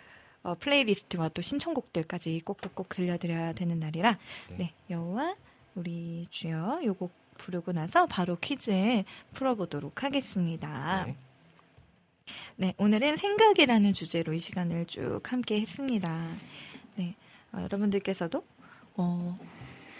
어, 0.42 0.54
플레이리스트와 0.54 1.30
또 1.30 1.42
신청곡들까지 1.42 2.42
꼭꼭꼭 2.44 2.88
들려드려야 2.88 3.52
되는 3.52 3.80
날이라 3.80 4.18
네. 4.50 4.56
네, 4.56 4.74
여호와 4.90 5.34
우리 5.74 6.26
주여 6.30 6.82
요곡 6.84 7.12
부르고 7.36 7.72
나서 7.72 8.06
바로 8.06 8.36
퀴즈 8.40 9.02
풀어보도록 9.32 10.04
하겠습니다. 10.04 11.04
네. 11.06 11.16
네, 12.56 12.74
오늘은 12.78 13.16
생각이라는 13.16 13.92
주제로 13.92 14.32
이 14.32 14.38
시간을 14.38 14.86
쭉 14.86 15.20
함께 15.24 15.60
했습니다. 15.60 16.34
네, 16.96 17.14
어, 17.52 17.60
여러분들께서도 17.62 18.44
어, 18.94 19.38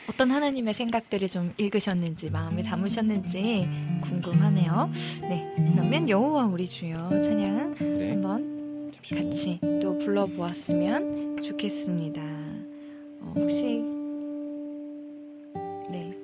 어떤 0.09 0.31
하나님의 0.31 0.73
생각들을 0.75 1.29
좀 1.29 1.53
읽으셨는지 1.59 2.31
마음에 2.31 2.63
담으셨는지 2.63 3.69
궁금하네요. 4.03 4.91
네, 5.23 5.53
그러면 5.57 6.09
여호와 6.09 6.47
우리 6.47 6.67
주여 6.67 7.23
찬양 7.23 7.75
네. 7.75 8.11
한번 8.11 8.93
같이 9.13 9.59
또 9.83 9.99
불러보았으면 9.99 11.43
좋겠습니다. 11.43 12.23
어, 12.23 13.33
혹시 13.37 13.83
네 15.91 16.17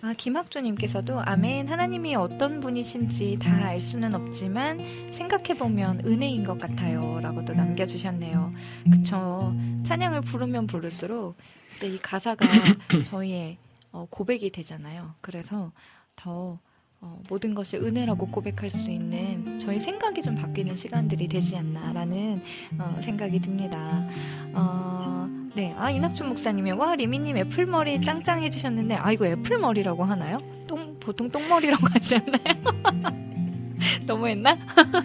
아, 0.00 0.14
김학주님께서도 0.16 1.20
아멘 1.20 1.66
하나님이 1.68 2.14
어떤 2.14 2.60
분이신지 2.60 3.36
다 3.40 3.58
알 3.68 3.80
수는 3.80 4.14
없지만 4.14 4.78
생각해보면 5.12 6.02
은혜인 6.06 6.42
것 6.44 6.58
같아요 6.58 7.20
라고도 7.20 7.52
남겨주셨네요 7.52 8.52
그쵸 8.90 9.54
찬양을 9.84 10.22
부르면 10.22 10.66
부를수록 10.66 11.36
이제 11.78 11.86
이 11.86 11.96
가사가 11.98 12.44
저희의 13.06 13.56
어, 13.92 14.06
고백이 14.10 14.50
되잖아요 14.50 15.14
그래서 15.20 15.70
더 16.16 16.58
어, 17.00 17.22
모든 17.28 17.54
것이 17.54 17.76
은혜라고 17.76 18.26
고백할 18.32 18.68
수 18.68 18.90
있는 18.90 19.60
저희 19.60 19.78
생각이 19.78 20.20
좀 20.20 20.34
바뀌는 20.34 20.74
시간들이 20.74 21.28
되지 21.28 21.56
않나라는 21.56 22.42
어, 22.80 23.00
생각이 23.00 23.38
듭니다. 23.38 24.04
어, 24.52 25.28
네, 25.54 25.72
아 25.78 25.92
이낙준 25.92 26.28
목사님이 26.28 26.72
와 26.72 26.96
리미님 26.96 27.36
애플머리 27.36 28.00
짱짱 28.00 28.42
해주셨는데 28.42 28.96
아 28.96 29.12
이거 29.12 29.26
애플머리라고 29.26 30.02
하나요? 30.02 30.38
똥 30.66 30.98
보통 30.98 31.30
똥머리라고 31.30 31.86
하지 31.94 32.16
않나요? 32.16 33.14
너무했나? 34.04 34.56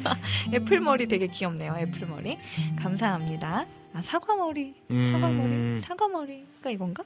애플머리 0.52 1.08
되게 1.08 1.28
귀엽네요. 1.28 1.76
애플머리 1.78 2.40
감사합니다. 2.76 3.68
아 3.94 4.02
사과머리, 4.02 4.74
사과머리, 4.90 5.52
음. 5.53 5.78
사과머리가 5.80 6.72
이건가? 6.72 7.03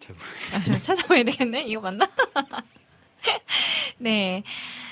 잘 0.00 0.14
아, 0.54 0.60
좀 0.62 0.78
찾아봐야 0.78 1.24
되겠네. 1.24 1.64
이거 1.64 1.80
맞나? 1.80 2.08
네, 3.98 4.42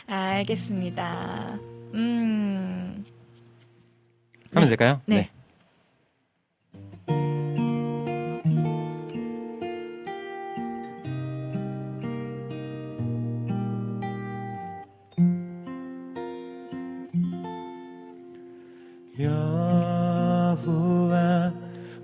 알겠습니다. 0.06 1.54
음, 1.94 3.04
하면 4.54 4.68
될까요? 4.68 5.00
네. 5.06 5.30
여 7.08 7.39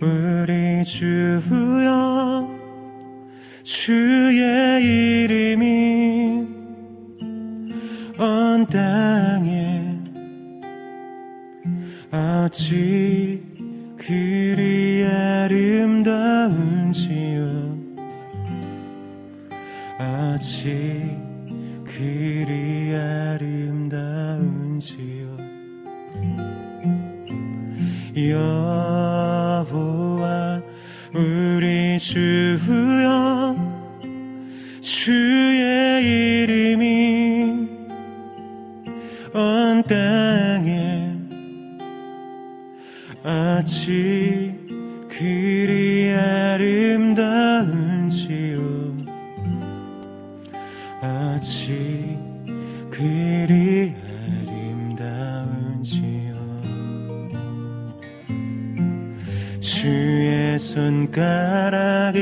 우리 0.01 0.85
주여 0.85 2.49
주의 3.63 4.85
이름이 5.25 6.47
온 8.19 8.67
땅에 8.67 9.99
어찌 12.13 13.43
그리 13.97 15.05
아름다운지요. 15.05 16.27
어찌 19.99 21.17
그리 21.85 22.95
아름다운지요. 22.95 23.97
여 28.31 29.46
호와 29.71 30.61
우리 31.15 31.99
주여 31.99 33.57
주의 34.81 36.43
이름이 36.43 37.69
온 39.35 39.83
땅에 39.83 41.13
어찌 43.25 44.46
손가락으로 60.59 62.17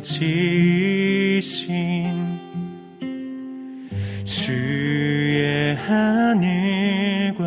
지신 0.00 1.40
주의 4.24 5.74
하늘과 5.76 7.44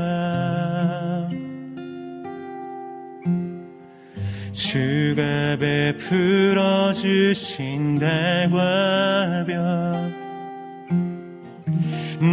주가 4.52 5.57
베풀어 5.60 6.94
주신 6.94 7.99
달과 7.99 9.45
별 9.45 9.94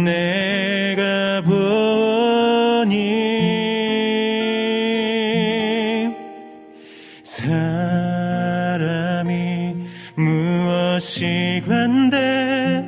내가 0.03 1.41
보니 1.43 3.20
관대 11.65 12.85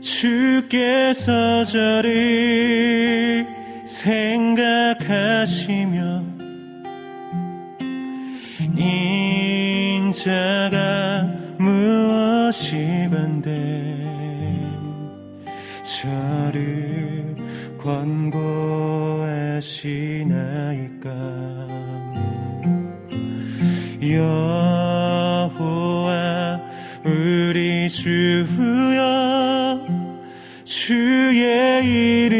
주께서 0.00 1.62
저를 1.62 3.46
생각하시며 3.86 5.54
인자가 8.76 10.32
무엇이 11.58 13.08
관대 13.08 13.94
저를 15.84 17.36
권고하시나이까? 17.78 18.24
여 24.02 24.53
주여 27.88 29.80
주의 30.64 31.84
이름 31.86 32.33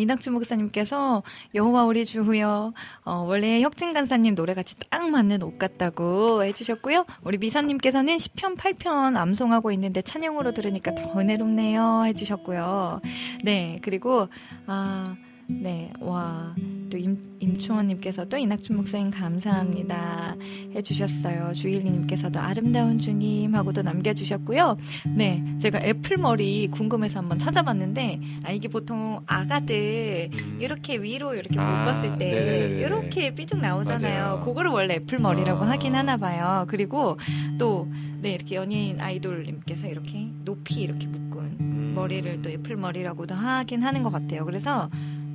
이낙주 0.00 0.30
목사님께서 0.30 1.22
여호와 1.54 1.84
우리 1.84 2.04
주여 2.04 2.72
어, 3.04 3.12
원래 3.26 3.60
혁진 3.60 3.92
간사님 3.92 4.34
노래같이 4.34 4.76
딱 4.90 5.08
맞는 5.08 5.42
옷 5.42 5.58
같다고 5.58 6.42
해주셨고요. 6.44 7.06
우리 7.22 7.38
미사님께서는 7.38 8.16
10편 8.16 8.56
8편 8.56 9.16
암송하고 9.16 9.72
있는데 9.72 10.02
찬양으로 10.02 10.52
들으니까 10.52 10.94
더 10.94 11.18
은혜롭네요 11.18 12.04
해주셨고요. 12.06 13.00
네, 13.44 13.78
그리고 13.82 14.28
아, 14.66 15.16
네, 15.62 15.92
와. 16.00 16.54
또 16.90 16.98
임, 16.98 17.16
임충원님께서도 17.38 18.36
이낙준 18.36 18.76
목사님 18.76 19.10
감사합니다 19.10 20.36
해주셨어요. 20.74 21.52
주일리님께서도 21.54 22.40
아름다운 22.40 22.98
주님 22.98 23.54
하고도 23.54 23.82
남겨주셨고요. 23.82 24.76
네, 25.16 25.42
제가 25.60 25.80
애플 25.82 26.16
머리 26.16 26.68
궁금해서 26.68 27.20
한번 27.20 27.38
찾아봤는데 27.38 28.20
아 28.42 28.50
이게 28.50 28.68
보통 28.68 29.20
아가들 29.26 30.30
이렇게 30.58 30.96
위로 30.96 31.34
이렇게 31.34 31.58
아, 31.58 31.84
묶었을 31.84 32.18
때 32.18 32.32
네네네네. 32.32 32.80
이렇게 32.80 33.34
삐죽 33.34 33.60
나오잖아요. 33.60 34.24
맞아요. 34.24 34.44
그거를 34.44 34.70
원래 34.72 34.94
애플 34.94 35.18
머리라고 35.18 35.64
아. 35.64 35.70
하긴 35.70 35.94
하나 35.94 36.16
봐요. 36.16 36.64
그리고 36.68 37.18
또 37.56 37.88
네, 38.20 38.32
이렇게 38.32 38.56
연예인 38.56 39.00
아이돌님께서 39.00 39.86
이렇게 39.86 40.28
높이 40.44 40.82
이렇게 40.82 41.06
묶은 41.06 41.56
음. 41.60 41.92
머리를 41.94 42.42
또 42.42 42.50
애플 42.50 42.76
머리라고도 42.76 43.34
하긴 43.34 43.82
하는 43.82 44.02
것 44.02 44.10
같아요. 44.10 44.44
그래서 44.44 44.90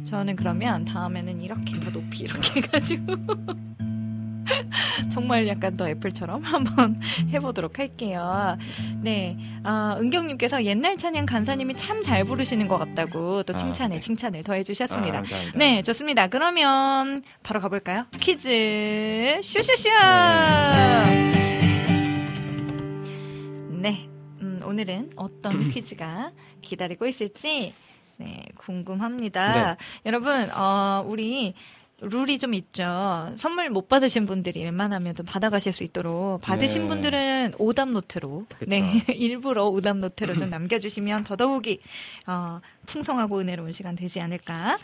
저는 0.09 0.35
그러면 0.35 0.85
다음에는 0.85 1.41
이렇게 1.41 1.79
더 1.79 1.89
높이 1.91 2.23
이렇게 2.23 2.61
해가지고 2.61 3.15
정말 5.11 5.47
약간 5.47 5.75
더 5.75 5.89
애플처럼 5.89 6.43
한번 6.45 7.01
해보도록 7.29 7.79
할게요. 7.79 8.57
네, 9.01 9.35
아, 9.63 9.97
은경님께서 9.99 10.63
옛날 10.65 10.97
찬양 10.97 11.25
간사님이 11.25 11.73
참 11.75 11.95
잘 12.03 12.23
부르시는 12.23 12.67
것 12.67 12.77
같다고 12.77 13.41
또 13.43 13.53
아, 13.53 13.57
칭찬에 13.57 13.95
네. 13.95 13.99
칭찬을 13.99 14.41
아, 14.41 14.43
더해주셨습니다. 14.43 15.13
감사합니다. 15.13 15.57
네, 15.57 15.81
좋습니다. 15.81 16.27
그러면 16.27 17.23
바로 17.41 17.59
가볼까요? 17.59 18.05
퀴즈 18.19 19.39
슈슈슈. 19.41 19.89
네. 23.81 24.07
음, 24.41 24.59
오늘은 24.63 25.11
어떤 25.15 25.69
퀴즈가 25.69 26.31
기다리고 26.61 27.07
있을지 27.07 27.73
네, 28.17 28.45
궁금합니다. 28.55 29.53
네. 29.53 29.77
여러분, 30.05 30.49
어, 30.53 31.03
우리 31.07 31.53
룰이 32.01 32.39
좀 32.39 32.53
있죠. 32.55 33.31
선물 33.37 33.69
못 33.69 33.87
받으신 33.87 34.25
분들이 34.25 34.63
웬만하면 34.63 35.15
좀 35.15 35.25
받아가실 35.25 35.71
수 35.71 35.83
있도록 35.83 36.41
받으신 36.41 36.83
네. 36.83 36.87
분들은 36.89 37.53
오답 37.57 37.89
노트로 37.89 38.45
그쵸. 38.49 38.69
네 38.69 39.03
일부러 39.15 39.65
오답 39.67 39.97
노트로 39.97 40.33
좀 40.33 40.49
남겨주시면 40.49 41.23
더더욱이 41.23 41.79
어, 42.27 42.59
풍성하고 42.85 43.39
은혜로운 43.39 43.71
시간 43.71 43.95
되지 43.95 44.19
않을까 44.19 44.77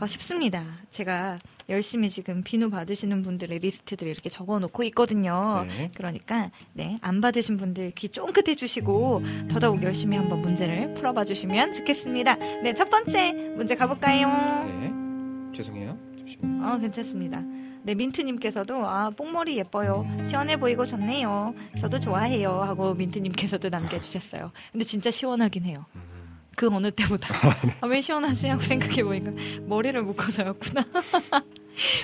어, 0.00 0.06
싶습니다. 0.06 0.64
제가 0.90 1.38
열심히 1.70 2.10
지금 2.10 2.42
비누 2.42 2.68
받으시는 2.70 3.22
분들의 3.22 3.60
리스트들을 3.60 4.10
이렇게 4.10 4.28
적어놓고 4.28 4.82
있거든요. 4.84 5.64
네. 5.68 5.90
그러니까 5.94 6.50
네, 6.72 6.96
안 7.00 7.20
받으신 7.20 7.56
분들 7.56 7.90
귀 7.92 8.08
쫑긋해 8.08 8.56
주시고 8.56 9.22
더더욱 9.48 9.82
열심히 9.82 10.16
한번 10.16 10.42
문제를 10.42 10.94
풀어봐 10.94 11.24
주시면 11.24 11.72
좋겠습니다. 11.74 12.34
네, 12.34 12.74
첫 12.74 12.90
번째 12.90 13.32
문제 13.32 13.74
가볼까요? 13.76 14.28
네. 14.66 15.56
죄송해요. 15.56 15.96
잠시만요. 16.18 16.66
어, 16.66 16.78
괜찮습니다. 16.78 17.42
네, 17.82 17.94
민트님께서도 17.94 18.86
아 18.86 19.10
뽕머리 19.10 19.56
예뻐요, 19.56 20.06
시원해 20.28 20.58
보이고 20.58 20.84
좋네요. 20.84 21.54
저도 21.80 21.98
좋아해요 21.98 22.60
하고 22.62 22.94
민트님께서도 22.94 23.68
남겨주셨어요. 23.70 24.50
근데 24.72 24.84
진짜 24.84 25.10
시원하긴 25.10 25.64
해요. 25.64 25.86
음. 25.94 26.10
그 26.56 26.68
어느 26.70 26.90
때보다 26.90 27.28
아, 27.80 27.86
왜 27.86 28.02
시원하지 28.02 28.48
하고 28.48 28.62
생각해 28.62 29.02
보니까 29.02 29.32
머리를 29.66 30.02
묶어서였구나. 30.02 30.84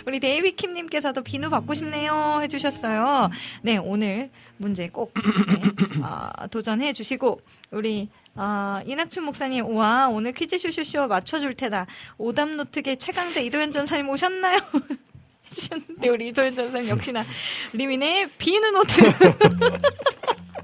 우리 0.07 0.21
데이비킴님께서도 0.21 1.23
비누 1.23 1.51
받고 1.51 1.75
싶네요 1.75 2.41
해주셨어요. 2.43 3.31
네 3.63 3.77
오늘 3.77 4.31
문제 4.59 4.89
꼭 4.89 5.13
네, 5.15 6.03
아, 6.03 6.47
도전해 6.49 6.93
주시고 6.93 7.41
우리 7.71 8.09
아, 8.35 8.83
이낙춘 8.87 9.25
목사님 9.25 9.67
와 9.77 10.09
오늘 10.09 10.33
퀴즈 10.33 10.59
쇼쇼쇼 10.59 11.09
맞춰줄 11.09 11.55
테다. 11.55 11.87
오답 12.19 12.51
노트계 12.51 12.97
최강자 12.97 13.41
이도현 13.41 13.73
전도사님 13.73 14.09
오셨나요? 14.09 14.61
해주셨는데 15.47 16.09
우리 16.09 16.29
이도현 16.29 16.55
전도사님 16.55 16.89
역시나 16.91 17.25
리민의 17.73 18.31
비누 18.39 18.71
노트. 18.71 19.01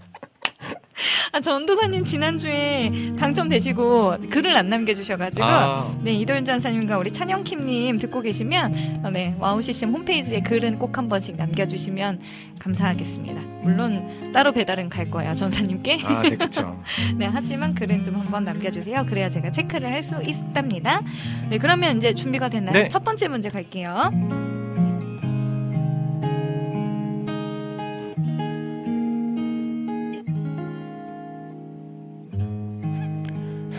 아, 1.32 1.40
전도사님 1.40 2.04
지난주에 2.04 3.12
당첨되시고 3.18 4.16
글을 4.30 4.54
안 4.56 4.68
남겨주셔가지고 4.68 5.44
아. 5.44 5.90
네 6.02 6.12
이도현 6.14 6.44
전도사님과 6.44 6.98
우리 6.98 7.10
찬영킴님 7.12 7.98
듣고 7.98 8.20
계시면 8.20 9.00
어, 9.04 9.10
네 9.10 9.34
와우 9.38 9.62
CCM 9.62 9.90
홈페이지에 9.90 10.40
글은 10.40 10.78
꼭 10.78 10.92
한 10.98 11.08
번씩 11.08 11.36
남겨주시면 11.36 12.20
감사하겠습니다. 12.58 13.40
물론 13.62 14.32
따로 14.34 14.52
배달은 14.52 14.88
갈 14.90 15.10
거예요 15.10 15.34
전사님께. 15.34 16.00
아, 16.04 16.22
네, 16.22 16.36
그쵸. 16.36 16.82
네, 17.16 17.28
하지만 17.32 17.74
글은 17.74 18.04
좀 18.04 18.16
한번 18.16 18.44
남겨주세요. 18.44 19.06
그래야 19.06 19.28
제가 19.30 19.50
체크를 19.50 19.90
할 19.90 20.02
수 20.02 20.20
있답니다. 20.22 21.00
네, 21.48 21.58
그러면 21.58 21.96
이제 21.98 22.12
준비가 22.12 22.48
됐나요? 22.48 22.74
네. 22.74 22.88
첫 22.88 23.04
번째 23.04 23.28
문제 23.28 23.48
갈게요. 23.48 24.10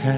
하, 0.04 0.10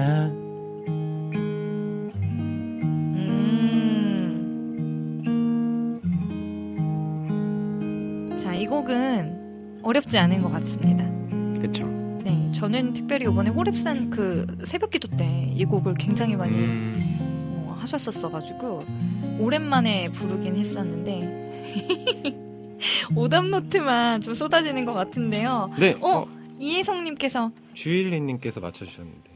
음. 8.28 8.40
자, 8.42 8.54
이 8.54 8.66
곡은 8.66 9.80
어렵지 9.82 10.18
않은 10.18 10.42
것 10.42 10.50
같습니다. 10.50 11.04
그쵸. 11.60 11.84
네, 12.24 12.50
저는 12.52 12.92
특별히 12.94 13.26
이번에 13.26 13.50
호랩산 13.50 14.10
그 14.10 14.46
새벽기도 14.64 15.08
때 15.16 15.46
이 15.56 15.64
곡을 15.64 15.94
굉장히 15.94 16.36
많이 16.36 16.54
음, 16.54 17.00
어, 17.66 17.74
하셨었어가지고 17.80 18.84
오랜만에 19.38 20.08
부르긴 20.12 20.54
했었는데 20.56 22.34
오답 23.16 23.46
노트만 23.48 24.20
좀 24.20 24.34
쏟아지는 24.34 24.84
것 24.84 24.92
같은데요. 24.92 25.70
네. 25.78 25.96
어, 26.02 26.08
어, 26.18 26.26
이혜성님께서 26.60 27.50
주일리님께서 27.72 28.60
맞춰주셨는데. 28.60 29.35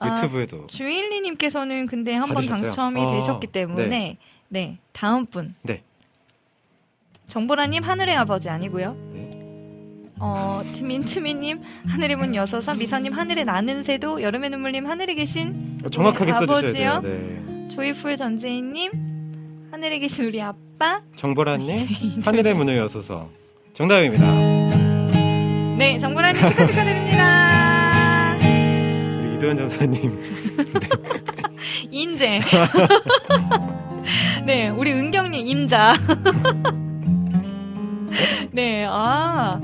아, 0.00 0.16
유튜브에도. 0.16 0.66
주일리님께서는 0.68 1.86
근데 1.86 2.14
한 2.14 2.28
번? 2.28 2.46
당첨이 2.46 3.00
어, 3.00 3.10
되셨기 3.12 3.48
때문에 3.48 4.16
네. 4.48 4.78
다음 4.92 5.26
분 5.26 5.54
네. 5.62 5.82
정보라님 7.26 7.82
하늘의 7.82 8.16
아버지 8.16 8.48
아니고요. 8.48 8.96
네. 9.12 9.30
어 10.20 10.60
트민트미님 10.72 11.60
하늘의 11.86 12.16
문 12.16 12.34
여서서 12.34 12.74
미선님 12.74 13.12
하늘에 13.12 13.44
나는 13.44 13.82
새도 13.84 14.20
여름의 14.22 14.50
눈물님 14.50 14.86
하늘에 14.86 15.14
계신 15.14 15.78
어, 15.84 15.88
정확하게 15.90 16.32
네, 16.32 16.38
써주셔야? 16.38 16.72
돼요. 16.72 17.00
네. 17.02 17.68
조이풀 17.74 18.16
전재인님 18.16 19.68
하늘에 19.70 19.98
계신 19.98 20.24
우리 20.24 20.40
아빠 20.42 21.02
정보라님, 21.16 21.86
하늘의 22.24 22.54
문을 22.54 22.76
여서서. 22.78 23.28
정답입니다. 23.74 24.24
네 25.76 25.98
정보라님 25.98 26.44
축하 26.48 26.66
축하드립니다. 26.66 27.47
이도현 29.38 29.56
전사님. 29.56 30.18
인재 31.90 32.40
네 34.44 34.68
우리 34.68 34.92
은경님 34.92 35.46
임자 35.46 35.94
네 38.50 38.84
아 38.88 39.60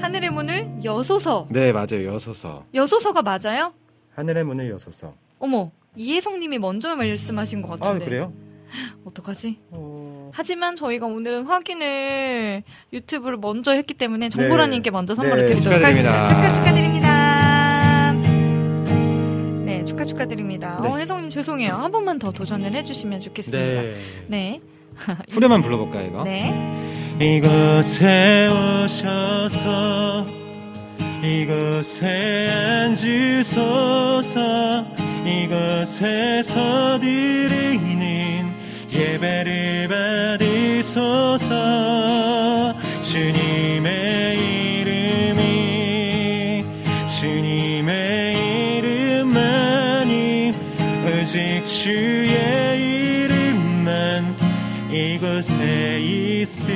하늘의 0.00 0.30
문을 0.30 0.68
여소서 0.84 1.48
네, 1.50 1.72
맞아요. 1.72 2.04
여서서. 2.06 2.64
여소서가 2.72 3.22
맞아요? 3.22 3.72
하늘의 4.14 4.44
문을 4.44 4.70
여서서. 4.70 5.12
어머 5.40 5.72
이혜성 5.96 6.38
님이 6.38 6.58
먼저 6.58 6.94
말씀하신 6.94 7.62
것 7.62 7.72
아, 7.72 7.76
같은데 7.78 8.04
그래요? 8.04 8.32
어떡하지? 9.04 9.58
어... 9.70 10.30
하지만 10.32 10.76
저희가 10.76 11.06
오늘은 11.06 11.46
확인을 11.46 12.62
유튜브를 12.92 13.38
먼저 13.38 13.72
했기 13.72 13.94
때문에 13.94 14.28
정보라님께 14.28 14.90
먼저 14.92 15.16
선물을 15.16 15.46
네, 15.46 15.54
드리도록. 15.54 15.82
하겠습니다. 15.82 16.24
축하 16.26 16.52
축하드립니다. 16.52 17.37
네, 19.88 19.90
축하 19.90 20.04
축하드립니다. 20.04 20.80
네. 20.82 20.88
어, 20.88 20.98
혜성님 20.98 21.30
죄송해요. 21.30 21.72
한 21.72 21.90
번만 21.90 22.18
더 22.18 22.30
도전을 22.30 22.72
해주시면 22.72 23.22
좋겠습니다. 23.22 23.80
네. 23.80 23.94
네. 24.26 24.60
후렴만 25.30 25.62
불러볼까요, 25.62 26.06
이거? 26.06 26.24
네. 26.24 26.52
이곳에 27.18 28.48
오셔서 28.84 30.26
이곳에 31.22 32.46
앉으소서 32.86 34.28
이곳에 35.24 36.42
서 36.44 36.98
드리는 37.00 38.52
예배를 38.92 39.88
받으소서 40.38 41.54
주님의 43.00 44.57
주의 51.88 53.24
이름만 53.24 54.36
이곳에 54.90 55.98
있습니다. 55.98 56.68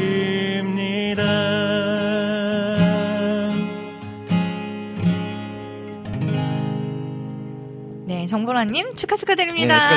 네, 8.07 8.27
정보라님 8.27 8.95
축하 8.95 9.17
축하드립니다. 9.17 9.91
네, 9.91 9.97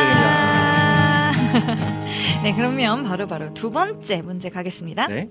네, 2.44 2.54
그러면 2.54 3.04
바로 3.04 3.26
바로 3.26 3.54
두 3.54 3.72
번째 3.72 4.22
문제 4.22 4.50
가겠습니다. 4.50 5.08
네. 5.08 5.30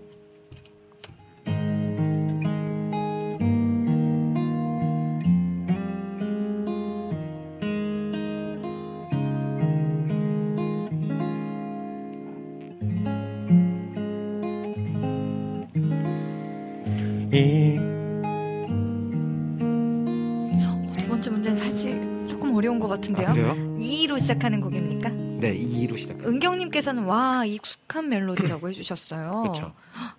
두 20.97 21.09
번째 21.09 21.31
문제는 21.31 21.56
사실 21.56 22.28
조금 22.28 22.55
어려운 22.55 22.78
것 22.78 22.86
같은데요. 22.89 23.27
아, 23.28 23.32
그래요? 23.32 23.55
2로 23.78 24.20
시작하는 24.20 24.61
곡입니까? 24.61 25.09
네, 25.09 25.52
2로 25.59 25.98
시작. 25.98 26.24
은경님께서는 26.24 27.05
와 27.05 27.44
익숙한 27.44 28.09
멜로디라고 28.09 28.69
해주셨어요. 28.70 29.43
그렇죠. 29.43 29.73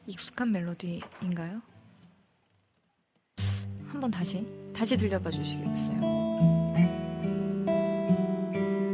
익숙한 0.08 0.52
멜로디인가요? 0.52 1.62
한번 3.88 4.12
다시 4.12 4.46
다시 4.76 4.98
들려봐 4.98 5.32
주시겠어요? 5.32 6.02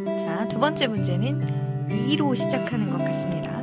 자, 0.06 0.48
두 0.48 0.60
번째 0.60 0.88
문제는 0.88 1.88
2로 1.88 2.36
시작하는 2.36 2.92
것 2.92 3.00
같습니다. 3.00 3.61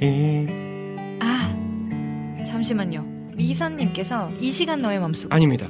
이 0.00 0.46
잠시만요. 2.46 3.04
미선님께서 3.36 4.30
이 4.40 4.50
시간 4.50 4.80
너의 4.82 4.98
맘속. 4.98 5.32
아닙니다. 5.32 5.68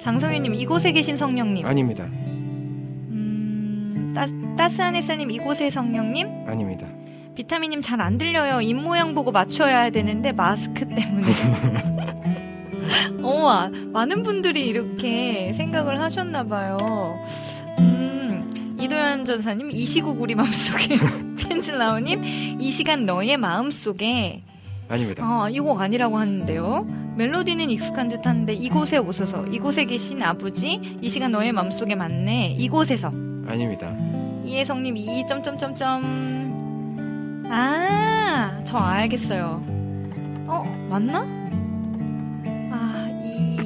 장성윤님 0.00 0.54
이곳에 0.54 0.92
계신 0.92 1.16
성령님. 1.16 1.66
아닙니다. 1.66 2.04
음, 3.10 4.12
따, 4.14 4.26
따스한 4.56 4.94
햇살님 4.94 5.30
이곳의 5.30 5.70
성령님. 5.70 6.28
아닙니다. 6.46 6.86
비타민님 7.34 7.80
잘 7.82 8.00
안 8.00 8.16
들려요. 8.18 8.60
입 8.60 8.74
모양 8.74 9.14
보고 9.14 9.32
맞춰야 9.32 9.90
되는데 9.90 10.32
마스크 10.32 10.86
때문에. 10.86 11.32
어, 13.22 13.48
아, 13.48 13.70
많은 13.92 14.22
분들이 14.22 14.66
이렇게 14.68 15.52
생각을 15.54 16.00
하셨나 16.00 16.44
봐요. 16.44 17.18
음, 17.80 18.76
이도현 18.80 19.24
전사님 19.24 19.70
이 19.72 19.84
시국 19.84 20.20
우리 20.20 20.34
마음속에 20.34 20.96
펜슬라우님 21.48 22.60
이 22.60 22.70
시간 22.70 23.06
너의 23.06 23.36
마음 23.36 23.70
속에 23.70 24.42
아닙니다. 24.88 25.24
아, 25.24 25.48
이곡 25.50 25.80
아니라고 25.80 26.16
하는데요. 26.18 26.86
멜로디는 27.16 27.70
익숙한 27.70 28.08
듯 28.08 28.26
한데 28.26 28.52
이곳에 28.52 28.98
오소서 28.98 29.46
이곳에 29.46 29.84
계신 29.84 30.22
아버지 30.22 30.80
이 31.00 31.08
시간 31.08 31.32
너의 31.32 31.52
마음 31.52 31.70
속에 31.70 31.94
맞네 31.94 32.56
이곳에서 32.58 33.08
아닙니다. 33.46 33.94
이혜성님 34.44 34.96
이 34.96 35.26
점점점점 35.26 37.46
아, 37.50 38.60
저 38.64 38.76
알겠어요. 38.78 39.62
어, 40.48 40.62
맞나? 40.90 41.20
아, 42.70 43.08
이 43.24 43.56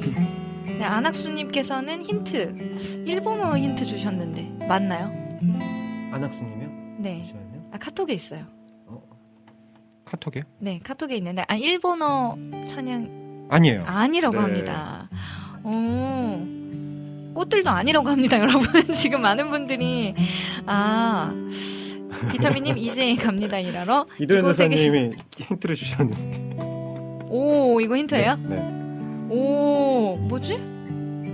네, 0.77 0.83
안학수님께서는 0.83 2.03
힌트 2.03 3.03
일본어 3.05 3.57
힌트 3.57 3.85
주셨는데 3.85 4.65
맞나요? 4.67 5.11
안학수님이요? 6.13 6.69
네, 6.99 7.17
잠시만요. 7.17 7.50
아 7.81 7.85
카톡에 7.85 8.13
있어요. 8.13 8.45
카톡이요? 10.05 10.43
네, 10.59 10.79
카톡에 10.83 11.15
있는데 11.17 11.43
아 11.47 11.55
일본어 11.55 12.37
찬양 12.67 13.47
아니에요. 13.49 13.83
아니라고 13.85 14.35
네. 14.35 14.41
합니다. 14.41 15.09
오, 15.63 17.33
꽃들도 17.33 17.69
아니라고 17.69 18.09
합니다, 18.09 18.37
여러분. 18.39 18.93
지금 18.93 19.21
많은 19.21 19.49
분들이 19.49 20.13
아 20.65 21.33
비타민님 22.31 22.77
이제 22.77 23.15
갑니다 23.15 23.57
일하러. 23.57 24.05
이도현 24.19 24.41
이곳에 24.43 24.67
계신- 24.67 24.91
선생님이 24.93 25.15
힌트를 25.37 25.75
주셨는데. 25.75 26.55
오, 27.29 27.79
이거 27.79 27.95
힌트예요? 27.95 28.35
네. 28.49 28.57
오, 29.29 30.17
뭐지? 30.27 30.59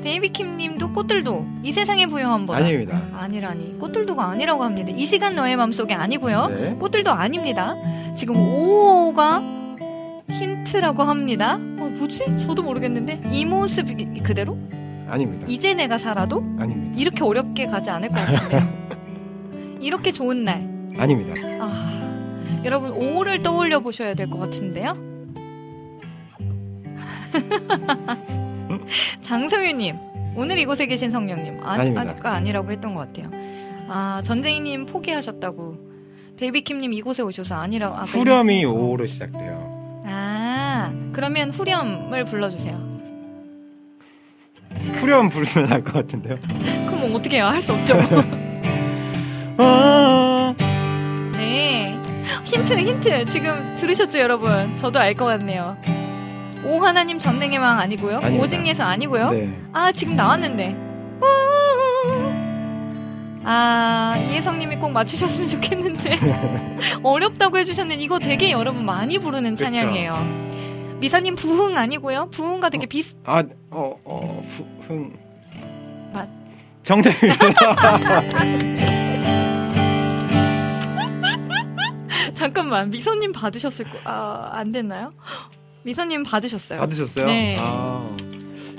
데이비킴님도 0.02 0.94
꽃들도 0.94 1.46
이 1.64 1.72
세상에 1.72 2.06
부여한 2.06 2.46
보다. 2.46 2.60
아닙니다. 2.60 3.02
아니라니 3.14 3.78
꽃들도가 3.80 4.26
아니라고 4.30 4.64
합니다. 4.64 4.92
이 4.96 5.06
시간 5.06 5.36
너의 5.36 5.56
마음속에 5.56 5.94
아니고요. 5.94 6.48
네. 6.48 6.76
꽃들도 6.80 7.12
아닙니다. 7.12 7.76
지금 8.16 8.36
5호가 8.36 9.58
힌트라고 10.30 11.04
합니다. 11.04 11.56
어, 11.56 11.90
뭐지? 12.00 12.38
저도 12.40 12.64
모르겠는데 12.64 13.22
이 13.32 13.46
모습 13.46 13.90
이- 14.00 14.20
그대로? 14.22 14.58
아닙니다. 15.10 15.46
이제 15.50 15.74
내가 15.74 15.98
살아도 15.98 16.44
아닙니다. 16.60 16.96
이렇게 17.00 17.24
어렵게 17.24 17.68
가지 17.68 17.90
않을 17.90 18.10
것 18.10 18.16
같은데요. 18.16 18.88
이렇게 19.82 20.12
좋은 20.12 20.44
날. 20.44 20.68
아닙니다. 20.98 21.34
아, 21.60 22.60
여러분 22.66 22.92
5호를 22.92 23.42
떠올려 23.44 23.80
보셔야 23.80 24.14
될 24.16 24.30
것 24.30 24.40
같은데요. 24.40 24.94
장성윤님, 29.22 29.96
오늘 30.36 30.58
이곳에 30.60 30.86
계신 30.86 31.10
성령님, 31.10 31.60
아. 31.64 31.74
아직까 31.96 32.34
아니라고 32.34 32.72
했던 32.72 32.94
것 32.94 33.02
같아요. 33.12 33.30
아, 33.90 34.22
전쟁이님 34.24 34.86
포기하셨다고. 34.86 35.88
데이비킴님 36.38 36.94
이곳에 36.94 37.24
오셔서 37.24 37.56
아니라고. 37.56 37.96
아까 37.96 38.06
후렴이 38.06 38.64
5로 38.66 39.08
시작돼요. 39.08 40.02
아, 40.06 40.92
그러면 41.14 41.50
후렴을 41.52 42.26
불러주세요. 42.26 42.86
후렴 44.94 45.30
부르면 45.30 45.74
알 45.74 45.84
것 45.84 45.94
같은데요. 45.94 46.36
그럼 46.86 47.00
뭐 47.10 47.16
어떻게 47.18 47.38
해요? 47.38 47.48
할 47.48 47.60
수 47.60 47.74
없죠. 47.74 47.96
아, 49.58 50.54
네. 51.34 51.98
힌트, 52.44 52.74
힌트. 52.74 53.26
지금 53.26 53.76
들으셨죠, 53.78 54.20
여러분? 54.20 54.76
저도 54.78 55.00
알 55.00 55.16
것 55.16 55.26
같네요. 55.26 55.76
오 56.68 56.80
하나님 56.84 57.18
전능의 57.18 57.58
왕 57.60 57.80
아니고요. 57.80 58.18
아닙니다. 58.18 58.44
오직 58.46 58.68
예수 58.68 58.84
아니고요. 58.84 59.32
네. 59.32 59.56
아, 59.72 59.92
지금 59.92 60.16
나왔는데. 60.16 60.76
아, 63.50 64.12
이혜성님이 64.18 64.76
꼭 64.76 64.90
맞추셨으면 64.92 65.48
좋겠는데. 65.48 66.20
어렵다고 67.04 67.58
해주셨는데, 67.60 68.02
이거 68.04 68.20
되게 68.20 68.52
여러분 68.52 68.86
많이 68.86 69.18
부르는 69.18 69.52
그쵸. 69.52 69.64
찬양이에요. 69.64 70.12
미사님 71.00 71.36
부흥 71.36 71.78
아니고요. 71.78 72.30
부흥과 72.32 72.70
되게 72.70 72.86
비슷, 72.86 73.18
아, 73.24 73.42
어, 73.72 73.96
어, 74.04 74.44
후, 74.58 74.66
흥. 74.88 75.14
맞- 76.12 76.28
정답입니다. 76.84 77.38
잠깐만, 82.34 82.90
미선님 82.90 83.32
받으셨을 83.32 83.86
거, 83.90 83.98
아, 84.04 84.50
안 84.54 84.72
됐나요? 84.72 85.10
미선님 85.88 86.24
받으셨어요. 86.24 86.80
받으셨어요? 86.82 87.26
네. 87.28 87.56
아, 87.62 88.14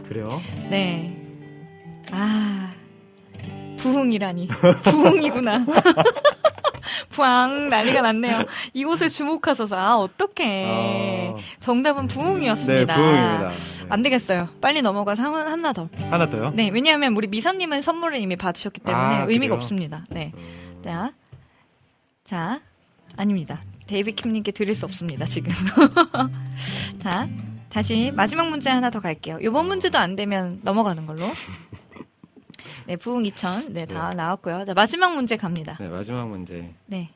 그래요? 0.07 0.43
네. 0.69 1.17
아, 2.13 2.71
부흥이라니. 3.79 4.49
부흥이구나. 4.85 5.65
부앙 7.09 7.71
난리가 7.71 8.03
났네요. 8.03 8.41
이곳에 8.75 9.09
주목하셔서 9.09 9.75
아 9.79 9.97
어떡해. 9.97 10.67
아, 10.69 11.37
정답은 11.61 12.09
네, 12.09 12.15
부흥이었습니다. 12.15 12.95
부흥입니다. 12.95 13.49
네. 13.49 13.57
안 13.89 14.03
되겠어요. 14.03 14.49
빨리 14.61 14.83
넘어가서 14.83 15.23
한- 15.23 15.49
하나 15.49 15.73
더. 15.73 15.89
하나 16.11 16.29
더요? 16.29 16.51
네, 16.55 16.69
왜냐하면 16.69 17.17
우리 17.17 17.27
미선님은 17.27 17.81
선물을 17.81 18.19
이미 18.21 18.37
받으셨기 18.37 18.81
때문에 18.81 19.03
아, 19.05 19.21
의미가 19.23 19.53
그래요? 19.55 19.55
없습니다. 19.55 20.05
네. 20.11 20.33
음, 20.37 20.81
자, 20.85 21.13
자, 22.25 22.61
아닙니다. 23.17 23.61
데이비 23.89 24.13
킴님께 24.13 24.53
드릴 24.53 24.75
수 24.75 24.85
없습니다, 24.85 25.25
지금. 25.25 25.51
자, 27.01 27.27
다시 27.71 28.13
마지막 28.15 28.49
문제 28.49 28.71
하나 28.71 28.91
더 28.91 29.01
갈게요. 29.01 29.39
이번 29.41 29.67
문제도 29.67 29.99
안 29.99 30.15
되면 30.15 30.61
넘어가는 30.63 31.07
걸로. 31.07 31.27
네, 32.87 32.97
부흥 32.97 33.25
2000. 33.25 33.73
네, 33.73 33.87
다 33.87 34.11
네. 34.11 34.17
나왔고요. 34.17 34.65
자, 34.67 34.75
마지막 34.75 35.15
문제 35.15 35.37
갑니다. 35.37 35.77
네, 35.81 35.89
마지막 35.89 36.29
문제. 36.29 36.71
네. 36.87 37.09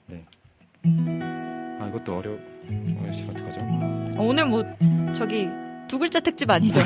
아, 0.84 1.88
이것도 1.88 2.16
어려, 2.16 2.30
어려우시 2.30 3.22
어떡하죠? 3.28 3.60
어, 4.18 4.22
오늘 4.24 4.46
뭐, 4.46 4.64
저기, 5.16 5.48
두 5.88 5.98
글자 5.98 6.20
특집 6.20 6.48
아니죠? 6.48 6.80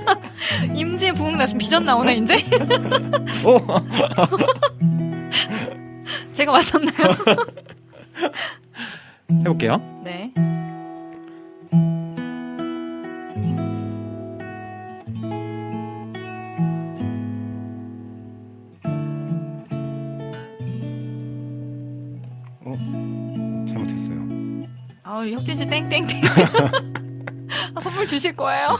임지의 0.74 1.12
부흥 1.14 1.36
나시면 1.36 1.58
비전 1.58 1.84
나오나, 1.84 2.12
이제? 2.12 2.36
오! 3.46 3.60
제가 6.32 6.52
맞췄나요? 6.52 7.16
해볼게요. 9.40 9.80
네. 10.04 10.32
어? 22.64 22.76
잘못했어요. 23.68 24.18
아, 25.02 25.26
혁진 25.26 25.56
씨 25.56 25.66
땡땡땡. 25.66 26.22
아, 27.74 27.80
선물 27.80 28.06
주실 28.06 28.34
거예요? 28.36 28.78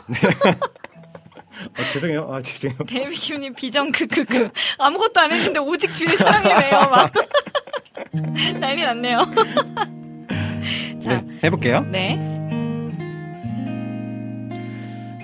아, 1.74 1.84
죄송해요. 1.92 2.28
아, 2.32 2.42
죄송해요. 2.42 2.78
데뷔킴님 2.86 3.54
비전 3.54 3.90
크크크. 3.92 4.50
아무것도 4.78 5.20
안 5.20 5.32
했는데 5.32 5.58
오직 5.58 5.92
주의 5.92 6.16
사랑이네요. 6.16 6.70
막. 6.90 7.12
난리 8.60 8.82
났네요. 8.82 9.18
해볼게요. 11.42 11.80
네. 11.90 12.16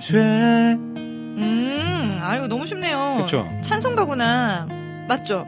죄. 0.01 0.17
음, 0.17 2.19
아이고 2.21 2.47
너무 2.47 2.65
쉽네요. 2.65 3.23
그쵸? 3.25 3.47
찬송가구나. 3.61 4.67
맞죠? 5.07 5.45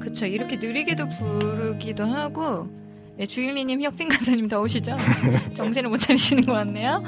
그쵸. 0.00 0.26
이렇게 0.26 0.56
느리게도 0.56 1.08
부르기도 1.08 2.04
하고. 2.04 2.68
네, 3.16 3.26
주일리님, 3.26 3.80
혁진 3.82 4.08
간사님 4.08 4.48
더 4.48 4.60
오시죠? 4.60 4.96
정신을 5.54 5.88
못 5.88 5.98
차리시는 5.98 6.44
것 6.44 6.52
같네요. 6.52 7.02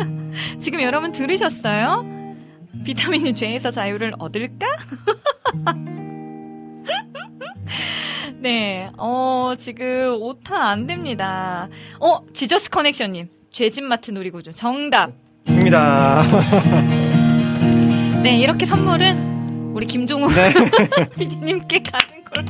지금 0.58 0.82
여러분 0.82 1.12
들으셨어요? 1.12 2.04
비타민이 2.84 3.34
죄에서 3.34 3.70
자유를 3.70 4.14
얻을까? 4.18 4.66
네, 8.42 8.90
어, 8.98 9.54
지금 9.56 10.16
오타안 10.20 10.88
됩니다. 10.88 11.68
어, 12.00 12.22
지저스 12.34 12.70
커넥션님, 12.70 13.28
죄진마트 13.52 14.10
놀이구조 14.10 14.52
정답. 14.54 15.12
입니다. 15.46 16.20
네, 18.24 18.36
이렇게 18.38 18.66
선물은 18.66 19.70
우리 19.74 19.86
김종우 19.86 20.28
네. 20.32 20.52
PD님께 21.16 21.82
가는 21.84 22.24
걸로. 22.24 22.48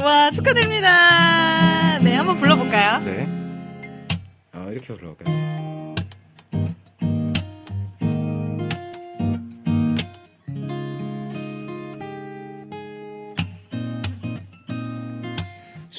와, 0.02 0.30
축하드립니다. 0.30 1.98
네, 1.98 2.14
한번 2.14 2.38
불러볼까요? 2.38 3.00
네. 3.00 3.28
어, 4.54 4.68
이렇게 4.70 4.94
불러볼까요? 4.94 5.75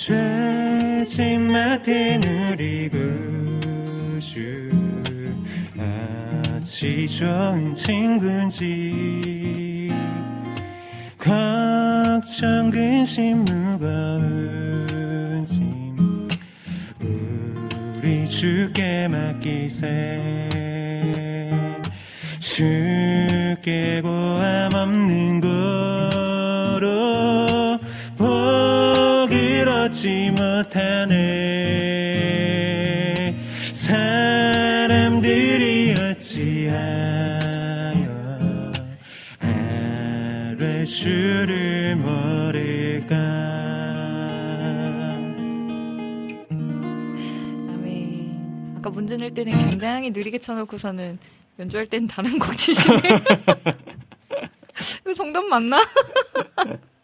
죄짓 0.07 1.37
맡은 1.37 2.21
우리 2.23 2.87
구주 2.87 4.69
아치 5.77 7.05
좋은 7.09 7.75
친구인지 7.75 8.61
걱정 11.17 12.71
근심 12.71 13.43
무거운 13.43 14.85
짐 15.45 16.29
우리 17.97 18.29
주께 18.29 19.09
맡기세 19.09 20.21
주께 22.39 23.99
보함 24.01 24.69
없는 24.73 25.41
거 25.41 25.56
얻지 30.07 30.31
못하네 30.31 31.15
사람들이 33.75 35.93
어찌하여 35.99 36.77
아뢰 39.39 40.85
주를 40.85 41.97
모를까 41.97 43.15
아멘. 47.67 48.75
아까 48.77 48.89
문제 48.89 49.17
낼 49.17 49.33
때는 49.33 49.51
굉장히 49.51 50.11
느리게 50.11 50.39
쳐놓고서는 50.39 51.19
연주할 51.59 51.85
땐 51.87 52.07
다른 52.07 52.39
곡 52.39 52.55
치시네. 52.55 53.01
이거 55.01 55.13
정답 55.13 55.43
맞나? 55.43 55.85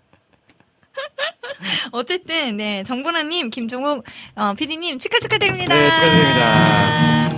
어쨌든 1.91 2.57
네 2.57 2.83
정보라님, 2.83 3.49
김종욱 3.49 4.03
어, 4.35 4.53
PD님 4.53 4.99
축하 4.99 5.19
축하드립니다. 5.19 5.75
네, 5.75 5.89
축하드립니다. 5.89 7.29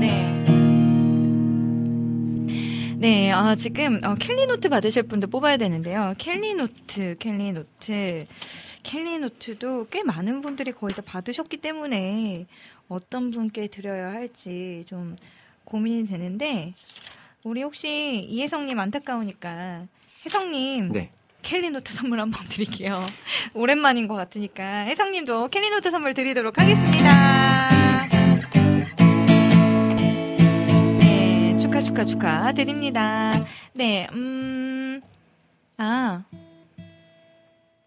네. 0.00 0.30
네, 2.98 3.30
아, 3.32 3.54
지금 3.54 3.98
어, 4.04 4.14
캘리노트 4.14 4.68
받으실 4.68 5.04
분들 5.04 5.30
뽑아야 5.30 5.56
되는데요. 5.56 6.14
캘리노트, 6.18 7.16
캘리노트, 7.18 8.26
캘리노트도 8.82 9.88
꽤 9.90 10.02
많은 10.02 10.42
분들이 10.42 10.72
거의 10.72 10.92
다 10.92 11.02
받으셨기 11.04 11.58
때문에 11.58 12.46
어떤 12.88 13.30
분께 13.30 13.68
드려야 13.68 14.12
할지 14.12 14.84
좀 14.86 15.16
고민이 15.64 16.04
되는데 16.04 16.74
우리 17.42 17.62
혹시 17.62 18.26
이혜성님 18.28 18.78
안타까우니까 18.78 19.86
혜성님 20.26 20.92
네. 20.92 21.10
캘리노트 21.42 21.92
선물 21.92 22.20
한번 22.20 22.46
드릴게요. 22.48 23.04
오랜만인 23.54 24.08
것 24.08 24.14
같으니까 24.14 24.84
혜성님도 24.84 25.48
캘리노트 25.48 25.90
선물 25.90 26.14
드리도록 26.14 26.58
하겠습니다. 26.58 27.68
네, 30.98 31.56
축하 31.58 31.82
축하 31.82 32.04
축하 32.04 32.52
드립니다. 32.52 33.30
네, 33.74 34.06
음, 34.12 35.00
아. 35.76 36.24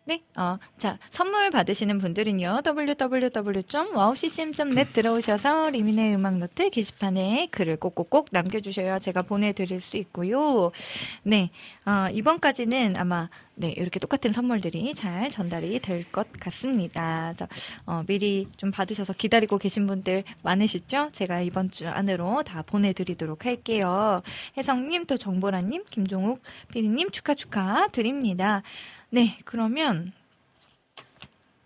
네, 0.06 0.22
어, 0.36 0.58
자, 0.78 1.00
선물 1.12 1.50
받으시는 1.50 1.98
분들은요, 1.98 2.60
www.wowccm.net 2.66 4.92
들어오셔서 4.92 5.70
리민의 5.70 6.14
음악노트 6.16 6.72
게시판에 6.72 7.48
글을 7.52 7.78
꼭꼭꼭 7.78 8.28
남겨주셔야 8.32 9.00
제가 9.00 9.22
보내드릴 9.22 9.80
수 9.80 9.96
있고요. 9.96 10.74
네, 11.24 11.52
어, 11.86 12.08
이번까지는 12.12 12.96
아마, 12.98 13.30
네, 13.56 13.70
이렇게 13.70 13.98
똑같은 14.02 14.34
선물들이 14.34 14.94
잘 14.94 15.32
전달이 15.32 15.80
될 15.80 16.04
것 16.12 16.30
같습니다. 16.34 17.32
그래서, 17.34 17.48
어, 17.86 18.04
미리 18.06 18.50
좀 18.58 18.72
받으셔서 18.72 19.14
기다리고 19.14 19.58
계신 19.58 19.88
분들 19.88 20.26
많으시죠? 20.42 21.12
제가 21.14 21.40
이번 21.40 21.72
주 21.72 21.88
안으로 21.88 22.44
다 22.44 22.62
보내드리도록 22.64 23.46
할게요. 23.46 24.22
혜성님, 24.58 25.06
또 25.06 25.16
정보라님, 25.18 25.86
김종욱 25.90 26.42
피디님 26.74 27.12
축하 27.12 27.36
축하 27.36 27.88
드립니다. 27.88 28.64
네, 29.14 29.38
그러면 29.46 30.12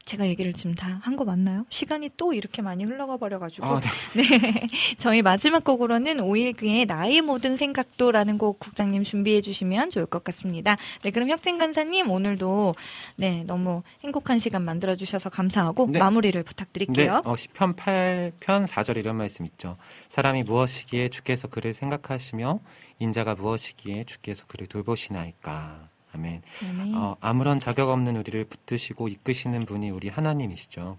제가 0.05 0.25
얘기를 0.27 0.53
지금 0.53 0.73
다 0.73 1.01
한 1.03 1.17
거 1.17 1.25
맞나요? 1.25 1.65
시간이 1.69 2.11
또 2.15 2.31
이렇게 2.33 2.61
많이 2.61 2.85
흘러가 2.85 3.17
버려가지고. 3.17 3.65
아, 3.67 3.81
네. 3.81 3.89
네. 4.39 4.67
저희 4.97 5.21
마지막 5.21 5.63
곡으로는 5.65 6.21
오일기의 6.21 6.85
나의 6.85 7.19
모든 7.21 7.57
생각도라는 7.57 8.37
곡 8.37 8.59
국장님 8.59 9.03
준비해 9.03 9.41
주시면 9.41 9.91
좋을 9.91 10.05
것 10.05 10.23
같습니다. 10.23 10.77
네, 11.03 11.11
그럼 11.11 11.29
혁진 11.29 11.57
간사님 11.57 12.09
오늘도 12.09 12.75
네, 13.17 13.43
너무 13.47 13.83
행복한 14.01 14.39
시간 14.39 14.61
만들어 14.63 14.95
주셔서 14.95 15.29
감사하고 15.29 15.87
네. 15.91 15.99
마무리를 15.99 16.41
네, 16.41 16.45
부탁드릴게요. 16.45 17.21
어, 17.25 17.35
시편 17.35 17.75
8편 17.75 18.65
4절 18.67 18.95
이런 18.97 19.17
말씀 19.17 19.45
있죠. 19.45 19.75
사람이 20.09 20.43
무엇이기에 20.43 21.09
주께서 21.09 21.47
그를 21.49 21.73
생각하시며 21.73 22.59
인자가 22.99 23.35
무엇이기에 23.35 24.05
주께서 24.05 24.45
그를 24.47 24.67
돌보시나이까. 24.67 25.89
아멘. 26.17 26.41
아멘. 26.69 26.95
어, 26.95 27.15
아무런 27.21 27.59
자격 27.59 27.89
없는 27.89 28.15
우리를 28.15 28.43
붙드시고 28.45 29.07
이끄시는 29.07 29.65
분이 29.65 29.91
우리 29.91 30.09
하나님이시죠. 30.09 30.97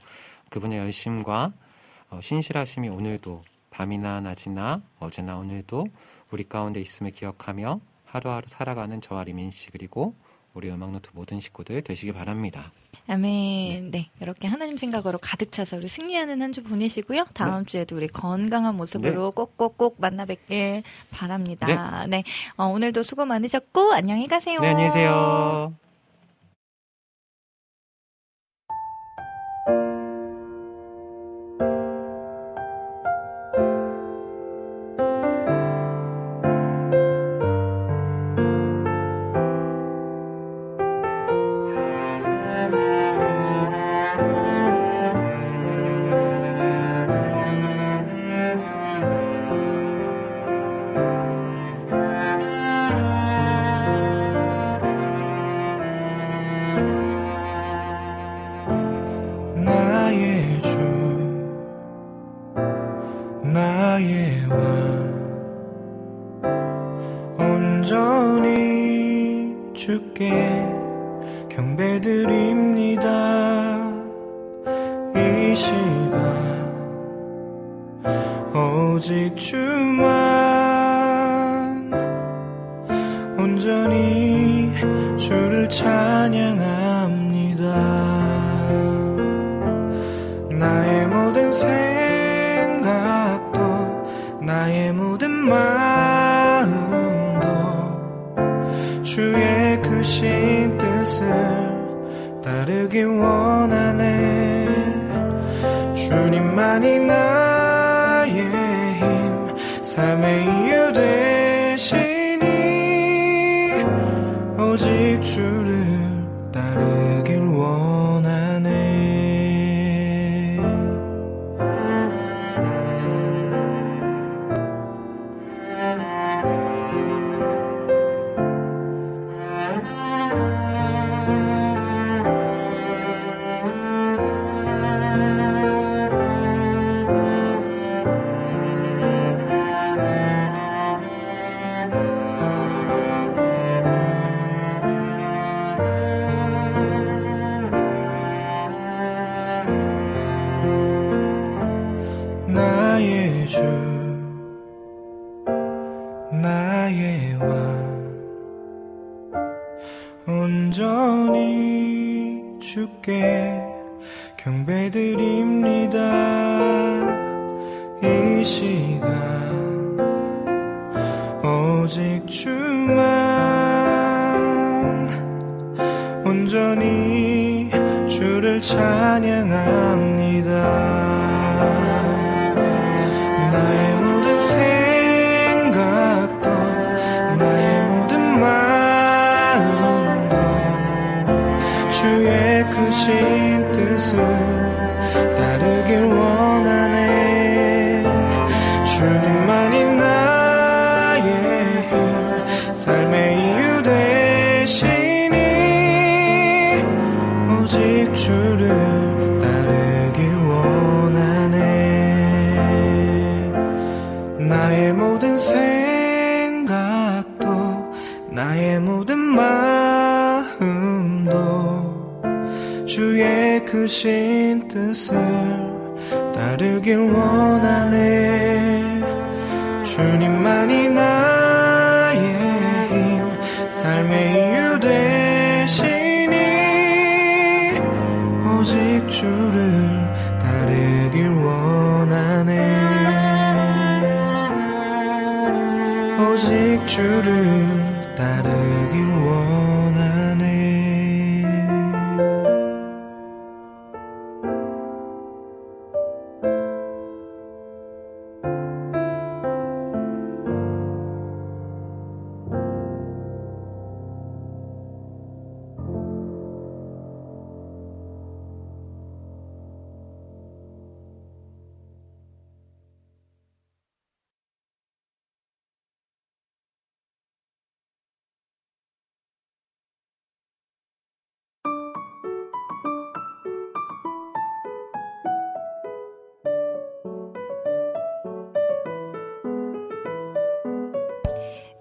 그분의 0.50 0.78
열심과 0.78 1.52
어, 2.10 2.20
신실하심이 2.22 2.88
오늘도 2.88 3.42
밤이나 3.70 4.20
낮이나 4.20 4.82
어제나 4.98 5.36
오늘도 5.36 5.86
우리 6.30 6.44
가운데 6.44 6.80
있음을 6.80 7.10
기억하며 7.12 7.80
하루하루 8.04 8.46
살아가는 8.46 9.00
저와 9.00 9.24
리민 9.24 9.50
씨 9.50 9.70
그리고 9.70 10.14
우리 10.54 10.70
음악노트 10.70 11.10
모든 11.12 11.40
식구들 11.40 11.82
되시기 11.82 12.12
바랍니다. 12.12 12.72
아멘. 13.08 13.90
네. 13.90 14.10
이렇게 14.20 14.46
하나님 14.48 14.76
생각으로 14.76 15.18
가득 15.18 15.50
차서 15.50 15.78
우리 15.78 15.88
승리하는 15.88 16.42
한 16.42 16.52
주 16.52 16.62
보내시고요. 16.62 17.26
다음 17.34 17.64
주에도 17.66 17.96
우리 17.96 18.06
건강한 18.08 18.74
모습으로 18.76 19.30
꼭꼭꼭 19.32 19.96
만나 19.98 20.24
뵙길 20.26 20.82
바랍니다. 21.10 22.06
네. 22.08 22.22
어, 22.56 22.66
오늘도 22.66 23.02
수고 23.02 23.24
많으셨고, 23.24 23.92
안녕히 23.92 24.26
가세요. 24.26 24.60
네, 24.60 24.68
안녕히 24.68 24.88
계세요. 24.90 25.74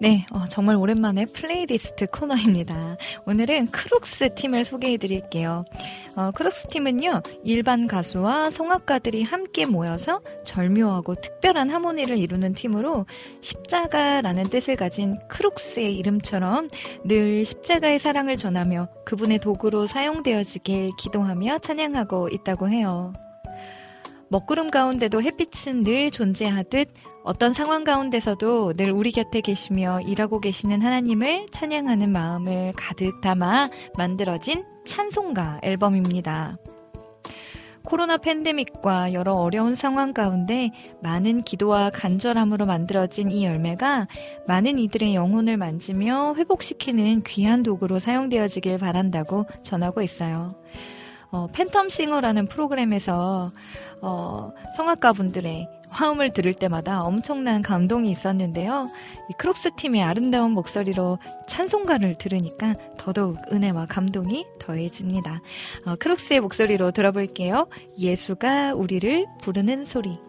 네, 0.00 0.24
어, 0.32 0.44
정말 0.48 0.76
오랜만에 0.76 1.24
플레이리스트 1.24 2.06
코너입니다. 2.06 2.96
오늘은 3.26 3.66
크룩스 3.72 4.34
팀을 4.34 4.64
소개해 4.64 4.96
드릴게요. 4.96 5.64
어, 6.14 6.30
크룩스 6.30 6.68
팀은요, 6.68 7.22
일반 7.42 7.88
가수와 7.88 8.50
성악가들이 8.50 9.24
함께 9.24 9.66
모여서 9.66 10.20
절묘하고 10.44 11.16
특별한 11.16 11.70
하모니를 11.70 12.16
이루는 12.16 12.54
팀으로 12.54 13.06
십자가라는 13.40 14.44
뜻을 14.44 14.76
가진 14.76 15.18
크룩스의 15.28 15.96
이름처럼 15.96 16.68
늘 17.04 17.44
십자가의 17.44 17.98
사랑을 17.98 18.36
전하며 18.36 18.88
그분의 19.04 19.40
도구로 19.40 19.86
사용되어지길 19.86 20.90
기도하며 20.96 21.58
찬양하고 21.58 22.28
있다고 22.28 22.68
해요. 22.68 23.12
먹구름 24.30 24.70
가운데도 24.70 25.22
햇빛은 25.22 25.82
늘 25.84 26.10
존재하듯 26.10 26.88
어떤 27.24 27.52
상황 27.52 27.84
가운데서도 27.84 28.74
늘 28.74 28.90
우리 28.90 29.10
곁에 29.10 29.40
계시며 29.40 30.00
일하고 30.02 30.40
계시는 30.40 30.82
하나님을 30.82 31.46
찬양하는 31.50 32.10
마음을 32.10 32.72
가득 32.76 33.20
담아 33.20 33.68
만들어진 33.96 34.64
찬송가 34.84 35.60
앨범입니다. 35.62 36.58
코로나 37.84 38.18
팬데믹과 38.18 39.14
여러 39.14 39.32
어려운 39.32 39.74
상황 39.74 40.12
가운데 40.12 40.70
많은 41.02 41.42
기도와 41.42 41.88
간절함으로 41.88 42.66
만들어진 42.66 43.30
이 43.30 43.46
열매가 43.46 44.08
많은 44.46 44.78
이들의 44.78 45.14
영혼을 45.14 45.56
만지며 45.56 46.34
회복시키는 46.36 47.22
귀한 47.22 47.62
도구로 47.62 47.98
사용되어지길 47.98 48.76
바란다고 48.76 49.46
전하고 49.62 50.02
있어요. 50.02 50.50
어, 51.30 51.46
팬텀 51.52 51.90
싱어라는 51.90 52.46
프로그램에서 52.46 53.52
어, 54.00 54.52
성악가 54.76 55.12
분들의 55.12 55.68
화음을 55.90 56.30
들을 56.30 56.52
때마다 56.54 57.02
엄청난 57.02 57.62
감동이 57.62 58.10
있었는데요. 58.10 58.88
이 59.30 59.32
크록스 59.38 59.70
팀의 59.76 60.02
아름다운 60.02 60.52
목소리로 60.52 61.18
찬송가를 61.46 62.16
들으니까 62.16 62.74
더더욱 62.98 63.38
은혜와 63.50 63.86
감동이 63.86 64.44
더해집니다. 64.58 65.40
어, 65.86 65.96
크록스의 65.96 66.40
목소리로 66.40 66.90
들어볼게요. 66.90 67.68
예수가 67.98 68.74
우리를 68.74 69.26
부르는 69.40 69.84
소리. 69.84 70.27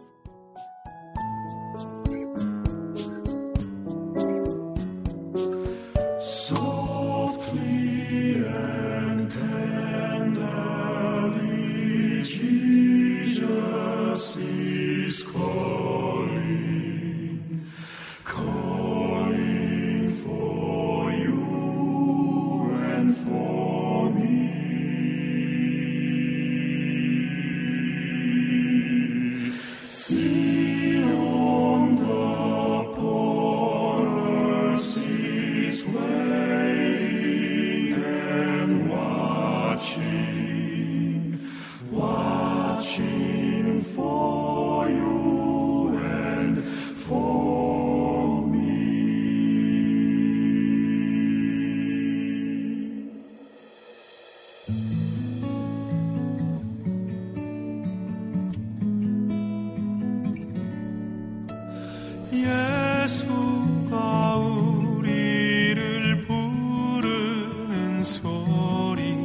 소리. 68.04 69.16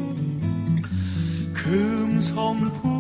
금성 1.52 2.60
부 2.82 2.93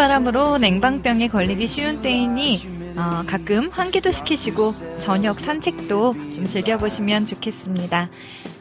바람으로 0.00 0.56
냉방병에 0.56 1.28
걸리기 1.28 1.66
쉬운 1.66 2.00
때이니 2.00 2.94
어, 2.96 3.22
가끔 3.26 3.68
환기도 3.68 4.10
시키시고 4.10 4.72
저녁 4.98 5.38
산책도 5.38 6.14
좀 6.14 6.48
즐겨보시면 6.48 7.26
좋겠습니다. 7.26 8.08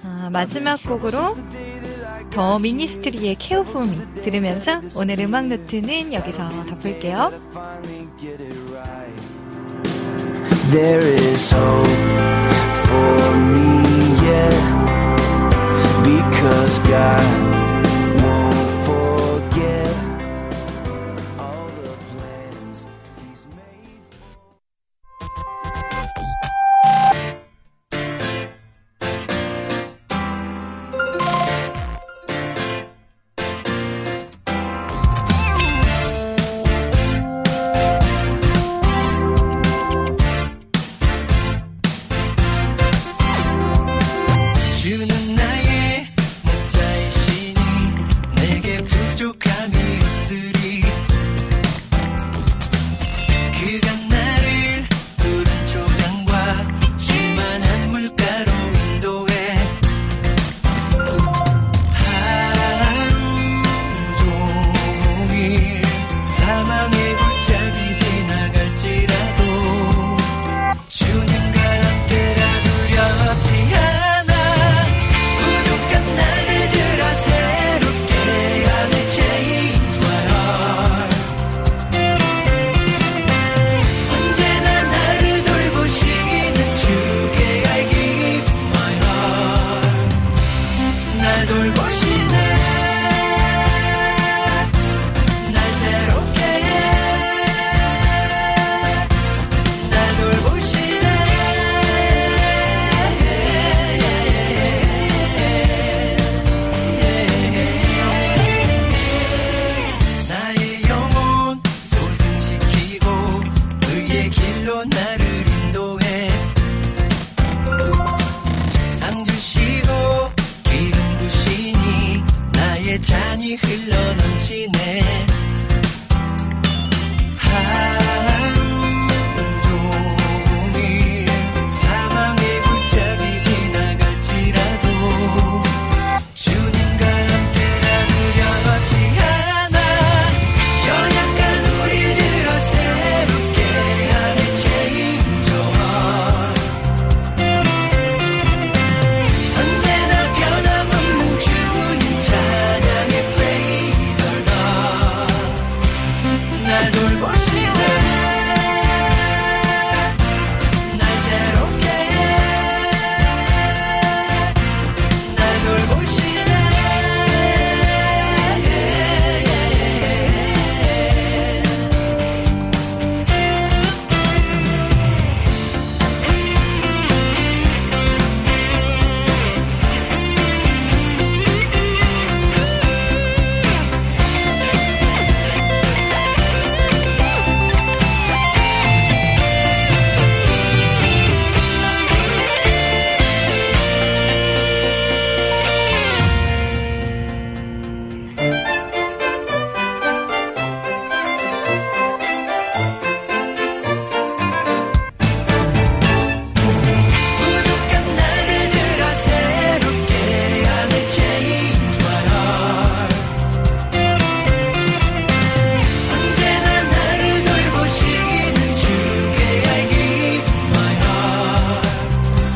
어, 0.04 0.30
마지막 0.34 0.76
곡으로 0.84 1.38
더 2.30 2.60
미니스트리의 2.60 3.38
케어 3.40 3.64
포미 3.64 3.98
들으면서 4.16 4.82
오늘 4.98 5.22
음악 5.22 5.48
노트는 5.48 6.12
여기서 6.12 6.50
덮을게요. 6.72 7.32
There 10.72 11.08
is 11.08 11.56
hope 11.56 11.88
for 12.84 13.38
me, 13.38 13.82
yeah. 14.28 14.60
Because 16.04 16.80
God 16.80 17.59